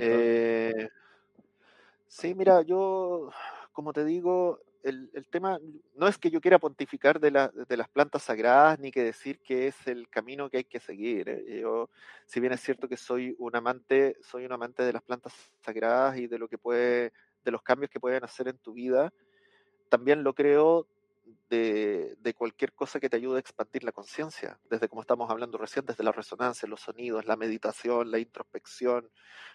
[0.00, 0.88] Eh,
[2.06, 3.30] sí, mira, yo,
[3.72, 5.58] como te digo, el, el, tema
[5.96, 9.40] no es que yo quiera pontificar de, la, de, las plantas sagradas ni que decir
[9.40, 11.28] que es el camino que hay que seguir.
[11.28, 11.60] ¿eh?
[11.60, 11.90] Yo,
[12.26, 16.18] si bien es cierto que soy un amante, soy un amante de las plantas sagradas
[16.18, 17.12] y de lo que puede,
[17.44, 19.12] de los cambios que pueden hacer en tu vida,
[19.88, 20.86] también lo creo
[21.50, 25.58] de, de cualquier cosa que te ayude a expandir la conciencia, desde como estamos hablando
[25.58, 29.10] recién, desde la resonancia, los sonidos, la meditación, la introspección,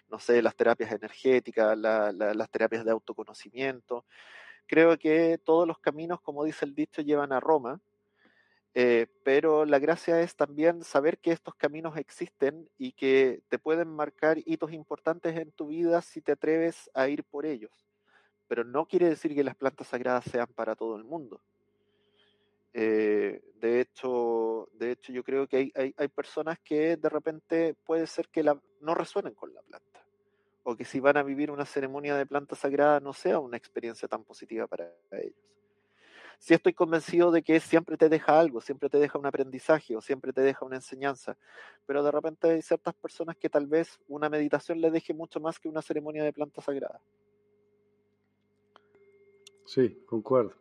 [0.08, 4.04] no sé, las terapias energéticas, las terapias de autoconocimiento
[4.66, 7.80] Creo que todos los caminos, como dice el dicho, llevan a Roma,
[8.74, 13.88] eh, pero la gracia es también saber que estos caminos existen y que te pueden
[13.88, 17.70] marcar hitos importantes en tu vida si te atreves a ir por ellos.
[18.48, 21.40] Pero no quiere decir que las plantas sagradas sean para todo el mundo.
[22.72, 28.08] Eh, de hecho, de hecho, yo creo que hay, hay, personas que de repente puede
[28.08, 30.03] ser que no resuenen con la planta
[30.64, 34.08] o que si van a vivir una ceremonia de planta sagrada no sea una experiencia
[34.08, 35.36] tan positiva para ellos.
[36.38, 40.00] Si estoy convencido de que siempre te deja algo, siempre te deja un aprendizaje o
[40.00, 41.36] siempre te deja una enseñanza,
[41.86, 45.58] pero de repente hay ciertas personas que tal vez una meditación le deje mucho más
[45.58, 47.00] que una ceremonia de planta sagrada.
[49.64, 50.54] Sí, concuerdo.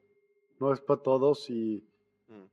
[0.59, 1.83] No es para todos y
[2.27, 2.45] mm.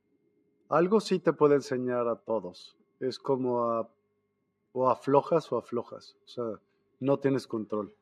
[0.69, 2.75] algo sí te puede enseñar a todos.
[2.99, 3.89] Es como a,
[4.73, 6.17] o aflojas o aflojas.
[6.25, 6.59] O sea,
[7.01, 7.93] no tienes control.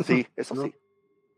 [0.00, 0.74] Sí, eso sí.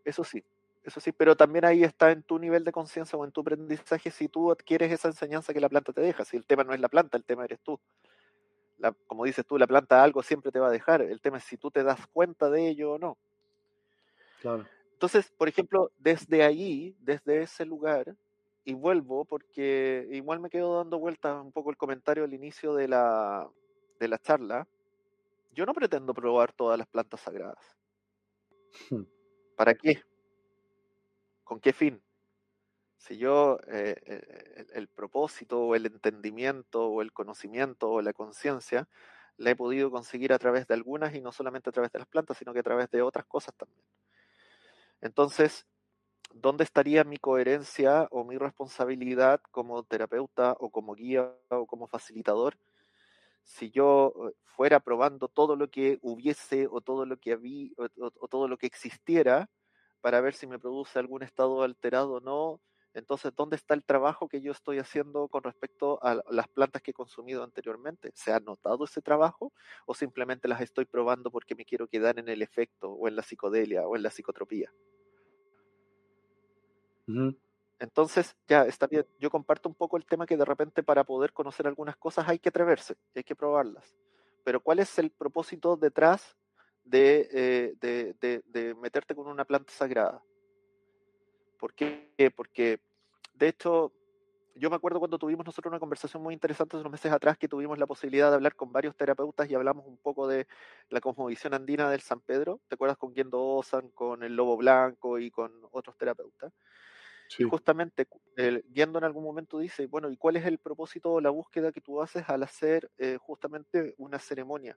[0.04, 0.42] Eso sí.
[0.84, 4.10] Eso sí, pero también ahí está en tu nivel de conciencia o en tu aprendizaje
[4.10, 6.24] si tú adquieres esa enseñanza que la planta te deja.
[6.24, 7.78] Si el tema no es la planta, el tema eres tú.
[9.06, 11.02] como dices tú, la planta algo siempre te va a dejar.
[11.02, 13.16] El tema es si tú te das cuenta de ello o no.
[14.40, 14.66] Claro.
[14.94, 18.16] Entonces, por ejemplo, desde ahí, desde ese lugar,
[18.64, 22.88] y vuelvo porque igual me quedo dando vueltas un poco el comentario al inicio de
[22.88, 23.48] la,
[24.00, 24.66] de la charla,
[25.52, 27.76] yo no pretendo probar todas las plantas sagradas.
[28.90, 29.02] Hmm.
[29.56, 30.02] ¿Para qué?
[31.44, 32.02] ¿Con qué fin?
[32.96, 38.88] Si yo eh, eh, el, propósito o el entendimiento o el conocimiento o la conciencia
[39.36, 42.08] la he podido conseguir a través de algunas y no solamente a través de las
[42.08, 43.82] plantas, sino que a través de otras cosas también.
[45.00, 45.66] Entonces,
[46.32, 52.56] ¿dónde estaría mi coherencia o mi responsabilidad como terapeuta o como guía o como facilitador
[53.44, 58.28] si yo eh, fuera probando todo lo que hubiese o todo lo que había o,
[58.28, 59.48] todo lo que existiera
[60.00, 62.60] para ver si me produce algún estado alterado o no,
[62.94, 66.90] Entonces, ¿dónde está el trabajo que yo estoy haciendo con respecto a las plantas que
[66.90, 68.10] he consumido anteriormente?
[68.14, 69.52] ¿Se ha notado ese trabajo
[69.86, 73.22] o simplemente las estoy probando porque me quiero quedar en el efecto o en la
[73.22, 74.70] psicodelia o en la psicotropía?
[77.82, 79.04] Entonces, ya está bien.
[79.18, 82.38] Yo comparto un poco el tema que de repente para poder conocer algunas cosas hay
[82.38, 83.96] que atreverse, hay que probarlas.
[84.44, 86.36] Pero ¿cuál es el propósito detrás
[86.84, 90.22] de, eh, de, de meterte con una planta sagrada?
[91.58, 92.08] ¿Por qué?
[92.36, 92.78] Porque,
[93.34, 93.92] de hecho,
[94.54, 97.78] yo me acuerdo cuando tuvimos nosotros una conversación muy interesante unos meses atrás que tuvimos
[97.78, 100.46] la posibilidad de hablar con varios terapeutas y hablamos un poco de
[100.88, 102.60] la cosmovisión andina del San Pedro.
[102.68, 106.52] ¿Te acuerdas con Guiendo Osan, con el Lobo Blanco y con otros terapeutas?
[107.38, 108.06] Y justamente
[108.36, 111.80] el, en algún momento dice, bueno, ¿y cuál es el propósito o la búsqueda que
[111.80, 114.76] tú haces al hacer eh, justamente una ceremonia?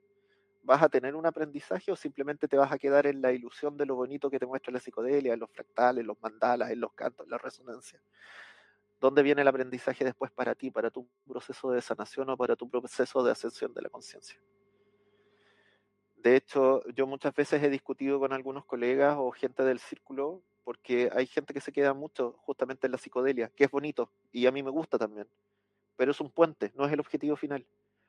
[0.64, 3.86] ¿Vas a tener un aprendizaje o simplemente te vas a quedar en la ilusión de
[3.86, 7.26] lo bonito que te muestra la psicodelia, en los fractales, los mandalas, en los cantos,
[7.26, 8.02] en la resonancia?
[9.00, 12.70] ¿Dónde viene el aprendizaje después para ti, para tu proceso de sanación o para tu
[12.70, 14.40] proceso de ascensión de la conciencia?
[16.16, 21.10] De hecho, yo muchas veces he discutido con algunos colegas o gente del círculo, porque
[21.14, 24.52] hay gente que se queda mucho justamente en la psicodelia, que es bonito y a
[24.52, 25.30] mí me gusta también,
[25.96, 27.66] pero es un puente, no es el objetivo final.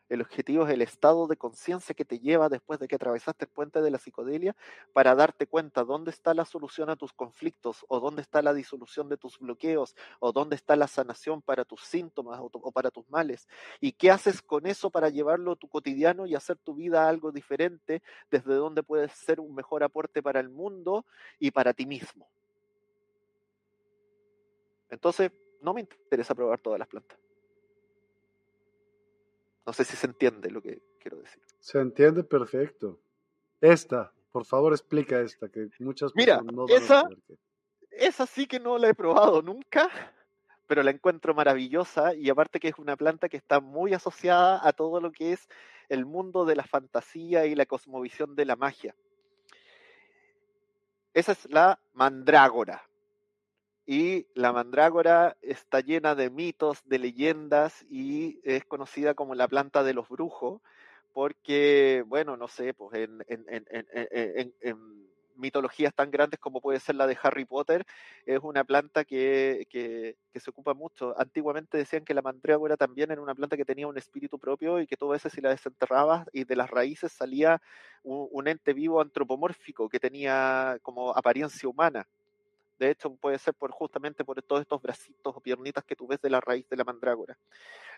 [0.08, 3.50] El objetivo es el estado de conciencia que te lleva después de que atravesaste el
[3.50, 4.54] puente de la psicodelia
[4.92, 9.08] para darte cuenta dónde está la solución a tus conflictos o dónde está la disolución
[9.08, 13.48] de tus bloqueos o dónde está la sanación para tus síntomas o, para tus males.
[13.80, 17.32] Y qué haces con eso para llevarlo a tu cotidiano y hacer tu vida algo
[17.32, 18.00] diferente
[18.30, 21.04] desde donde puedes ser un mejor aporte para el mundo
[21.40, 22.28] y para ti mismo.
[24.90, 27.18] Entonces, no me interesa probar todas las plantas.
[29.66, 31.42] No sé si se entiende lo que quiero decir.
[31.58, 33.00] Se entiende perfecto.
[33.60, 37.08] Esta, por favor explica esta, que muchas Mira, no esa,
[37.90, 39.90] esa sí que no la he probado nunca,
[40.66, 44.72] pero la encuentro maravillosa y aparte que es una planta que está muy asociada a
[44.72, 45.48] todo lo que es
[45.88, 48.94] el mundo de la fantasía y la cosmovisión de la magia.
[51.14, 52.86] Esa es la mandrágora.
[53.86, 59.84] Y la mandrágora está llena de mitos, de leyendas y es conocida como la planta
[59.84, 60.60] de los brujos,
[61.12, 65.06] porque, bueno, no sé, pues en, en,
[65.36, 67.86] mitologías tan grandes como puede ser la de Harry Potter,
[68.24, 71.14] es una planta que, que, se ocupa mucho.
[71.18, 74.86] Antiguamente decían que la mandrágora también era una planta que tenía un espíritu propio y
[74.86, 77.60] que tú a veces si la desenterrabas y de las raíces salía
[78.02, 82.06] un ente vivo antropomórfico que tenía como apariencia humana.
[82.78, 86.20] De hecho, puede ser por justamente por todos estos bracitos o piernitas que tú ves
[86.20, 87.38] de la raíz de la mandrágora.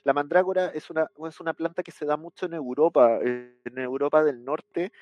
[0.04, 4.22] La mandrágora es una, es una planta que se da mucho en Europa, en Europa
[4.22, 4.92] del norte,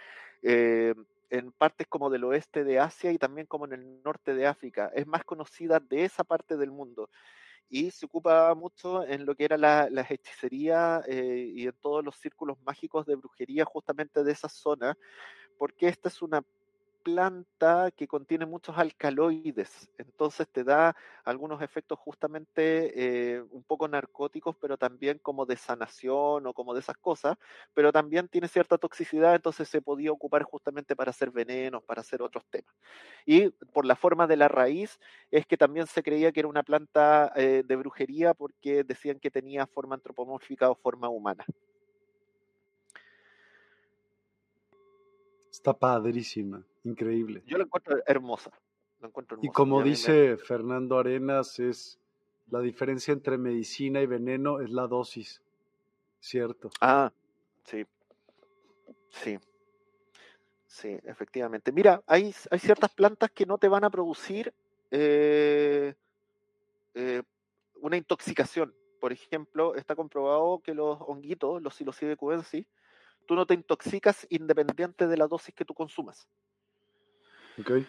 [0.42, 0.94] eh,
[1.28, 4.90] en partes como del oeste de Asia y también como en el norte de África.
[4.94, 7.10] Es más conocida de esa parte del mundo
[7.68, 12.16] y se ocupa mucho en lo que era la, hechicería eh, y en todos los
[12.16, 14.96] círculos mágicos de brujería justamente de esa zona,
[15.58, 16.42] porque esta es una
[17.06, 24.56] planta que contiene muchos alcaloides, entonces te da algunos efectos justamente eh, un poco narcóticos,
[24.56, 27.38] pero también como de sanación o como de esas cosas,
[27.74, 32.22] pero también tiene cierta toxicidad, entonces se podía ocupar justamente para hacer venenos, para hacer
[32.22, 32.74] otros temas.
[33.24, 34.98] Y por la forma de la raíz
[35.30, 39.30] es que también se creía que era una planta eh, de brujería porque decían que
[39.30, 41.44] tenía forma antropomórfica o forma humana.
[45.56, 47.42] Está padrísima, increíble.
[47.46, 48.50] Yo la encuentro hermosa.
[49.42, 52.00] Y como dice Fernando Arenas, es
[52.48, 55.42] la diferencia entre medicina y veneno es la dosis,
[56.18, 56.70] ¿cierto?
[56.80, 57.12] Ah,
[57.64, 57.84] sí.
[59.10, 59.38] Sí.
[60.66, 61.72] Sí, efectivamente.
[61.72, 64.52] Mira, hay, hay ciertas plantas que no te van a producir
[64.90, 65.94] eh,
[66.94, 67.22] eh,
[67.80, 68.74] una intoxicación.
[69.00, 72.66] Por ejemplo, está comprobado que los honguitos, los psilocibe cubensis,
[73.26, 76.28] tú no te intoxicas independiente de la dosis que tú consumas.
[77.58, 77.86] Okay.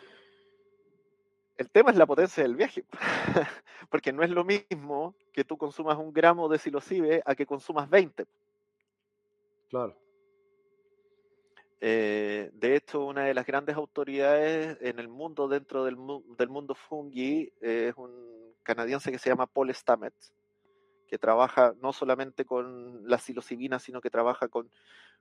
[1.57, 2.85] El tema es la potencia del viaje,
[3.89, 7.89] porque no es lo mismo que tú consumas un gramo de psilocibe a que consumas
[7.89, 8.25] 20.
[9.69, 9.95] Claro.
[11.81, 15.97] Eh, de hecho, una de las grandes autoridades en el mundo, dentro del,
[16.37, 20.33] del mundo fungi, es un canadiense que se llama Paul Stamets,
[21.07, 24.69] que trabaja no solamente con la psilocibina, sino que trabaja con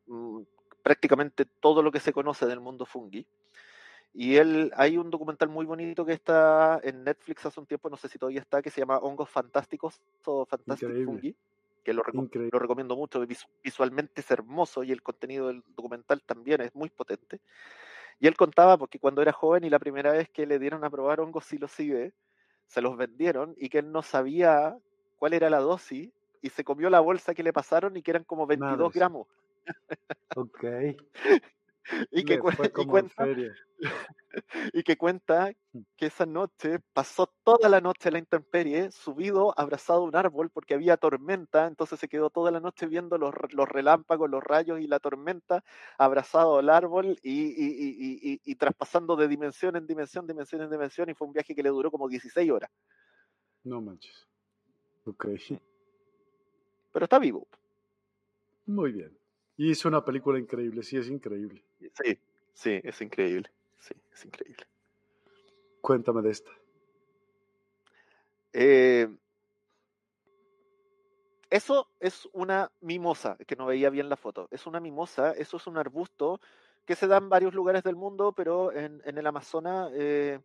[0.07, 0.43] Mm,
[0.83, 3.27] prácticamente todo lo que se conoce del mundo fungi.
[4.19, 7.99] Y él, hay un documental muy bonito que está en Netflix hace un tiempo, no
[7.99, 11.37] sé si todavía está, que se llama Hongos Fantásticos o Fantastic Fungi,
[11.85, 13.23] que lo, lo, recomiendo mucho,
[13.63, 17.41] visualmente es hermoso y el contenido del documental también es muy potente.
[18.19, 20.89] Y él contaba porque cuando era joven y la primera vez que le dieron a
[20.89, 22.15] probar hongos psilocibe,
[22.69, 24.79] se los vendieron y que él no sabía
[25.19, 26.11] cuál era la dosis
[26.41, 29.29] y se comió la bolsa que le pasaron y que eran como 22 gramos.
[30.37, 30.65] Ok.
[32.11, 33.27] y, que, cuenta,
[34.73, 35.53] y que cuenta
[35.97, 40.51] que esa noche pasó toda la noche en la intemperie, subido, abrazado a un árbol
[40.51, 44.87] porque había tormenta, entonces se quedó toda la noche viendo los, relámpagos, los rayos y
[44.87, 45.63] la tormenta,
[45.99, 51.27] abrazado al árbol y, y, traspasando de dimensión en dimensión, dimensión en dimensión, y fue
[51.27, 52.71] un viaje que le duró como 16 horas.
[53.65, 54.27] No manches.
[55.05, 55.27] Ok.
[56.93, 57.47] Pero está vivo.
[58.67, 59.17] Muy bien.
[59.57, 61.63] Y hizo una película increíble, sí, es increíble.
[61.93, 62.19] Sí,
[62.53, 63.51] sí, es increíble.
[63.79, 64.67] Sí, es increíble.
[65.81, 66.51] Cuéntame de esta.
[68.53, 69.09] Eh,
[71.51, 74.49] eso es una mimosa, que no veía bien la foto.
[74.51, 76.41] Es una mimosa, eso es un arbusto
[76.85, 80.41] que se da en varios lugares del mundo, pero en, el Amazonas eh,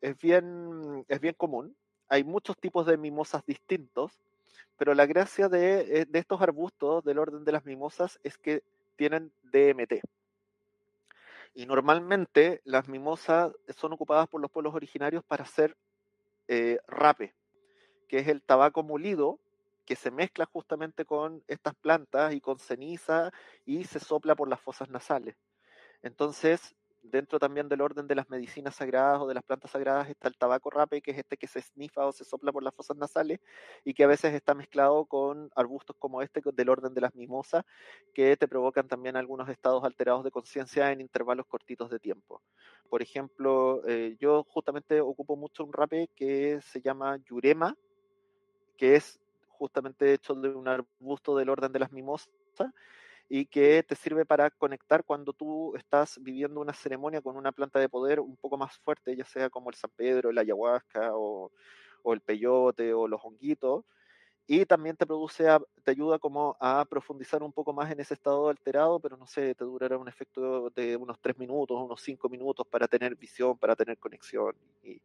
[0.00, 1.76] es, bien, es bien común.
[2.08, 4.12] Hay muchos tipos de mimosas distintos,
[4.76, 8.62] pero la gracia de, eh, de estos arbustos del orden de las mimosas es que
[8.96, 10.02] tienen DMT.
[11.54, 15.76] Y normalmente las mimosas son ocupadas por los pueblos originarios para hacer
[16.48, 17.34] eh, rape,
[18.08, 19.38] que es el tabaco molido
[19.84, 23.32] que se mezcla justamente con estas plantas y con ceniza
[23.64, 25.36] y se sopla por las fosas nasales.
[26.02, 26.74] Entonces,
[27.04, 30.36] dentro también del orden de las medicinas sagradas o de las plantas sagradas está el
[30.36, 33.40] tabaco rape, que es este que se snifa o se sopla por las fosas nasales
[33.84, 37.64] y que a veces está mezclado con arbustos como este del orden de las mimosas,
[38.14, 42.42] que te provocan también algunos estados alterados de conciencia en intervalos cortitos de tiempo.
[42.88, 47.76] Por ejemplo, eh, yo justamente ocupo mucho un rape que se llama yurema,
[48.76, 52.30] que es justamente hecho de un arbusto del orden de las mimosas
[53.28, 57.78] y que te sirve para conectar cuando tú estás viviendo una ceremonia con una planta
[57.78, 61.50] de poder un poco más fuerte, ya sea como el San Pedro, el ayahuasca o,
[62.12, 63.84] el peyote o los honguitos.
[64.46, 65.46] Y también te produce,
[65.84, 69.54] te ayuda como a profundizar un poco más en ese estado alterado, pero no sé,
[69.54, 73.74] te durará un efecto de unos tres minutos, unos cinco minutos para tener visión, para
[73.74, 75.00] tener conexión y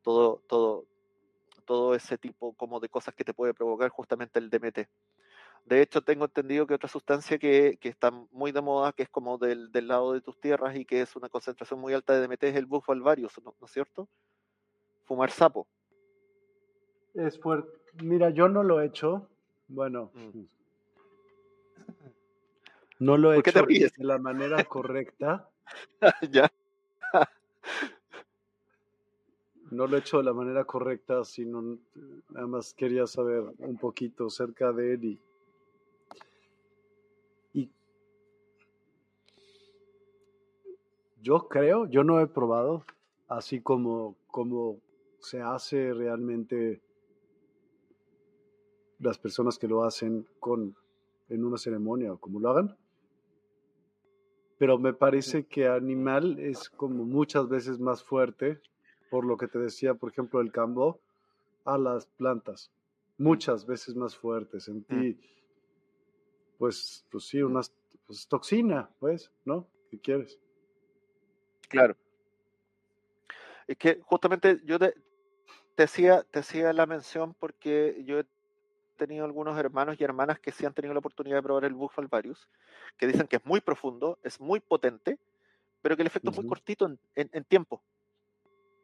[0.00, 0.86] todo, todo,
[1.66, 4.88] todo ese tipo como de cosas que te puede provocar justamente el DMT.
[5.64, 9.38] De hecho, tengo entendido que otra sustancia que, está muy de moda, que es como
[9.38, 12.56] del, lado de tus tierras y que es una concentración muy alta de DMT, es
[12.56, 14.08] el bufo alvarius, ¿no, es cierto?
[15.04, 15.66] Fumar sapo.
[17.14, 17.70] Es fuerte.
[18.02, 19.28] Mira, yo no lo he hecho.
[19.68, 20.40] Bueno, mm.
[22.98, 25.48] no lo he hecho de la manera correcta.
[26.30, 26.50] ya.
[29.70, 31.78] no lo he hecho de la manera correcta, sino
[32.30, 35.20] nada más quería saber un poquito acerca de él y
[41.22, 42.84] Yo creo, yo no he probado,
[43.28, 44.80] así como, como
[45.20, 46.82] se hace realmente
[48.98, 50.76] las personas que lo hacen con,
[51.28, 52.76] en una ceremonia o como lo hagan.
[54.58, 58.60] Pero me parece que animal es como muchas veces más fuerte,
[59.08, 61.00] por lo que te decía, por ejemplo, el cambo,
[61.64, 62.72] a las plantas.
[63.16, 64.58] Muchas veces más fuerte.
[64.58, 65.16] Sentí,
[66.58, 67.60] pues, pues sí, una
[68.06, 69.68] pues, toxina, pues, ¿no?
[69.88, 70.40] ¿Qué quieres?
[71.72, 71.96] Claro.
[73.66, 74.94] Es que justamente yo te,
[75.74, 78.26] te, hacía, te hacía la mención porque yo he
[78.96, 82.08] tenido algunos hermanos y hermanas que sí han tenido la oportunidad de probar el Buffalo
[82.08, 82.48] Varius,
[82.98, 85.18] que dicen que es muy profundo, es muy potente,
[85.80, 87.82] pero que el efecto es muy cortito en, tiempo.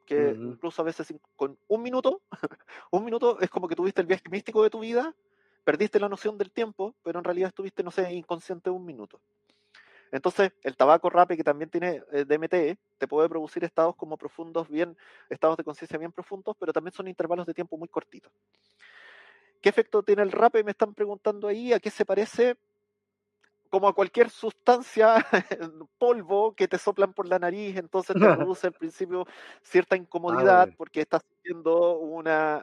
[0.05, 2.23] Que incluso a veces con un minuto,
[2.91, 5.15] un minuto es como que tuviste el viaje místico de tu vida,
[5.65, 9.21] perdiste la noción del tiempo, pero en realidad estuviste, no sé, inconsciente un minuto.
[10.13, 14.69] Entonces, el tabaco rape, que también tiene eh, DMT, te puede producir estados como profundos,
[14.69, 14.97] bien,
[15.29, 18.33] estados de conciencia bien profundos, pero también son intervalos de tiempo muy cortitos.
[19.61, 20.65] ¿Qué efecto tiene el rape?
[20.65, 22.57] Me están preguntando ahí, ¿a qué se parece?
[23.71, 25.17] Como a cualquier sustancia,
[25.99, 29.27] polvo que te soplan por la nariz, entonces te produce al principio
[29.63, 32.57] cierta incomodidad porque estás sintiendo una,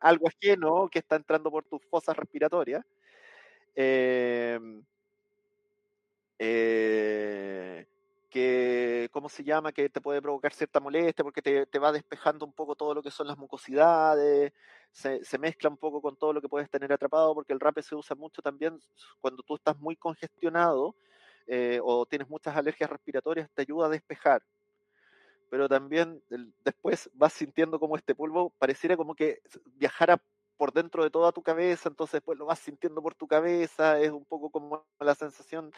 [0.00, 2.84] algo ajeno que está entrando por tus fosas respiratorias.
[3.74, 4.58] Eh,
[6.42, 7.86] eh,
[8.30, 9.72] que, ¿cómo se llama?
[9.72, 13.10] Que te puede provocar cierta molestia porque te, va despejando un poco todo lo que
[13.10, 14.50] son las mucosidades,
[14.90, 17.94] se, mezcla un poco con todo lo que puedes tener atrapado, porque el rape se
[17.94, 18.80] usa mucho también
[19.20, 20.94] cuando tú estás muy congestionado
[21.46, 24.42] eh, o tienes muchas alergias respiratorias, te ayuda a despejar.
[25.50, 26.22] Pero también
[26.64, 29.42] después vas sintiendo como este polvo pareciera como que
[29.74, 30.22] viajara
[30.60, 34.10] por dentro de toda tu cabeza, entonces después lo vas sintiendo por tu cabeza, es
[34.10, 35.72] un poco como la sensación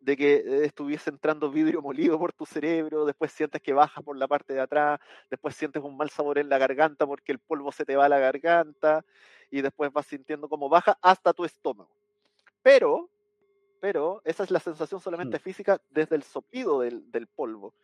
[0.00, 4.16] de que eh, estuviese entrando vidrio molido por tu cerebro, después sientes que baja por
[4.16, 7.72] la parte de atrás, después sientes un mal sabor en la garganta porque el polvo
[7.72, 9.04] se te va a la garganta
[9.50, 11.94] y después vas sintiendo como baja hasta tu estómago.
[12.62, 13.10] Pero,
[13.80, 17.74] pero esa es la sensación solamente física desde el soplido del, del polvo.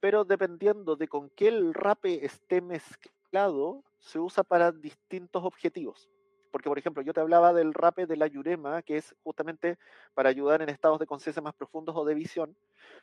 [0.00, 3.15] Pero dependiendo de con qué el rape esté mezclado,
[3.98, 6.08] se usa para distintos objetivos.
[6.50, 9.78] Porque, por ejemplo, yo te hablaba del rape de la yurema, que es justamente
[10.14, 12.56] para ayudar en estados de conciencia más profundos o de visión,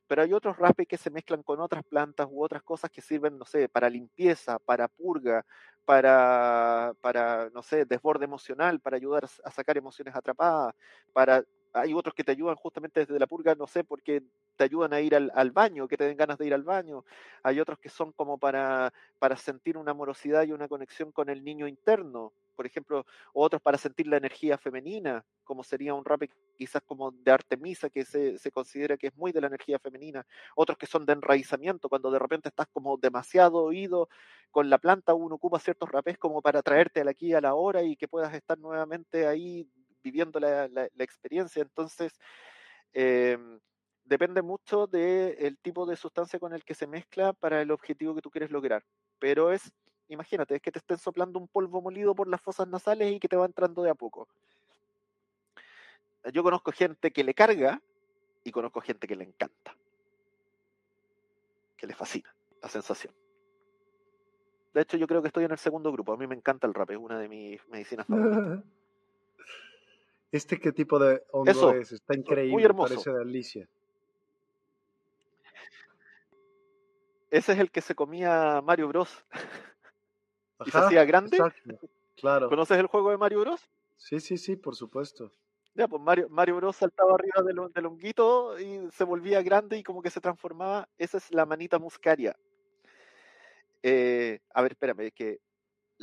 [0.07, 3.38] pero hay otros rapes que se mezclan con otras plantas u otras cosas que sirven,
[3.38, 5.45] no sé, para limpieza, para purga,
[5.85, 10.73] para, para no sé, desborde emocional, para ayudar a sacar emociones atrapadas,
[11.14, 11.43] para...
[11.73, 14.23] Hay otros que te ayudan justamente desde la purga, no sé, porque
[14.55, 17.03] te ayudan a ir al, baño, que te den ganas de ir al baño.
[17.41, 21.43] Hay otros que son como para, para sentir una amorosidad y una conexión con el
[21.43, 26.81] niño interno, por ejemplo, otros para sentir la energía femenina, como sería un rape quizás
[26.83, 30.25] como de Artemisa, que se, se, considera que es muy de la energía femenina,
[30.55, 34.07] otros que son de enraizamiento, cuando de repente estás como demasiado oído
[34.51, 37.81] con la planta, uno ocupa ciertos rapés como para traerte al aquí a la hora
[37.81, 39.67] y que puedas estar nuevamente ahí
[40.03, 41.61] viviendo la, la, experiencia.
[41.61, 42.13] Entonces,
[42.93, 43.38] eh,
[44.05, 48.13] depende mucho del de tipo de sustancia con el que se mezcla para el objetivo
[48.13, 48.84] que tú quieres lograr.
[49.19, 49.71] Pero es,
[50.09, 53.27] imagínate, es que te estén soplando un polvo molido por las fosas nasales y que
[53.27, 54.27] te va entrando de a poco.
[56.31, 57.81] Yo conozco gente que le carga
[58.43, 59.75] y conozco gente que le encanta.
[61.75, 63.13] Que le fascina la sensación.
[64.73, 66.13] De hecho, yo creo que estoy en el segundo grupo.
[66.13, 68.63] A mí me encanta el rap, es una de mis medicinas favoritas.
[70.34, 71.91] ¿Este qué tipo de hongo Eso, es?
[71.91, 72.89] Está increíble, muy hermoso.
[72.89, 73.69] parece de Alicia.
[77.30, 79.23] Ese es el que se comía Mario Bros.
[79.30, 79.39] Ajá,
[80.65, 81.38] y se hacía grande.
[81.38, 82.49] Exacto, claro.
[82.49, 83.69] ¿Conoces el juego de Mario Bros?
[83.97, 85.31] Sí, sí, sí, por supuesto.
[85.76, 89.84] Ya, pues Mario, Mario Bros saltaba arriba del, del honguito y se volvía grande y
[89.84, 90.89] como que se transformaba.
[90.97, 92.35] Esa es la manita muscaria.
[93.84, 95.41] Eh, a ver, espérame, que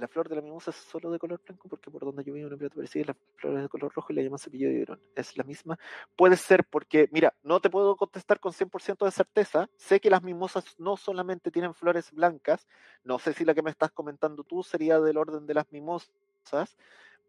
[0.01, 2.49] la flor de la mimosa es solo de color blanco porque por donde yo vivo
[2.49, 5.01] en Plato parecía la flor es de color rojo y la llaman cepillo de hidrón.
[5.15, 5.79] Es la misma.
[6.17, 9.69] Puede ser porque, mira, no te puedo contestar con 100% de certeza.
[9.77, 12.67] Sé que las mimosas no solamente tienen flores blancas.
[13.05, 16.77] No sé si la que me estás comentando tú sería del orden de las mimosas,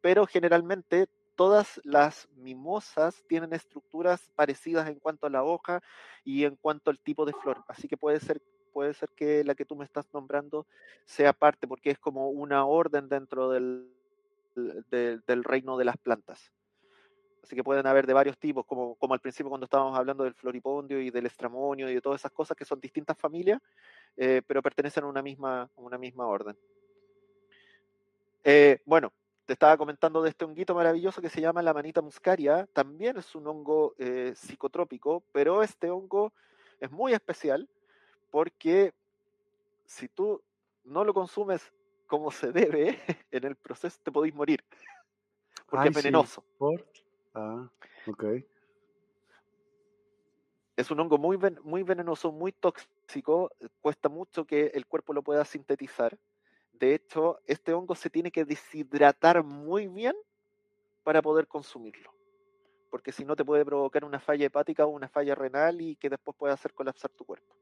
[0.02, 5.82] pero generalmente todas las mimosas tienen estructuras parecidas en cuanto a la hoja
[6.24, 7.64] y en cuanto al tipo de flor.
[7.68, 8.42] Así que puede ser
[8.72, 10.66] puede ser que la que tú me estás nombrando
[11.06, 13.88] sea parte, porque es como una orden dentro del,
[14.56, 16.52] del, reino de las plantas.
[17.44, 20.36] Así que pueden haber de varios tipos, como, como al principio cuando estábamos hablando del
[20.36, 23.60] floripondio y del estramonio y de todas esas cosas que son distintas familias,
[24.16, 26.56] eh, pero pertenecen a una misma, una misma orden.
[28.44, 29.12] Eh, bueno,
[29.46, 32.68] te estaba comentando de este honguito maravilloso que se llama la manita muscaria.
[32.74, 36.32] También es un hongo eh, psicotrópico, pero este hongo
[36.80, 37.68] es muy especial
[38.32, 38.94] porque
[39.86, 40.42] si tú
[40.86, 41.72] no lo consumes
[42.08, 42.98] como se debe
[43.32, 44.64] en el proceso, te podéis morir.
[45.68, 46.42] Porque Ay, es venenoso.
[46.42, 46.56] Sí.
[46.58, 46.86] ¿Por?
[47.34, 47.70] Ah,
[48.08, 48.24] ok.
[50.76, 53.52] Es un hongo muy, ven muy venenoso, muy tóxico.
[53.82, 56.18] Cuesta mucho que el cuerpo lo pueda sintetizar.
[56.74, 60.16] De hecho, este hongo se tiene que deshidratar muy bien
[61.04, 62.14] para poder consumirlo.
[62.90, 66.10] Porque si no, te puede provocar una falla hepática o una falla renal y que
[66.10, 67.56] después puede hacer colapsar tu cuerpo.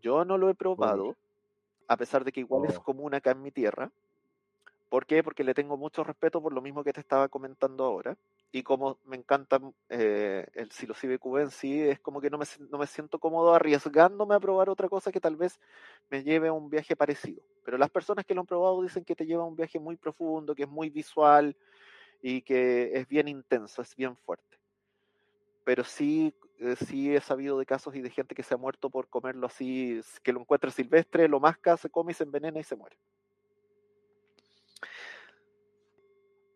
[0.00, 1.16] Yo no lo he probado,
[1.88, 2.70] a pesar de que igual Oh.
[2.70, 3.90] es común acá en mi tierra.
[4.88, 5.22] ¿Por qué?
[5.24, 8.16] Porque le tengo mucho respeto por lo mismo que te estaba comentando ahora.
[8.52, 12.86] Y como me encanta eh, el psilocibe cubensi, es como que no me, no me
[12.86, 15.58] siento cómodo arriesgándome a probar otra cosa que tal vez
[16.08, 17.42] me lleve a un viaje parecido.
[17.64, 19.96] Pero las personas que lo han probado dicen que te lleva a un viaje muy
[19.96, 21.56] profundo, que es muy visual
[22.22, 24.55] y que es bien intenso, es bien fuerte.
[25.66, 28.88] Pero sí, eh, sí he sabido de casos y de gente que se ha muerto
[28.88, 32.62] por comerlo así, que lo encuentra silvestre, lo masca, se come y se envenena y
[32.62, 32.96] se muere.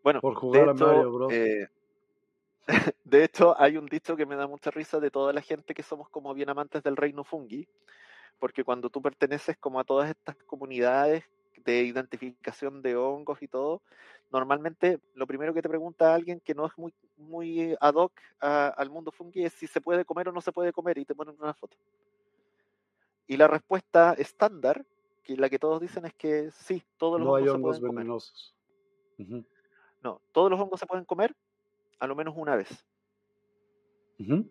[0.01, 1.33] Bueno, por jugar de hecho, a Mario Bros.
[1.33, 1.67] Eh,
[3.03, 5.83] de hecho, hay un dicho que me da mucha risa de toda la gente que
[5.83, 7.67] somos como bien amantes del reino fungi,
[8.39, 11.25] porque cuando tú perteneces como a todas estas comunidades
[11.65, 13.81] de identificación de hongos y todo,
[14.31, 18.69] normalmente lo primero que te pregunta alguien que no es muy, muy ad hoc a,
[18.69, 21.15] al mundo fungi es si se puede comer o no se puede comer y te
[21.15, 21.77] ponen una foto.
[23.27, 24.85] Y la respuesta estándar,
[25.23, 27.95] que la que todos dicen es que sí, todos los no hongos hay se pueden
[27.95, 28.55] venenosos.
[29.17, 29.45] Uh -huh.
[30.03, 31.35] No, todos los hongos se pueden comer
[31.99, 32.85] a lo menos una vez.
[34.19, 34.49] Uh -huh.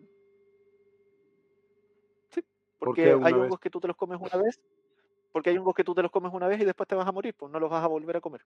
[2.29, 2.41] Sí,
[2.79, 3.59] porque ¿Por hay hongos vez?
[3.59, 4.59] que tú te los comes una vez,
[5.31, 7.11] porque hay hongos que tú te los comes una vez y después te vas a
[7.11, 8.45] morir, pues no los vas a volver a comer.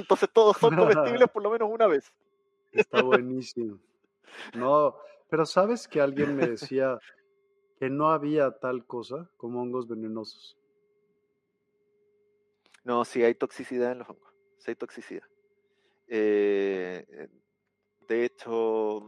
[0.00, 2.12] Entonces todos son comestibles por lo menos una vez.
[2.72, 3.78] Está buenísimo.
[4.54, 4.96] No,
[5.28, 6.98] pero sabes que alguien me decía
[7.78, 10.56] que no había tal cosa como hongos venenosos.
[12.84, 15.24] No, sí hay toxicidad en los hongos, sí hay toxicidad.
[16.08, 17.28] Eh, eh,
[18.08, 19.02] de hecho,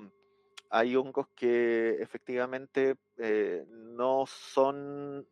[0.71, 5.27] hay hongos que efectivamente eh, no son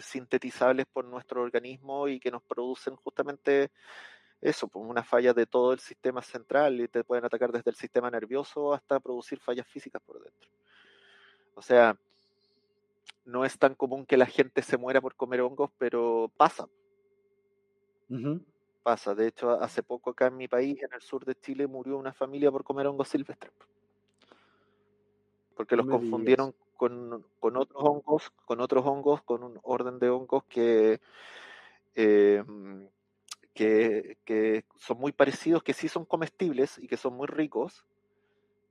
[0.00, 3.70] sintetizables por nuestro organismo y que nos producen justamente
[4.42, 7.76] eso, pues una falla de todo el sistema central y te pueden atacar desde el
[7.76, 10.50] sistema nervioso hasta producir fallas físicas por dentro.
[11.54, 11.96] O sea,
[13.24, 16.68] no es tan común que la gente se muera por comer hongos, pero pasa.
[18.82, 19.14] Pasa.
[19.14, 22.12] De hecho, hace poco acá en mi país, en el sur de Chile, murió una
[22.12, 23.52] familia por comer hongos silvestres.
[25.54, 30.42] Porque los confundieron con, con, otros hongos, con otros hongos, con un orden de hongos
[30.44, 31.00] que
[31.94, 32.42] eh,
[33.54, 37.84] que, son muy parecidos, que sí son comestibles y que son muy ricos,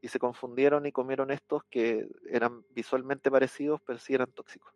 [0.01, 4.73] y se confundieron y comieron estos que eran visualmente parecidos, pero sí eran tóxicos.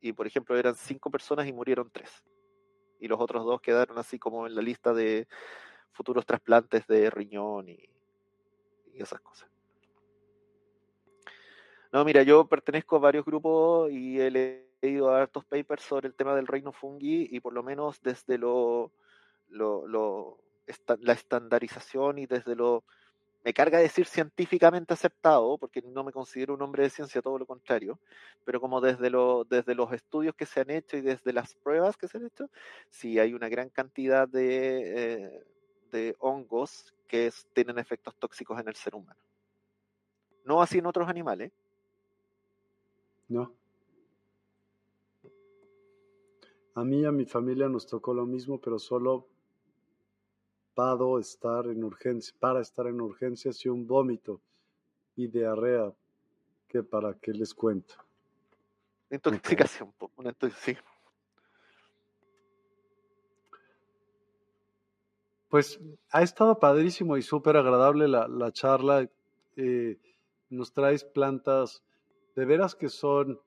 [0.00, 2.24] Y por ejemplo, eran cinco personas y murieron tres.
[2.98, 5.28] Y los otros dos quedaron así como en la lista de
[5.92, 7.88] futuros trasplantes de riñón y,
[8.94, 9.50] esas cosas.
[11.92, 16.34] No, mira, yo pertenezco a varios grupos y he leído hartos papers sobre el tema
[16.34, 18.92] del reino fungi y por lo menos desde lo
[19.52, 20.38] lo, lo,
[21.00, 22.84] la estandarización y desde lo,
[23.44, 27.46] me carga decir científicamente aceptado, porque no me considero un hombre de ciencia, todo lo
[27.46, 27.98] contrario,
[28.44, 31.96] pero como desde, lo, desde los estudios que se han hecho y desde las pruebas
[31.96, 32.50] que se han hecho,
[32.90, 35.44] sí hay una gran cantidad de, eh,
[35.90, 39.20] de hongos que tienen efectos tóxicos en el ser humano.
[40.44, 41.52] No así en otros animales.
[43.28, 43.52] No.
[46.74, 49.26] A mí y a mi familia nos tocó lo mismo, pero solo
[51.20, 54.40] estar en urgencia, para estar en urgencias y un vómito
[55.16, 55.92] y diarrea
[56.68, 57.94] que para qué les cuento.
[59.10, 60.76] Intoxicación, una sí.
[65.48, 65.78] Pues
[66.10, 69.06] ha estado padrísimo y súper agradable la, la charla.
[69.56, 69.98] Eh,
[70.48, 71.82] nos traes plantas
[72.34, 73.38] de veras que son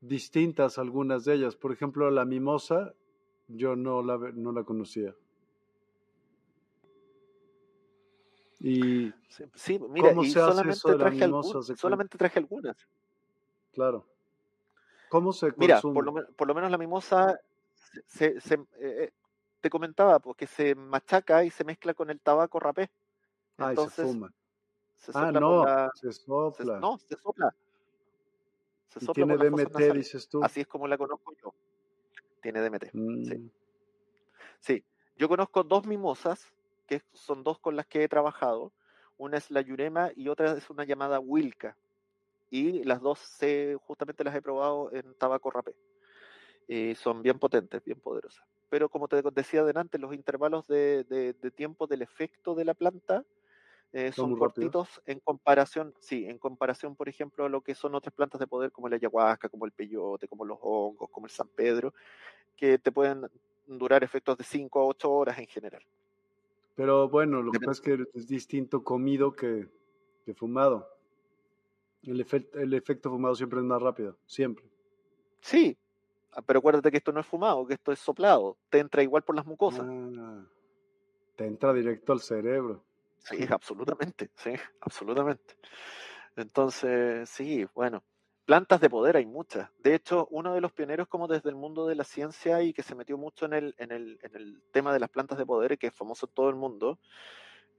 [0.00, 1.54] distintas algunas de ellas.
[1.54, 2.94] Por ejemplo, la mimosa,
[3.46, 5.14] yo no la, no la conocía.
[8.60, 9.10] Y
[9.54, 12.76] sí, mira, y solamente, traje algunas, solamente traje algunas.
[13.72, 14.04] Claro.
[15.08, 15.66] ¿Cómo se consume?
[15.66, 17.40] Mira, por lo, por lo menos la mimosa
[18.06, 19.12] se, se, eh, eh,
[19.62, 22.90] te comentaba, porque se machaca y se mezcla con el tabaco rapé.
[23.56, 24.32] Ah, Entonces, se fuma.
[25.14, 26.80] ah, no, se sopla.
[26.80, 27.54] no, se sopla.
[28.88, 30.44] Se sopla tiene DMT, dices tú.
[30.44, 31.54] Así es como la conozco yo.
[32.42, 32.90] Tiene DMT.
[32.90, 32.98] Sí.
[32.98, 33.50] Mm.
[34.60, 34.84] sí.
[35.16, 36.52] Yo conozco dos mimosas
[36.90, 38.72] que son dos con las que he trabajado.
[39.16, 41.76] Una es la Yurema y otra es una llamada Wilca.
[42.50, 45.76] Y las dos se, justamente las he probado en tabaco rapé.
[46.66, 48.44] Y son bien potentes, bien poderosas.
[48.68, 53.24] Pero como te decía adelante, los intervalos de, tiempo del efecto de la planta
[53.92, 58.12] eh, son, cortitos en comparación, sí, en comparación, por ejemplo, a lo que son otras
[58.12, 61.48] plantas de poder como la ayahuasca, como el peyote, como los hongos, como el San
[61.48, 61.94] Pedro,
[62.56, 63.30] que te pueden
[63.68, 65.84] durar efectos de 5 a 8 horas en general.
[66.74, 69.68] Pero bueno, lo que pasa es que es distinto comido que,
[70.36, 70.88] fumado.
[72.02, 72.24] El,
[72.54, 74.64] el efecto fumado siempre es más rápido, siempre.
[75.40, 75.76] Sí,
[76.32, 78.56] ah, pero acuérdate que esto no es fumado, que esto es soplado.
[78.70, 79.86] Te entra igual por las mucosas.
[79.86, 80.44] Ah,
[81.36, 82.84] te entra directo al cerebro.
[83.18, 85.56] Sí, absolutamente, sí, absolutamente.
[86.36, 88.02] Entonces, sí, bueno.
[88.44, 89.70] Plantas de poder hay muchas.
[89.78, 92.82] De hecho, uno de los pioneros como desde el mundo de la ciencia y que
[92.82, 95.78] se metió mucho en el, en el, en el tema de las plantas de poder,
[95.78, 96.98] que es famoso en todo el mundo,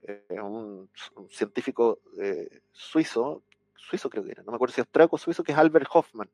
[0.02, 0.90] eh, un,
[1.30, 3.42] científico eh, suizo,
[3.76, 6.30] suizo creo que era, no me acuerdo si austriaco o suizo, que es Albert Hoffman,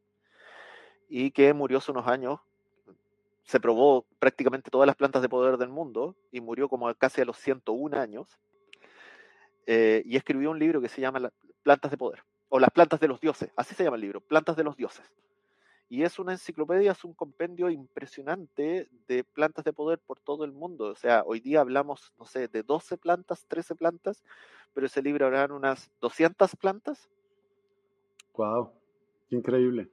[1.09, 2.41] y que murió hace unos años.
[3.45, 7.25] Se probó prácticamente todas las plantas de poder del mundo y murió como casi a
[7.25, 8.39] los 101 años.
[9.67, 11.33] Eh, y escribió un libro que se llama
[11.63, 14.57] Plantas de Poder o las plantas de los dioses, así se llama el libro, plantas
[14.57, 15.11] de los dioses.
[15.91, 20.53] Y es una enciclopedia, es un compendio impresionante de plantas de poder por todo el
[20.53, 20.91] mundo.
[20.91, 24.23] O sea, hoy día hablamos, no sé, de 12 plantas, 13 plantas,
[24.75, 27.09] pero ese libro habrán unas 200 plantas.
[28.35, 28.70] ¡Wow!
[29.31, 29.91] Increíble.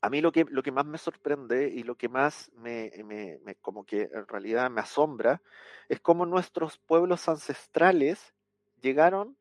[0.00, 3.38] A mí lo que, lo que más me sorprende y lo que más me, me,
[3.44, 5.42] me como que en realidad me asombra
[5.88, 8.34] es cómo nuestros pueblos ancestrales
[8.80, 9.36] llegaron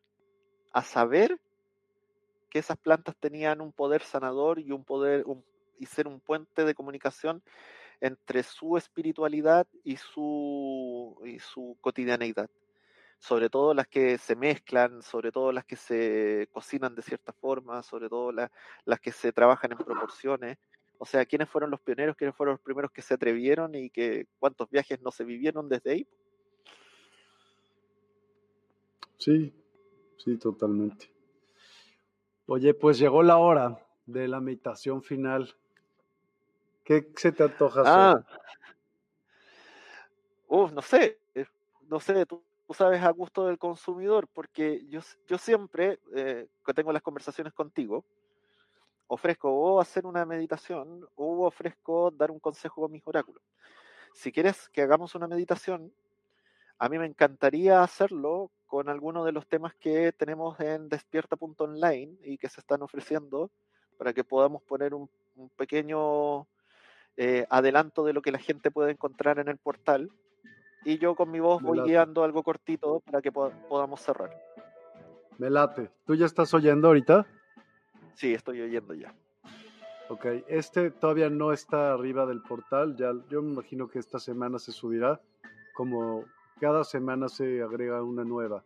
[0.75, 1.39] a saber
[2.49, 5.25] que esas plantas tenían un poder sanador y un poder
[5.79, 7.41] y ser un puente de comunicación
[8.01, 12.49] entre su espiritualidad y su, y su cotidianeidad.
[13.19, 17.81] Sobre todo las que se mezclan, sobre todo las que se cocinan de cierta forma,
[17.81, 20.57] sobre todo las que se trabajan en proporciones.
[20.97, 22.17] O sea, ¿quiénes fueron los pioneros?
[22.17, 25.91] ¿Quiénes fueron los primeros que se atrevieron y que cuántos viajes no se vivieron desde
[25.91, 26.07] ahí?
[29.17, 29.53] Sí,
[30.17, 31.11] sí, totalmente.
[32.47, 35.55] Oye, pues llegó la hora de la meditación final.
[36.83, 37.93] ¿Qué se te antoja hacer?
[37.93, 38.25] Ah.
[40.47, 41.19] Uf, no sé,
[41.89, 42.43] no sé, tú,
[42.73, 48.05] sabes a gusto del consumidor, porque yo, yo siempre eh, que tengo las conversaciones contigo,
[49.07, 53.43] ofrezco o hacer una meditación o ofrezco dar un consejo con mis oráculos.
[54.13, 55.93] Si quieres que hagamos una meditación,
[56.79, 62.37] a mí me encantaría hacerlo con alguno de los temas que tenemos en despierta.online y
[62.37, 63.49] que se están ofreciendo
[63.97, 65.09] para que podamos poner un,
[65.55, 66.45] pequeño
[67.15, 70.11] eh, adelanto de lo que la gente puede encontrar en el portal.
[70.83, 74.31] Y yo con mi voz voy guiando algo cortito para que podamos cerrar.
[75.37, 75.89] Me late.
[76.05, 77.25] ¿Tú ya estás oyendo ahorita?
[78.15, 79.15] Sí, estoy oyendo ya.
[80.09, 84.59] Ok, este todavía no está arriba del portal, ya yo me imagino que esta semana
[84.59, 85.21] se subirá,
[85.73, 86.25] como
[86.59, 88.63] cada semana se agrega una nueva,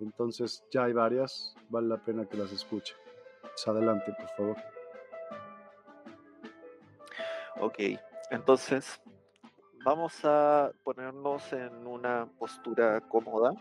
[0.00, 2.94] entonces ya hay varias, vale la pena que las escuche.
[3.40, 4.56] Pues adelante, por favor.
[7.60, 7.78] Ok,
[8.30, 9.00] entonces
[9.84, 13.52] vamos a ponernos en una postura cómoda.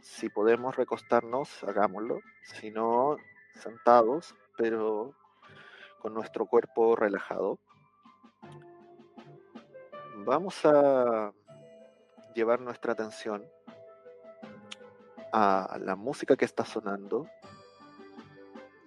[0.00, 2.20] Si podemos recostarnos, hagámoslo.
[2.42, 3.16] Si no,
[3.54, 5.14] sentados, pero
[6.00, 7.58] con nuestro cuerpo relajado.
[10.26, 11.32] Vamos a
[12.34, 13.48] llevar nuestra atención
[15.32, 17.28] a la música que está sonando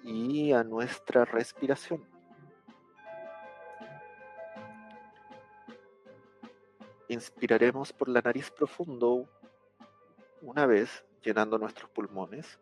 [0.04, 2.06] y a nuestra respiración.
[7.10, 9.28] Inspiraremos por la nariz profundo
[10.42, 12.60] una vez llenando nuestros pulmones.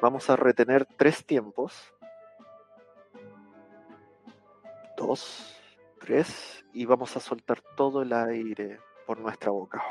[0.00, 1.92] Vamos a retener tres tiempos.
[4.96, 5.56] Dos,
[5.98, 9.82] tres, y vamos a soltar todo el aire por nuestra boca.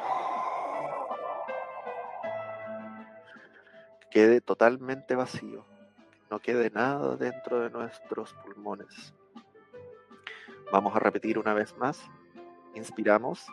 [4.11, 5.65] Quede totalmente vacío,
[6.29, 9.13] no quede nada dentro de nuestros pulmones.
[10.71, 12.01] Vamos a repetir una vez más.
[12.73, 13.45] Inspiramos.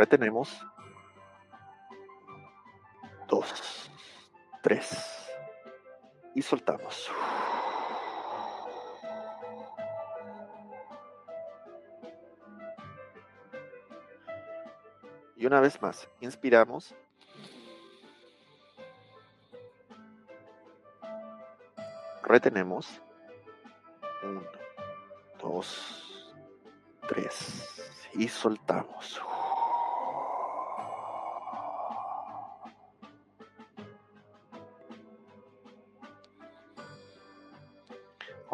[0.00, 0.66] retenemos.
[3.28, 3.90] Dos,
[4.62, 5.19] tres.
[6.34, 7.10] Y soltamos.
[15.36, 16.94] Y una vez más, inspiramos.
[22.22, 23.00] Retenemos.
[24.22, 24.42] Uno,
[25.40, 26.30] dos,
[27.08, 27.96] tres.
[28.12, 29.18] Y soltamos.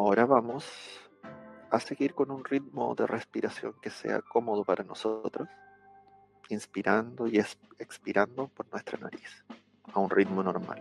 [0.06, 0.64] Ahora vamos
[1.68, 5.48] a seguir con un ritmo de respiración que sea cómodo para nosotros,
[6.48, 9.44] inspirando y expirando por nuestra nariz
[9.92, 10.80] a un ritmo normal.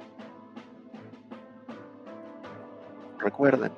[3.18, 3.72] Recuerden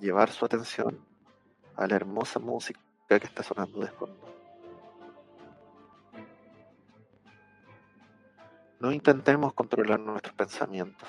[0.00, 0.98] llevar su atención
[1.76, 4.26] a la hermosa música que está sonando de fondo.
[8.80, 11.08] No intentemos controlar nuestros pensamientos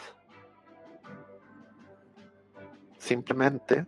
[3.05, 3.85] Simplemente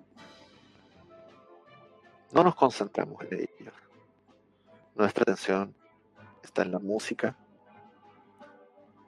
[2.34, 3.74] no nos concentramos en ellos.
[4.94, 5.74] Nuestra atención
[6.44, 7.36] está en la música,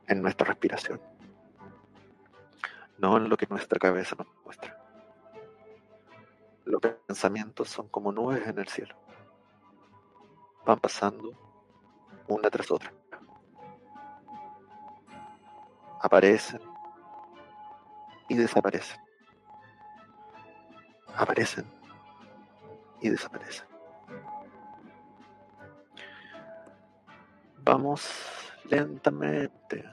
[0.07, 0.99] en nuestra respiración,
[2.98, 4.76] no en lo que nuestra cabeza nos muestra.
[6.65, 8.95] Los pensamientos son como nubes en el cielo.
[10.65, 11.38] Van pasando
[12.27, 12.91] una tras otra.
[16.02, 16.61] Aparecen
[18.27, 19.09] y desaparecen
[21.15, 21.65] aparecen
[23.02, 23.68] y desaparecen.
[27.64, 28.10] Vamos
[28.65, 29.86] lentamente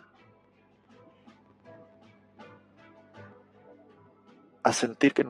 [4.62, 5.26] a sentir que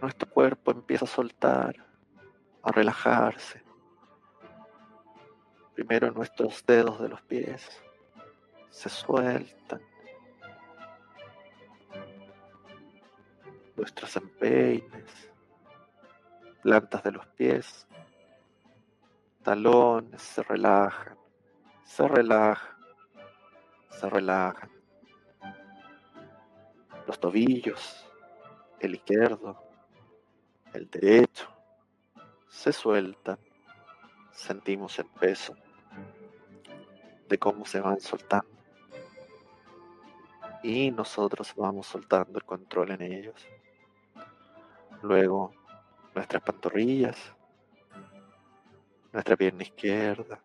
[0.00, 1.76] nuestro cuerpo empieza a soltar,
[2.62, 3.62] a relajarse.
[5.74, 7.68] Primero nuestros dedos de los pies
[8.70, 9.80] se sueltan
[13.82, 15.28] nuestros empeines,
[16.62, 17.84] plantas de los pies,
[19.42, 21.18] talones se relajan,
[21.82, 22.76] se relajan,
[23.90, 24.70] se relajan.
[27.08, 28.06] Los tobillos,
[28.78, 29.60] el izquierdo,
[30.74, 31.48] el derecho,
[32.48, 33.40] se sueltan.
[34.30, 35.56] Sentimos el peso
[37.28, 38.46] de cómo se van soltando.
[40.62, 43.44] Y nosotros vamos soltando el control en ellos.
[45.02, 45.52] Luego
[46.14, 47.16] nuestras pantorrillas,
[49.12, 50.40] nuestra pierna izquierda,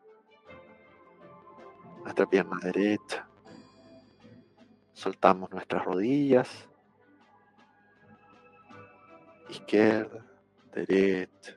[2.03, 3.27] nuestra pierna derecha.
[4.93, 6.67] Soltamos nuestras rodillas,
[9.49, 10.25] izquierda,
[10.73, 11.55] derecha,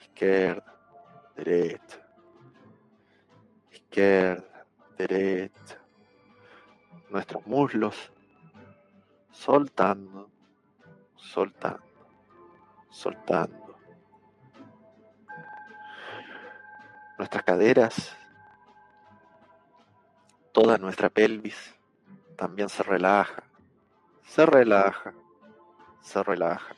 [0.00, 0.78] izquierda,
[1.34, 2.06] derecha,
[3.72, 4.66] izquierda,
[4.96, 5.80] derecha.
[7.10, 8.12] Nuestros muslos
[9.32, 10.30] soltando,
[11.16, 11.82] soltando,
[12.90, 13.76] soltando.
[17.18, 18.16] Nuestras caderas,
[20.52, 21.74] toda nuestra pelvis
[22.36, 23.42] también se relaja,
[24.22, 25.14] se relaja,
[26.00, 26.76] se relaja.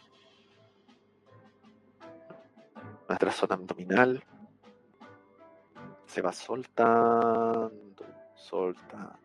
[3.09, 4.23] Nuestra zona abdominal
[6.06, 8.05] se va soltando,
[8.35, 9.19] soltando.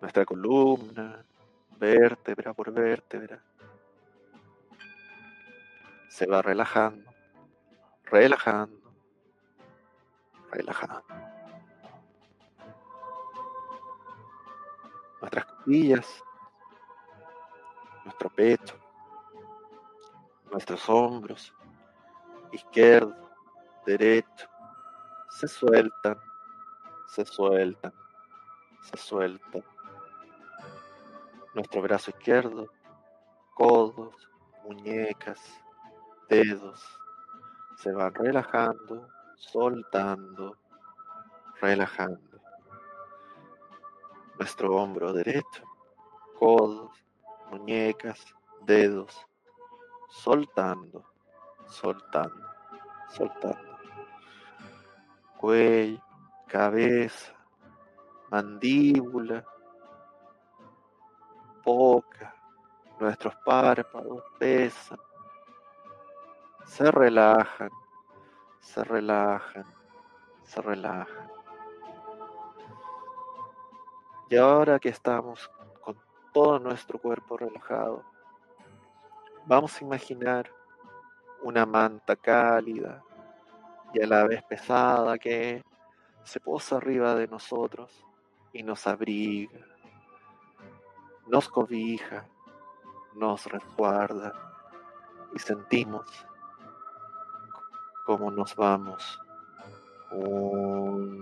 [0.00, 1.24] Nuestra columna,
[1.80, 3.42] vértebra por vértebra,
[6.10, 7.10] se va relajando,
[8.04, 8.92] relajando,
[10.50, 11.02] relajando.
[15.20, 16.22] Nuestras costillas,
[18.04, 18.76] nuestro pecho,
[20.52, 21.54] nuestros hombros,
[22.52, 23.14] izquierdo,
[23.86, 24.48] derecho,
[25.30, 26.18] se sueltan,
[27.06, 27.92] se sueltan,
[28.82, 29.64] se sueltan.
[31.52, 32.70] Nuestro brazo izquierdo,
[33.54, 34.14] codos,
[34.64, 35.40] muñecas,
[36.28, 36.80] dedos,
[37.76, 40.56] se van relajando, soltando,
[41.60, 42.40] relajando.
[44.38, 45.64] Nuestro hombro derecho,
[46.38, 46.92] codos,
[47.50, 48.24] muñecas,
[48.62, 49.26] dedos,
[50.08, 51.04] soltando,
[51.66, 52.46] soltando,
[53.08, 53.78] soltando.
[55.36, 56.00] Cuello,
[56.46, 57.34] cabeza,
[58.30, 59.44] mandíbula,
[61.64, 62.34] boca,
[62.98, 64.98] nuestros párpados pesan,
[66.66, 67.70] se relajan,
[68.60, 69.64] se relajan,
[70.44, 71.30] se relajan.
[74.28, 75.50] Y ahora que estamos
[75.80, 75.96] con
[76.32, 78.04] todo nuestro cuerpo relajado,
[79.46, 80.50] vamos a imaginar
[81.42, 83.02] una manta cálida
[83.92, 85.64] y a la vez pesada que
[86.22, 88.04] se posa arriba de nosotros
[88.52, 89.66] y nos abriga,
[91.30, 92.26] nos cobija,
[93.14, 94.32] nos resguarda
[95.32, 96.06] y sentimos
[98.04, 99.20] cómo nos vamos
[100.10, 101.20] hundiendo.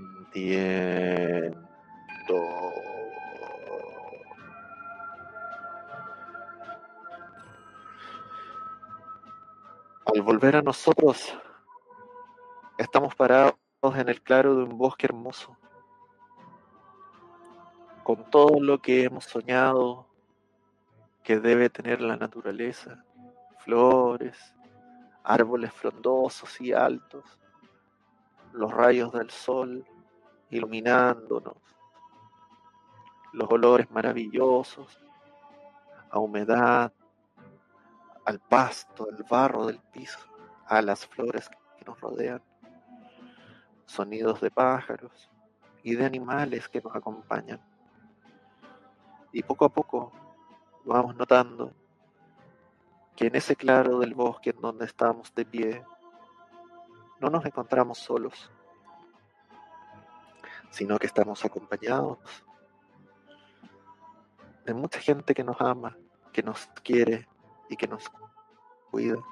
[10.07, 11.37] Al volver a nosotros,
[12.79, 15.55] estamos parados en el claro de un bosque hermoso,
[18.09, 20.07] con todo lo que hemos soñado
[21.23, 23.05] que debe tener la naturaleza,
[23.59, 24.55] flores,
[25.23, 27.39] árboles frondosos y altos,
[28.55, 29.85] los rayos del sol
[30.49, 31.59] iluminándonos,
[33.35, 34.99] los olores maravillosos,
[36.11, 36.91] a humedad,
[38.25, 40.19] al pasto, al barro del piso,
[40.65, 42.43] a las flores que nos rodean,
[43.85, 45.31] sonidos de pájaros
[45.83, 47.61] y de animales que nos acompañan.
[49.39, 50.11] Y poco a poco
[50.85, 51.73] vamos notando
[53.15, 55.85] que en ese claro del bosque en donde estamos de pie,
[57.21, 58.51] no nos encontramos solos,
[60.71, 62.19] sino que estamos acompañados
[64.67, 65.97] de mucha gente que nos ama,
[66.33, 67.29] que nos quiere
[67.69, 68.11] y que nos
[68.91, 69.23] cuida.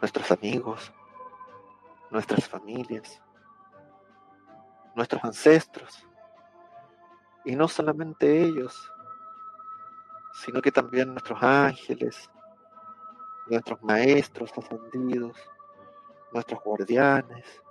[0.00, 0.92] Nuestros amigos,
[2.08, 3.20] nuestras familias,
[4.94, 6.06] nuestros ancestros.
[7.44, 8.92] Y no solamente ellos,
[10.32, 12.30] sino que también nuestros ángeles,
[13.48, 15.36] nuestros maestros ascendidos,
[16.32, 17.62] nuestros guardianes,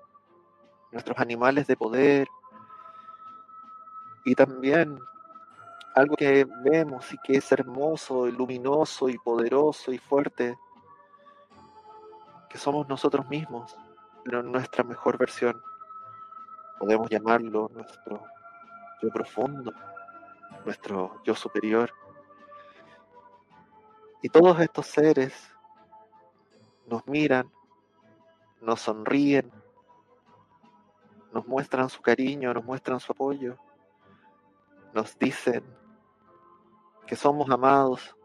[0.92, 2.28] nuestros animales de poder
[4.24, 5.00] y también
[5.96, 10.58] algo que vemos y que es hermoso, y luminoso y poderoso y fuerte,
[12.50, 13.76] que somos nosotros mismos,
[14.24, 15.62] pero nuestra mejor versión.
[16.80, 18.24] Podemos llamarlo nuestro
[19.10, 19.74] profundo,
[20.66, 21.92] nuestro yo superior.
[24.22, 25.34] Y todos estos seres
[26.86, 27.52] nos miran,
[28.62, 29.52] nos sonríen,
[31.34, 33.58] nos muestran su cariño, nos muestran su apoyo,
[34.94, 35.64] nos dicen
[37.08, 38.16] que somos amados,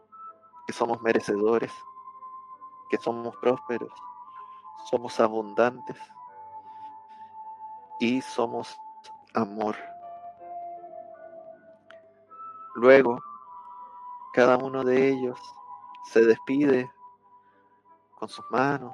[0.67, 1.71] que somos merecedores,
[2.89, 3.91] que somos prósperos,
[4.89, 5.97] somos abundantes
[7.99, 8.77] y somos
[9.33, 9.75] amor.
[12.77, 13.19] Luego,
[14.33, 15.39] cada uno de ellos
[16.05, 16.91] se despide
[18.13, 18.93] con sus manos,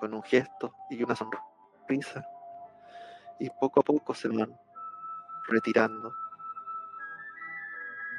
[0.00, 2.26] con un gesto y una sonrisa,
[3.38, 4.52] y poco a poco se van
[5.46, 6.12] retirando,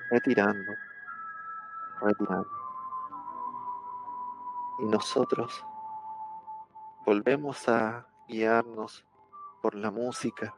[0.10, 0.72] retirando,
[2.00, 2.50] retirando.
[4.80, 5.66] Y nosotros
[7.06, 9.06] volvemos a guiarnos
[9.62, 10.56] por la música,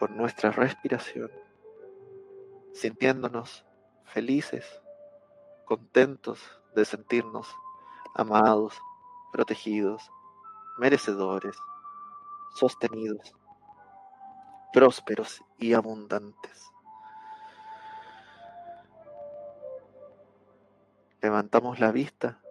[0.00, 1.30] por nuestra respiración,
[2.76, 3.64] sintiéndonos
[4.04, 4.82] felices,
[5.64, 6.38] contentos
[6.74, 7.48] de sentirnos
[8.14, 8.78] amados,
[9.32, 10.10] protegidos,
[10.76, 11.56] merecedores,
[12.54, 13.34] sostenidos,
[14.74, 16.70] prósperos y abundantes.
[21.22, 22.42] Levantamos la vista,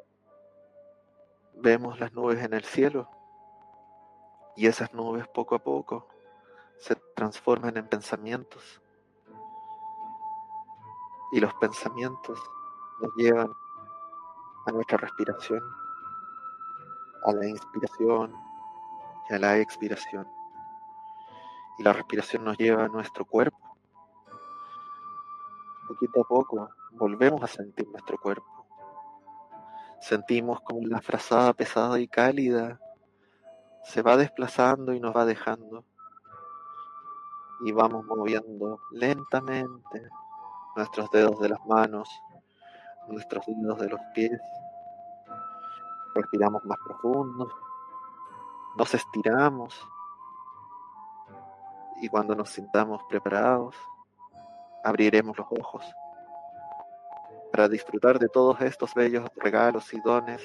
[1.54, 3.12] vemos las nubes en el cielo
[4.56, 6.08] y esas nubes poco a poco
[6.80, 8.82] se transforman en pensamientos
[11.36, 12.40] y los pensamientos
[13.02, 13.52] nos llevan
[14.68, 15.62] a nuestra respiración,
[17.26, 18.34] a la inspiración
[19.30, 20.26] y a la expiración.
[21.78, 23.60] Y la respiración nos lleva a nuestro cuerpo.
[25.90, 28.66] Poquito a poco volvemos a sentir nuestro cuerpo.
[30.00, 32.80] Sentimos como la frazada pesada y cálida
[33.84, 35.84] se va desplazando y nos va dejando.
[37.66, 40.10] Y vamos moviendo lentamente
[40.76, 42.10] nuestros dedos de las manos,
[43.08, 44.40] nuestros dedos de los pies.
[46.14, 47.50] Respiramos más profundo.
[48.78, 49.74] Nos estiramos.
[52.02, 53.76] Y cuando nos sintamos preparados,
[54.84, 55.86] abriremos los ojos
[57.52, 60.42] para disfrutar de todos estos bellos regalos y dones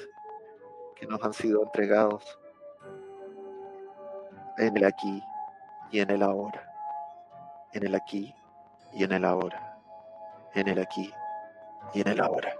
[0.95, 2.39] que nos han sido entregados
[4.59, 5.23] en el aquí
[5.91, 6.73] y en el ahora,
[7.73, 8.33] en el aquí
[8.93, 9.70] y en el ahora,
[10.55, 11.13] en el aquí
[11.95, 12.57] y en el ahora.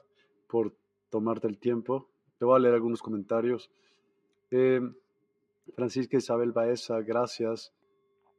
[0.47, 0.75] por
[1.11, 2.09] tomarte el tiempo.
[2.39, 3.69] Te voy a leer algunos comentarios.
[4.49, 4.81] Eh,
[5.75, 7.71] Francisca Isabel Baeza, gracias.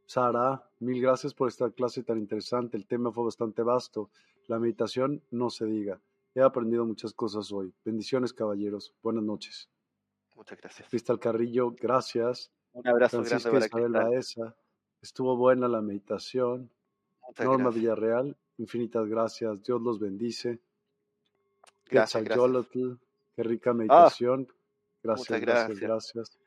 [0.04, 2.76] Sara, mil gracias por esta clase tan interesante.
[2.76, 4.10] El tema fue bastante vasto.
[4.46, 6.00] La meditación no se diga.
[6.34, 7.72] He aprendido muchas cosas hoy.
[7.84, 8.94] Bendiciones, caballeros.
[9.02, 9.68] Buenas noches.
[10.34, 10.88] Muchas gracias.
[10.88, 12.50] Cristal Carrillo, gracias.
[12.72, 14.10] Un abrazo Francisca grande para Isabel.
[14.10, 14.56] Baeza,
[15.02, 16.70] estuvo buena la meditación.
[17.26, 17.82] Muchas Norma gracias.
[17.82, 19.62] Villarreal, infinitas gracias.
[19.62, 20.58] Dios los bendice.
[21.90, 22.66] Gracias, gracias.
[22.74, 22.98] Ah,
[23.36, 24.48] qué rica meditación.
[25.02, 26.14] gracias, muchas gracias, gracias.
[26.14, 26.38] gracias.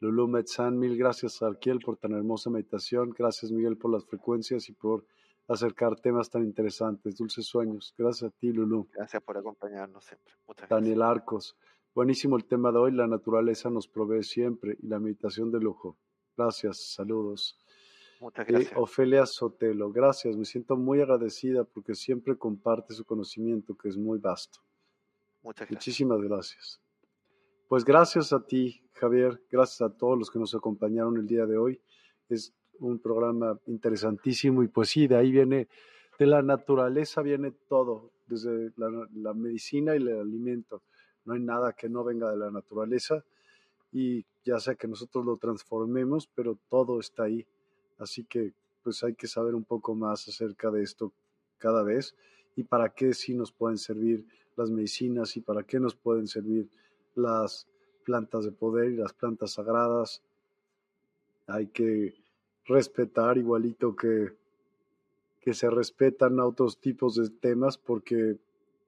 [0.00, 3.10] Lulú Metzán, mil gracias a Arquiel por tan hermosa meditación.
[3.10, 5.04] Gracias, Miguel, por las frecuencias y por
[5.48, 7.16] acercar temas tan interesantes.
[7.16, 7.94] Dulces sueños.
[7.96, 8.88] Gracias a ti, Lulú.
[8.92, 10.34] Gracias por acompañarnos siempre.
[10.46, 10.84] Muchas gracias.
[10.84, 11.56] Daniel Arcos.
[11.94, 12.92] Buenísimo el tema de hoy.
[12.92, 15.96] La naturaleza nos provee siempre y la meditación de lujo.
[16.36, 16.92] Gracias.
[16.94, 17.58] Saludos.
[18.20, 18.72] Muchas gracias.
[18.76, 20.36] Ofelia Sotelo, gracias.
[20.36, 24.60] Me siento muy agradecida porque siempre comparte su conocimiento que es muy vasto.
[25.42, 25.70] Muchas gracias.
[25.70, 26.80] Muchísimas gracias.
[27.68, 29.42] Pues gracias a ti, Javier.
[29.50, 31.80] Gracias a todos los que nos acompañaron el día de hoy.
[32.28, 35.68] Es un programa interesantísimo y pues sí, de ahí viene,
[36.18, 40.82] de la naturaleza viene todo, desde la, medicina y el alimento.
[41.24, 43.24] No hay nada que no venga de la naturaleza
[43.92, 47.46] y ya sea que nosotros lo transformemos, pero todo está ahí.
[47.98, 48.52] Así que
[48.82, 51.12] pues hay que saber un poco más acerca de esto
[51.58, 52.14] cada vez
[52.56, 54.26] y para qué sí nos pueden servir
[54.56, 56.68] las medicinas y para qué nos pueden servir
[57.14, 57.68] las
[58.04, 60.22] plantas de poder y las plantas sagradas.
[61.46, 62.14] Hay que
[62.68, 64.34] respetar igualito que,
[65.40, 68.36] que se respetan otros tipos de temas porque,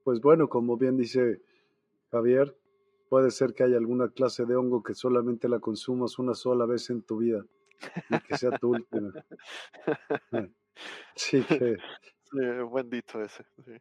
[0.03, 1.41] pues bueno, como bien dice
[2.11, 2.55] Javier,
[3.09, 6.89] puede ser que haya alguna clase de hongo que solamente la consumas una sola vez
[6.89, 7.45] en tu vida
[8.09, 9.11] y que sea tu última.
[11.15, 11.77] Sí, que...
[12.23, 12.39] Sí,
[12.69, 13.45] buen dicho ese.
[13.65, 13.73] Sí.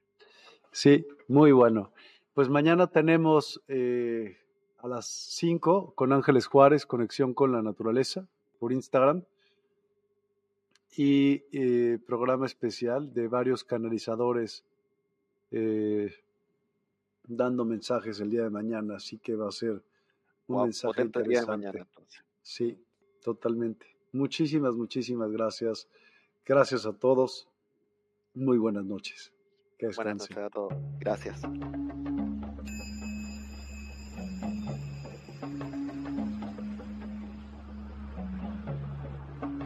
[0.72, 1.93] sí, muy bueno.
[2.35, 4.36] Pues mañana tenemos eh,
[4.78, 8.27] a las 5 con Ángeles Juárez, Conexión con la Naturaleza,
[8.59, 9.24] por Instagram.
[10.97, 14.65] Y eh, programa especial de varios canalizadores
[15.53, 16.12] eh,
[17.25, 18.97] dando mensajes el día de mañana.
[18.97, 19.83] Así que va a ser
[20.49, 21.51] un Wow, mensaje día de interesante.
[21.53, 22.25] mañana, entonces.
[22.43, 22.79] Sí,
[23.23, 23.87] totalmente.
[24.12, 25.89] Muchísimas, muchísimas gracias.
[26.45, 27.49] Gracias a todos.
[28.35, 29.33] Muy buenas noches.
[29.79, 30.73] Que Buenas noches a todos.
[30.99, 31.41] Gracias.